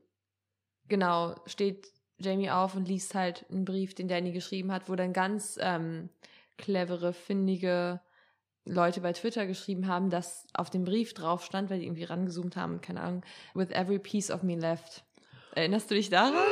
[0.87, 1.87] genau, steht
[2.19, 6.09] Jamie auf und liest halt einen Brief, den Danny geschrieben hat, wo dann ganz ähm,
[6.57, 8.01] clevere, findige
[8.65, 12.57] Leute bei Twitter geschrieben haben, dass auf dem Brief drauf stand, weil die irgendwie rangezoomt
[12.57, 13.23] haben, keine Ahnung,
[13.53, 15.05] with every piece of me left.
[15.53, 16.33] Erinnerst du dich daran?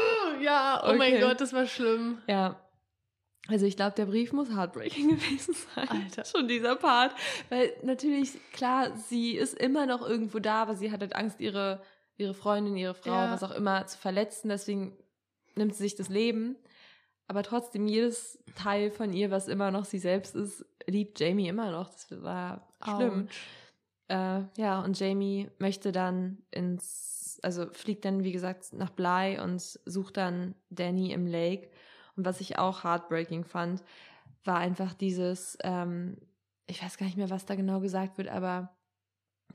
[0.41, 1.21] Ja, oh mein Okay.
[1.21, 2.17] Gott, das war schlimm.
[2.27, 2.59] Ja.
[3.47, 5.87] Also ich glaube, der Brief muss heartbreaking gewesen sein.
[5.87, 6.25] Alter.
[6.25, 7.13] Schon dieser Part.
[7.49, 11.81] Weil natürlich, klar, sie ist immer noch irgendwo da, aber sie hat halt Angst, ihre,
[12.17, 13.31] ihre Freundin, ihre Frau, Ja.
[13.31, 14.49] was auch immer, zu verletzen.
[14.49, 14.97] Deswegen
[15.55, 16.55] nimmt sie sich das Leben.
[17.27, 21.71] Aber trotzdem, jedes Teil von ihr, was immer noch sie selbst ist, liebt Jamie immer
[21.71, 21.89] noch.
[21.89, 23.27] Das war schlimm.
[24.07, 29.59] Äh, ja, und Jamie möchte dann ins, also fliegt dann, wie gesagt, nach Bly und
[29.85, 31.69] sucht dann Danny im Lake.
[32.15, 33.83] Und was ich auch heartbreaking fand,
[34.43, 36.17] war einfach dieses, ähm,
[36.67, 38.75] ich weiß gar nicht mehr, was da genau gesagt wird, aber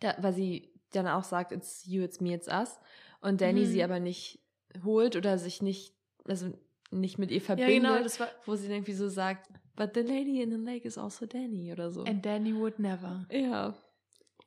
[0.00, 2.78] da, weil sie dann auch sagt, it's you, it's me, it's us.
[3.20, 3.66] Und Danny Mhm.
[3.66, 4.40] sie aber nicht
[4.84, 5.94] holt oder sich nicht,
[6.26, 6.52] also
[6.90, 8.28] nicht mit ihr Ja, verbindet, genau, das war.
[8.46, 11.90] wo sie irgendwie so sagt, but the lady in the lake is also Danny oder
[11.90, 12.02] so.
[12.04, 13.26] And Danny would never.
[13.30, 13.74] Ja.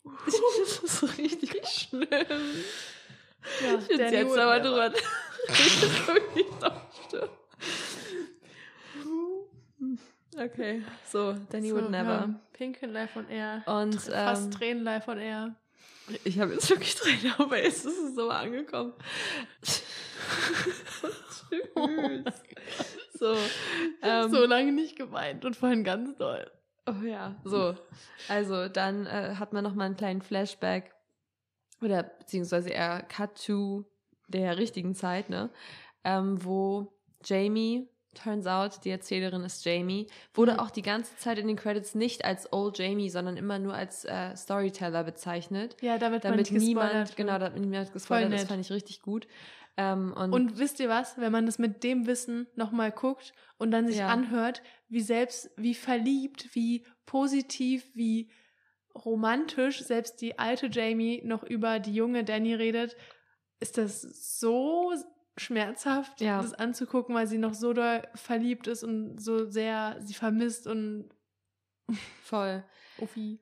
[0.04, 2.08] Das ist so richtig schlimm.
[3.64, 4.94] Ja, Ich Danny jetzt aber drüber.
[5.48, 7.30] Das ist wirklich doch schlimm.
[10.38, 12.10] Okay, so, Danny So, would never.
[12.10, 13.64] Ja, Pinken live on air.
[13.66, 15.56] Und Fast ähm, Tränen live on air.
[16.24, 18.94] ich habe jetzt wirklich Tränen auf es ist so angekommen.
[19.62, 19.84] Tschüss.
[23.20, 23.38] So,
[24.02, 26.52] ähm, so lange nicht geweint und vorhin ganz doll.
[26.86, 27.74] Oh ja, so.
[28.28, 30.94] Also dann äh, hat man noch mal einen kleinen Flashback
[31.82, 33.86] oder beziehungsweise eher Cut to
[34.28, 35.50] der richtigen Zeit, ne?
[36.04, 36.92] Ähm, wo
[37.24, 40.60] Jamie, turns out, die Erzählerin ist Jamie, wurde Mhm.
[40.60, 44.06] auch die ganze Zeit in den Credits nicht als Old Jamie, sondern immer nur als
[44.06, 45.78] äh, Storyteller bezeichnet.
[45.82, 49.28] Ja, damit, Damit nicht niemand, genau, damit niemand gespoilert, das fand ich richtig gut.
[49.76, 53.72] Ähm, und, Und wisst ihr was, wenn man das mit dem Wissen nochmal guckt und
[53.72, 54.08] dann sich Ja.
[54.08, 58.32] anhört, wie selbst, wie verliebt, wie positiv, wie
[58.96, 62.96] romantisch selbst die alte Jamie noch über die junge Danny redet,
[63.60, 64.94] ist das so
[65.38, 66.42] schmerzhaft, Ja.
[66.42, 71.10] das anzugucken, weil sie noch so doll verliebt ist und so sehr sie vermisst und
[72.22, 72.64] voll.
[73.00, 73.40] Uffi.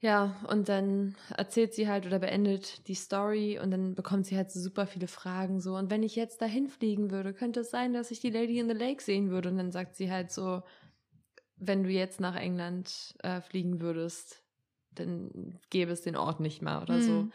[0.00, 4.50] Ja, und dann erzählt sie halt oder beendet die Story und dann bekommt sie halt
[4.50, 5.76] so super viele Fragen so.
[5.76, 8.68] Und wenn ich jetzt dahin fliegen würde, könnte es sein, dass ich die Lady in
[8.68, 9.48] the Lake sehen würde.
[9.48, 10.62] Und dann sagt sie halt so,
[11.56, 14.42] wenn du jetzt nach England äh, fliegen würdest,
[14.90, 17.28] dann gäbe es den Ort nicht mehr oder so.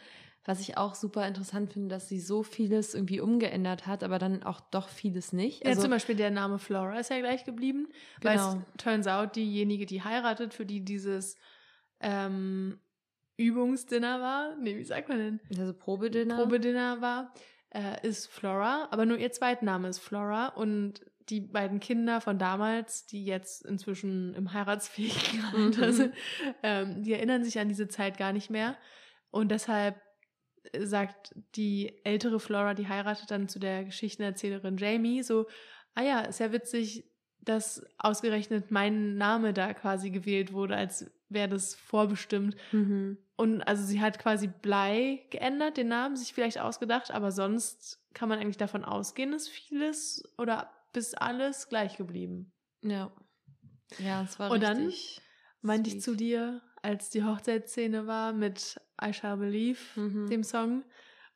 [0.50, 4.42] Was ich auch super interessant finde, dass sie so vieles irgendwie umgeändert hat, aber dann
[4.42, 5.64] auch doch vieles nicht.
[5.66, 7.88] Ja, zum Beispiel der Name Flora ist ja gleich geblieben,
[8.22, 8.48] weil Genau.
[8.76, 11.36] es turns out, diejenige, die heiratet, für die dieses
[12.00, 12.80] ähm,
[13.36, 15.40] Übungsdinner war, nee, wie sagt man denn?
[15.58, 16.36] also Probedinner.
[16.36, 17.32] Probedinner war,
[17.70, 23.06] äh, ist Flora, aber nur ihr Zweitname ist Flora und die beiden Kinder von damals,
[23.06, 25.92] die jetzt inzwischen im heiratsfähigen Alter Mhm.
[25.92, 26.14] sind,
[26.62, 28.76] ähm, die erinnern sich an diese Zeit gar nicht mehr
[29.30, 30.00] und deshalb
[30.78, 35.46] sagt die ältere Flora, die heiratet dann zu der Geschichtenerzählerin Jamie, so,
[35.94, 37.04] ah ja, ist ja witzig,
[37.40, 42.56] dass ausgerechnet mein Name da quasi gewählt wurde, als wäre das vorbestimmt.
[42.72, 43.18] Mhm.
[43.36, 48.28] Und also sie hat quasi Blei geändert, den Namen sich vielleicht ausgedacht, aber sonst kann
[48.28, 52.52] man eigentlich davon ausgehen, ist vieles oder bis alles gleich geblieben.
[52.82, 53.10] Ja.
[53.98, 55.22] Ja, es war Und dann richtig
[55.62, 56.04] Meinte ich sweet.
[56.04, 60.28] zu dir, als die Hochzeitsszene war mit I Shall Believe, Mhm.
[60.28, 60.84] dem Song,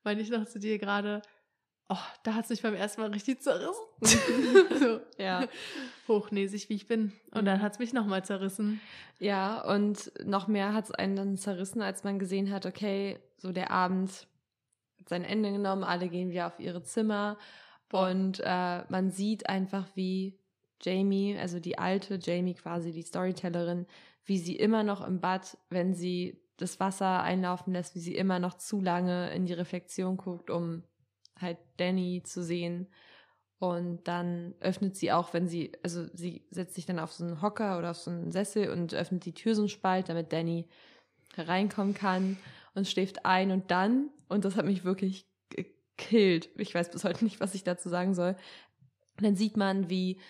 [0.03, 1.23] meinte ich noch zu dir gerade,
[1.89, 3.83] oh, da hat es mich beim ersten Mal richtig zerrissen.
[4.79, 5.47] so Ja.
[6.09, 7.13] hochnäsig, wie ich bin.
[7.33, 7.47] Und Mhm.
[7.47, 8.81] dann hat es mich nochmal zerrissen.
[9.19, 13.53] Ja, und noch mehr hat es einen dann zerrissen, als man gesehen hat, okay, so
[13.53, 14.27] der Abend
[14.99, 17.39] hat sein Ende genommen, alle gehen wieder auf ihre Zimmer
[17.93, 20.39] und äh, man sieht einfach, wie
[20.83, 23.87] Jamie, also die alte Jamie quasi, die Storytellerin,
[24.25, 28.39] wie sie immer noch im Bad, wenn sie das Wasser einlaufen lässt, wie sie immer
[28.39, 30.85] noch zu lange in die Reflexion guckt, um
[31.41, 32.89] halt Danny zu sehen.
[33.59, 37.43] Und dann öffnet sie auch, wenn sie, also sie setzt sich dann auf so einen
[37.43, 40.69] Hocker oder auf so einen Sessel und öffnet die Tür so einen Spalt, damit Danny
[41.35, 42.37] hereinkommen kann
[42.75, 43.51] und schläft ein.
[43.51, 47.65] Und dann, und das hat mich wirklich gekillt, ich weiß bis heute nicht, was ich
[47.65, 48.37] dazu sagen soll,
[49.19, 50.21] dann sieht man, wie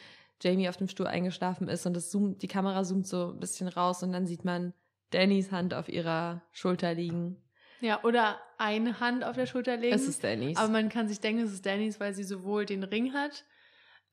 [0.43, 3.69] Jamie auf dem Stuhl eingeschlafen ist und das zoomt, die Kamera zoomt so ein bisschen
[3.69, 4.74] raus und dann sieht man
[5.11, 7.43] Dannys Hand auf ihrer Schulter liegen.
[7.81, 9.94] Ja, oder eine Hand auf der Schulter legen.
[9.94, 10.56] Es ist Dannys.
[10.56, 13.44] aber man kann sich denken, es ist Dannys, weil sie sowohl den Ring hat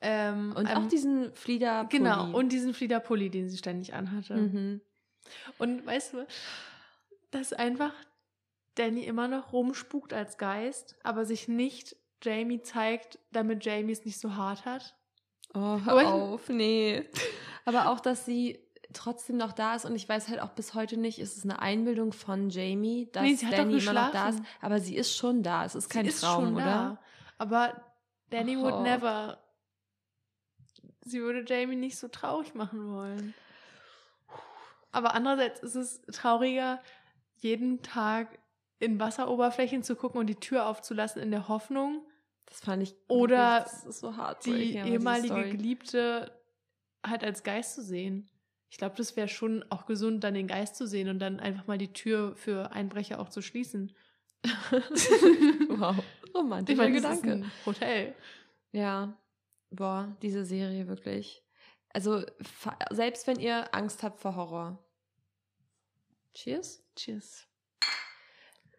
[0.02, 1.86] ähm, und ähm, auch diesen Flieder.
[1.90, 4.36] Genau, und diesen Fliederpulli, den sie ständig anhatte.
[4.36, 4.82] Mhm.
[5.60, 6.28] Und weißt du,
[7.30, 7.94] dass einfach
[8.76, 14.20] Danny immer noch rumspukt als Geist, aber sich nicht Jamie zeigt, damit Jamie es nicht
[14.20, 14.96] so hart hat.
[15.54, 17.04] Oh, Aber- hör auf, nee.
[17.66, 18.60] Aber auch, dass sie
[18.94, 21.60] trotzdem noch da ist und ich weiß halt auch bis heute nicht, ist es eine
[21.62, 25.64] Einbildung von Jamie, dass Nee, Danny immer noch da ist, aber sie ist schon da.
[25.64, 26.66] Es ist kein sie ist Traum, schon oder?
[26.66, 27.00] da.
[27.38, 27.82] Aber
[28.32, 28.82] Danny would Oh.
[28.82, 29.38] never.
[31.04, 33.34] Sie würde Jamie nicht so traurig machen wollen.
[34.92, 36.82] Aber andererseits ist es trauriger,
[37.38, 38.40] jeden Tag
[38.80, 42.06] in Wasseroberflächen zu gucken und die Tür aufzulassen in der Hoffnung,
[42.52, 44.46] Das fand ich Oder so hart.
[44.46, 46.38] die ehemalige Geliebte
[47.06, 48.30] halt als Geist zu sehen.
[48.70, 51.66] Ich glaube, das wäre schon auch gesund, dann den Geist zu sehen und dann einfach
[51.68, 53.96] mal die Tür für Einbrecher auch zu schließen.
[54.44, 55.96] wow,
[56.36, 57.46] romantischer Ich meine, das ist Gedanke.
[57.46, 58.16] ein Hotel.
[58.74, 59.18] Ja,
[59.70, 61.42] boah, diese Serie wirklich.
[61.94, 62.24] Also
[62.92, 64.78] selbst wenn ihr Angst habt vor Horror.
[66.34, 66.84] Cheers.
[66.98, 67.48] Cheers.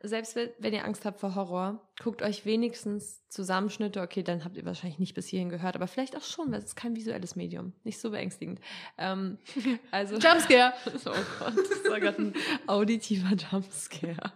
[0.05, 4.01] Selbst wenn, ihr Angst habt vor Horror, guckt euch wenigstens Zusammenschnitte.
[4.01, 6.65] Okay, dann habt ihr wahrscheinlich nicht bis hierhin gehört, aber vielleicht auch schon, weil es
[6.67, 7.73] ist kein visuelles Medium.
[7.85, 8.61] Nicht so beängstigend.
[8.99, 9.39] Ähm,
[9.93, 10.73] also Jumpscare!
[11.07, 12.35] Oh Gott, das war gerade ein
[12.67, 14.33] auditiver Jumpscare.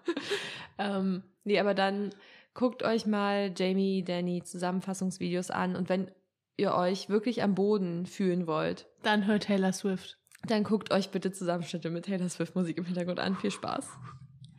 [0.78, 2.10] ähm, nee, aber dann
[2.54, 6.10] guckt euch mal Jamie, Danny Zusammenfassungsvideos an und wenn
[6.56, 10.16] ihr euch wirklich am Boden fühlen wollt, Dann hört Taylor Swift.
[10.46, 13.36] dann guckt euch bitte Zusammenschnitte mit Taylor Swift Musik im Hintergrund an.
[13.36, 13.88] Viel Spaß.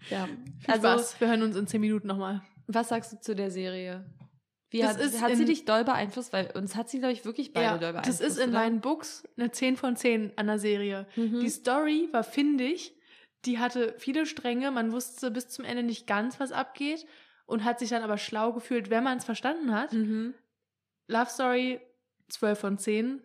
[0.09, 1.21] Ja, Viel also Spaß.
[1.21, 2.41] Wir hören uns in 10 Minuten nochmal.
[2.67, 4.05] was sagst du zu der Serie?
[4.69, 6.34] Wie Das hat, ist hat sie dich doll beeinflusst?
[6.34, 8.19] Weil uns hat sie, glaube ich, wirklich beide Ja, doll beeinflusst.
[8.21, 8.59] das ist in oder?
[8.59, 11.07] meinen Books eine 10 von 10 an der Serie.
[11.15, 11.39] Mhm.
[11.39, 12.93] Die Story war findig,
[13.45, 17.05] die hatte viele Stränge, man wusste bis zum Ende nicht ganz, was abgeht
[17.45, 19.93] und hat sich dann aber schlau gefühlt, wenn man es verstanden hat.
[19.93, 20.34] Mhm.
[21.07, 21.79] Love Story
[22.29, 23.21] 12 von 10,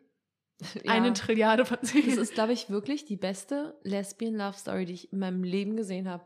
[0.85, 0.93] Ja.
[0.93, 2.07] eine Trilliarde von 10.
[2.07, 5.77] Das ist, glaube ich, wirklich die beste Lesbian Love Story, die ich in meinem Leben
[5.77, 6.25] gesehen habe.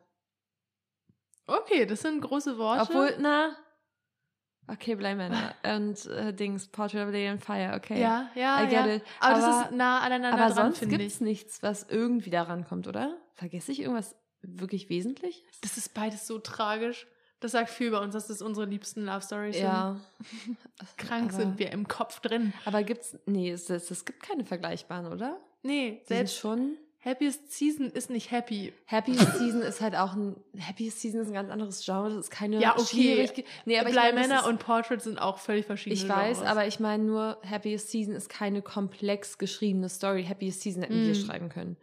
[1.46, 2.82] Okay, das sind große Worte.
[2.82, 3.56] Obwohl, na.
[4.68, 5.54] Okay, Blame Männer.
[5.76, 8.00] Und äh, Dings, Portrait of Lady on Fire, okay.
[8.00, 8.86] ja, ja, I get ja.
[8.96, 9.02] it.
[9.20, 11.20] Aber, Aber- das ist nah aneinander Aber dran, sonst gibt's ich.
[11.20, 13.16] nichts, was irgendwie daran kommt, oder?
[13.34, 15.60] Vergesse ich irgendwas wirklich Wesentliches?
[15.60, 17.06] Das ist beides so tragisch.
[17.40, 20.00] Das sagt viel über uns, dass das unsere liebsten Love Stories Ja.
[20.46, 20.56] sind.
[20.96, 22.52] Krank aber, sind wir im Kopf drin.
[22.64, 23.16] Aber gibt's.
[23.26, 25.38] Nee, es, es, es gibt keine vergleichbaren, oder?
[25.62, 26.76] Nee, Die selbst schon.
[27.06, 28.72] Happiest Season ist nicht happy.
[28.88, 30.34] Happiest Season ist halt auch ein.
[30.60, 32.08] Happiest Season ist ein ganz anderes Genre.
[32.08, 33.30] Das ist keine Ja, okay.
[33.64, 36.50] Nee, aber das Männer und Portrait sind auch völlig verschiedene Ich weiß, Genres.
[36.50, 40.24] aber ich meine nur, Happiest Season ist keine komplex geschriebene Story.
[40.28, 41.24] Happiest Season hätten wir Mm.
[41.26, 41.76] schreiben können.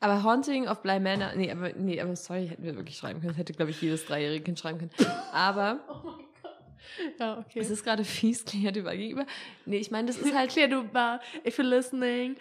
[0.00, 3.32] Aber Haunting of Bly Manor, nee, aber, nee, aber Story hätten wir wirklich schreiben können.
[3.32, 4.92] Das hätte, glaube ich, jedes dreijährige Kind schreiben können.
[5.32, 7.18] Aber Oh mein Gott.
[7.18, 7.58] Ja, okay.
[7.60, 9.26] es ist gerade fies, Claire über gegenüber.
[9.66, 12.36] Nee, ich meine, das ist halt, Claire Dubar, if you're listening,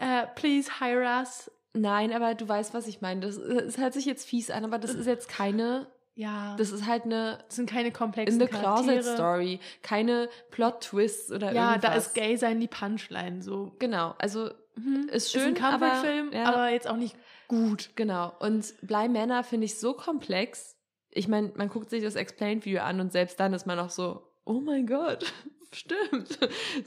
[0.00, 1.50] uh, please hire us.
[1.74, 3.20] Nein, aber du weißt, was ich meine.
[3.22, 6.86] Das, das hört sich jetzt fies an, aber das ist jetzt keine, Ja, das ist
[6.86, 9.04] halt eine das sind keine in komplexen the Closet.
[9.04, 9.60] Story.
[9.82, 11.90] Keine Plot-Twists oder Ja, irgendwas.
[11.90, 13.72] da ist Gay sein die Punchline so.
[13.78, 15.10] Genau, also Mhm.
[15.12, 16.44] Ist ein schön, Comfort-Film, aber- ja.
[16.44, 17.14] aber jetzt auch nicht
[17.46, 17.90] gut.
[17.94, 18.32] Genau.
[18.40, 20.76] Und Bly Manor finde ich so komplex.
[21.10, 24.22] Ich meine, man guckt sich das Explained-Video an und selbst dann ist man auch so,
[24.46, 25.30] oh mein Gott,
[25.74, 26.38] stimmt.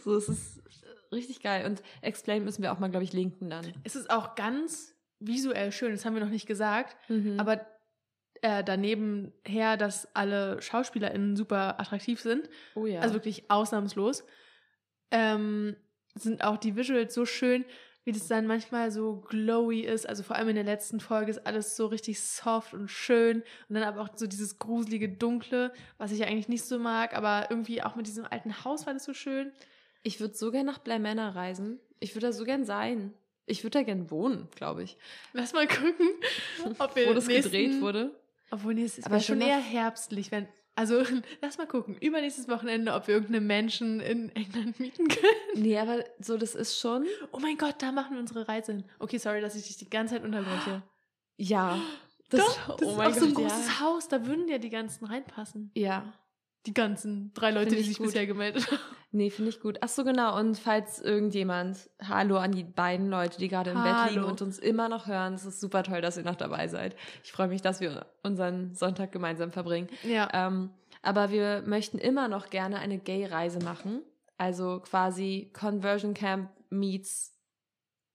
[0.04, 0.55] So, es ist
[1.16, 1.66] richtig geil.
[1.66, 3.74] Und Explained müssen wir auch mal, glaube ich, linken dann.
[3.84, 7.40] Es ist auch ganz visuell schön, das haben wir noch nicht gesagt, Mhm.
[7.40, 7.66] aber
[8.42, 13.00] äh, daneben her, dass alle SchauspielerInnen super attraktiv sind, oh ja.
[13.00, 14.24] also wirklich ausnahmslos,
[15.12, 15.76] ähm,
[16.16, 17.66] sind auch die Visuals so schön.
[18.08, 20.08] wie das dann manchmal so glowy ist.
[20.08, 23.42] Also vor allem in der letzten Folge ist alles so richtig soft und schön.
[23.68, 27.16] Und dann aber auch so dieses gruselige Dunkle, was ich eigentlich nicht so mag.
[27.18, 29.52] Aber irgendwie auch mit diesem alten Haus war das so schön.
[30.06, 31.80] Ich würde so gern nach Bly Manor reisen.
[32.00, 33.16] Ich würde da so gern sein.
[33.48, 34.98] Ich würde da gern wohnen, glaube ich.
[35.34, 36.10] Lass mal gucken,
[36.78, 38.12] ob wir Wo das nächsten, gedreht wurde.
[38.52, 40.48] Obwohl, nee, es ist Aber schon eher herbstlich, wenn.
[40.76, 41.02] Also,
[41.42, 41.98] lass mal gucken.
[42.00, 45.56] Übernächstes Wochenende, ob wir irgendeinen Menschen in England mieten können.
[45.56, 47.08] Nee, aber so, das ist schon.
[47.32, 48.84] Oh mein Gott, da machen wir unsere Reise hin.
[49.00, 50.84] Okay, sorry, dass ich dich die ganze Zeit unterbreche.
[51.38, 51.82] Ja.
[52.30, 53.80] Doch, das oh ist auch so ein Gott, großes ja.
[53.82, 55.70] Haus, da würden ja die ganzen reinpassen.
[55.76, 56.14] Ja.
[56.66, 58.08] Die ganzen drei Leute, Find die ich sich gut.
[58.08, 58.80] bisher gemeldet haben.
[59.12, 59.78] Nee, finde ich gut.
[59.82, 60.38] Ach so, genau.
[60.38, 64.28] Und falls irgendjemand, hallo an die beiden Leute, die gerade im Bett liegen Hallo.
[64.28, 65.36] und uns immer noch hören.
[65.36, 66.96] Es ist super toll, dass ihr noch dabei seid.
[67.24, 69.88] Ich freue mich, dass wir unseren Sonntag gemeinsam verbringen.
[70.04, 70.28] Ja.
[70.34, 70.72] Ähm,
[71.02, 74.02] aber wir möchten immer noch gerne eine Gay-Reise machen.
[74.38, 77.32] Also quasi Conversion Camp meets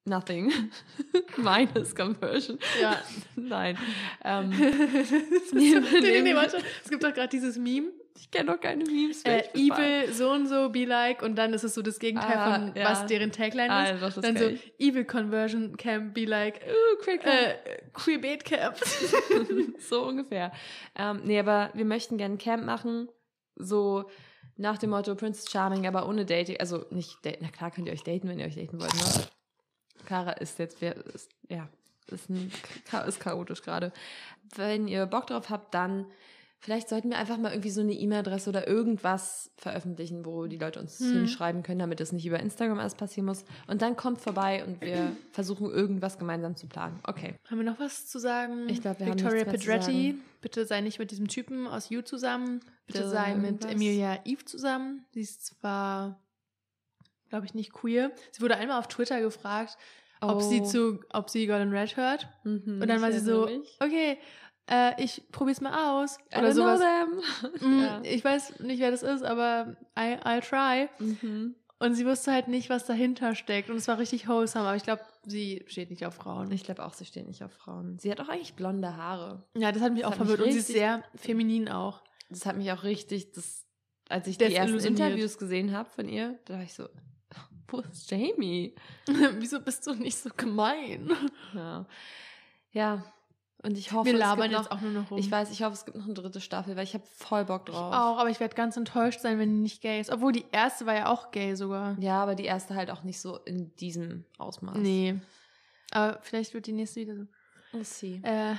[0.05, 0.52] nothing.
[1.39, 2.59] Minus Conversion.
[2.82, 2.98] ja.
[3.36, 3.78] Nein.
[4.22, 4.51] Ähm,
[5.52, 6.59] nee, nee, nee, warte.
[6.85, 7.89] Es gibt doch gerade dieses Meme.
[8.21, 9.25] Ich kenne noch keine Memes.
[9.25, 11.23] Äh, evil, so und so, be like.
[11.23, 12.91] Und dann ist es so das Gegenteil Ah, von, ja.
[12.91, 14.03] was deren Tagline Ah, ist.
[14.03, 14.73] doch, dann so, ich.
[14.79, 18.77] evil conversion can be like, Uh, quick, äh, Camp.
[19.79, 20.53] so ungefähr.
[20.97, 23.09] Ähm, nee, aber wir möchten gerne ein Camp machen.
[23.57, 24.11] So
[24.57, 26.59] nach dem Motto Princess Charming, aber ohne Dating.
[26.61, 27.39] Also nicht daten.
[27.41, 28.95] Na klar könnt ihr euch daten, wenn ihr euch daten wollt.
[28.95, 29.25] Ne?
[30.05, 31.69] Clara ist jetzt, wer ist, ja,
[32.09, 32.53] ist, ein,
[33.07, 33.93] ist chaotisch gerade.
[34.57, 36.07] Wenn ihr Bock drauf habt, dann
[36.62, 40.78] vielleicht sollten wir einfach mal irgendwie so eine E-Mail-Adresse oder irgendwas veröffentlichen, wo die Leute
[40.81, 41.12] uns Hm.
[41.12, 43.45] hinschreiben können, damit es nicht über Instagram alles passieren muss.
[43.66, 47.01] Und dann kommt vorbei und wir versuchen irgendwas gemeinsam zu planen.
[47.05, 47.35] Okay.
[47.51, 48.69] Haben wir noch was zu sagen?
[48.69, 51.89] Ich glaub, wir haben Victoria mehr zu Pedretti, bitte sei nicht mit diesem Typen aus
[51.91, 52.61] You zusammen.
[52.87, 53.65] Bitte Der sei mit.
[53.65, 55.05] Emilia Eve zusammen.
[55.12, 56.20] Sie ist zwar,
[57.28, 58.11] glaube ich, nicht queer.
[58.32, 59.77] Sie wurde einmal auf Twitter gefragt,
[60.20, 60.65] ob sie Oh.
[60.66, 62.28] zu, ob sie Golden Red hört.
[62.45, 64.19] Mhm, Und dann war sie so, okay,
[64.71, 66.19] äh, ich probier's mal aus.
[66.33, 66.81] I Oder don't sowas.
[67.61, 68.01] Mm, ja.
[68.05, 70.89] Ich weiß nicht, wer das ist, aber I, I'll try.
[70.99, 71.57] Mhm.
[71.79, 73.71] Und sie wusste halt nicht, was dahinter steckt.
[73.71, 74.67] Und es war richtig wholesome.
[74.67, 76.53] Aber ich glaube, sie steht nicht auf Frauen.
[76.53, 77.99] Ich glaube auch, sie steht nicht auf Frauen.
[77.99, 79.45] Sie hat auch eigentlich blonde Haare.
[79.57, 80.47] Ja, das hat mich Das auch hat mich verwirrt.
[80.47, 82.03] Und sie ist sehr feminin auch.
[82.29, 83.65] Das hat mich auch richtig, das,
[84.09, 84.79] als ich die ersten.
[84.79, 86.87] Interviews gesehen habe von ihr, da war ich so,
[87.69, 88.75] wo ist Jamie?
[89.39, 91.11] Wieso bist du nicht so gemein?
[91.55, 91.87] Ja.
[92.73, 93.05] Ja.
[93.62, 95.19] Und ich hoffe, Wir es labern gibt jetzt noch, auch nur noch rum.
[95.19, 97.69] Ich weiß, ich hoffe, es gibt noch eine dritte Staffel, weil ich habe voll Bock
[97.69, 97.93] Ich drauf.
[97.93, 100.11] auch, aber ich werde ganz enttäuscht sein, wenn die nicht gay ist.
[100.11, 101.99] Obwohl die erste war ja auch gay sogar.
[102.01, 104.78] Ja, aber die erste halt auch nicht so in diesem Ausmaß.
[104.78, 105.20] Nee.
[105.91, 107.27] Aber vielleicht wird die nächste wieder so.
[107.73, 108.23] We'll see.
[108.24, 108.55] Äh,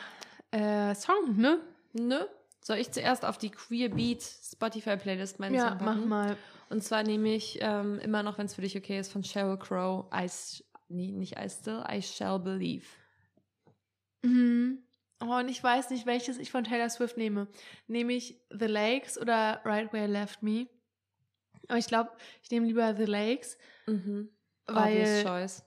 [0.52, 1.60] äh, Song, ne?
[1.94, 2.28] Ne?
[2.64, 6.08] Soll ich zuerst auf die Queer Beat Spotify Playlist meinen ja, Song mach packen?
[6.10, 6.38] mal.
[6.70, 9.58] Und zwar nehme ich ähm, immer noch, wenn es für dich okay ist, von Sheryl
[9.58, 10.30] Crow, I,
[10.90, 12.86] nee, nicht I Still, I Shall Believe.
[14.22, 14.84] Mhm.
[15.22, 17.48] Oh, und ich weiß nicht, welches ich von Taylor Swift nehme.
[17.88, 20.68] Nehme ich The Lakes oder Right Where Left Me?
[21.68, 22.10] Aber ich glaube,
[22.42, 23.58] ich nehme lieber The Lakes,
[23.88, 24.30] Mhm.
[24.68, 25.24] Obvious weil.
[25.24, 25.64] Choice.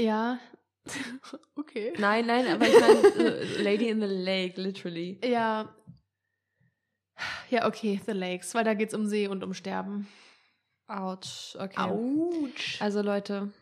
[0.00, 0.38] Ja.
[1.56, 1.92] okay.
[1.98, 5.18] Nein, nein, aber ich meine äh, Lady in the Lake, literally.
[5.24, 5.74] Ja.
[7.50, 10.08] Ja, okay, The Lakes, weil da geht's um See und um Sterben.
[10.88, 11.54] Ouch.
[11.58, 11.78] Okay.
[11.80, 12.80] Autsch.
[12.80, 13.52] Also Leute,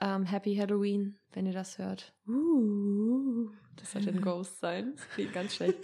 [0.00, 2.12] ähm, Happy Halloween, wenn ihr das hört.
[2.26, 3.50] Uh,
[3.80, 4.94] das sollte ein Ghost sein.
[4.96, 5.78] Das klingt ganz schlecht.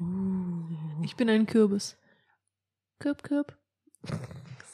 [0.00, 0.64] Uh.
[1.04, 1.96] Ich bin ein Kürbis.
[2.98, 3.56] Kürb, Kürb.
[4.02, 4.18] Das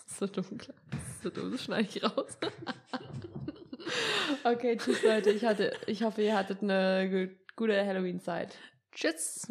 [0.07, 0.75] ist so dunkel.
[0.91, 2.37] Das ist so dumm, das schneide ich raus.
[4.45, 5.31] okay, tschüss Leute.
[5.31, 8.57] Ich, hatte, ich hoffe, ihr hattet eine gu- gute Halloween-Zeit.
[8.93, 9.47] Tschüss.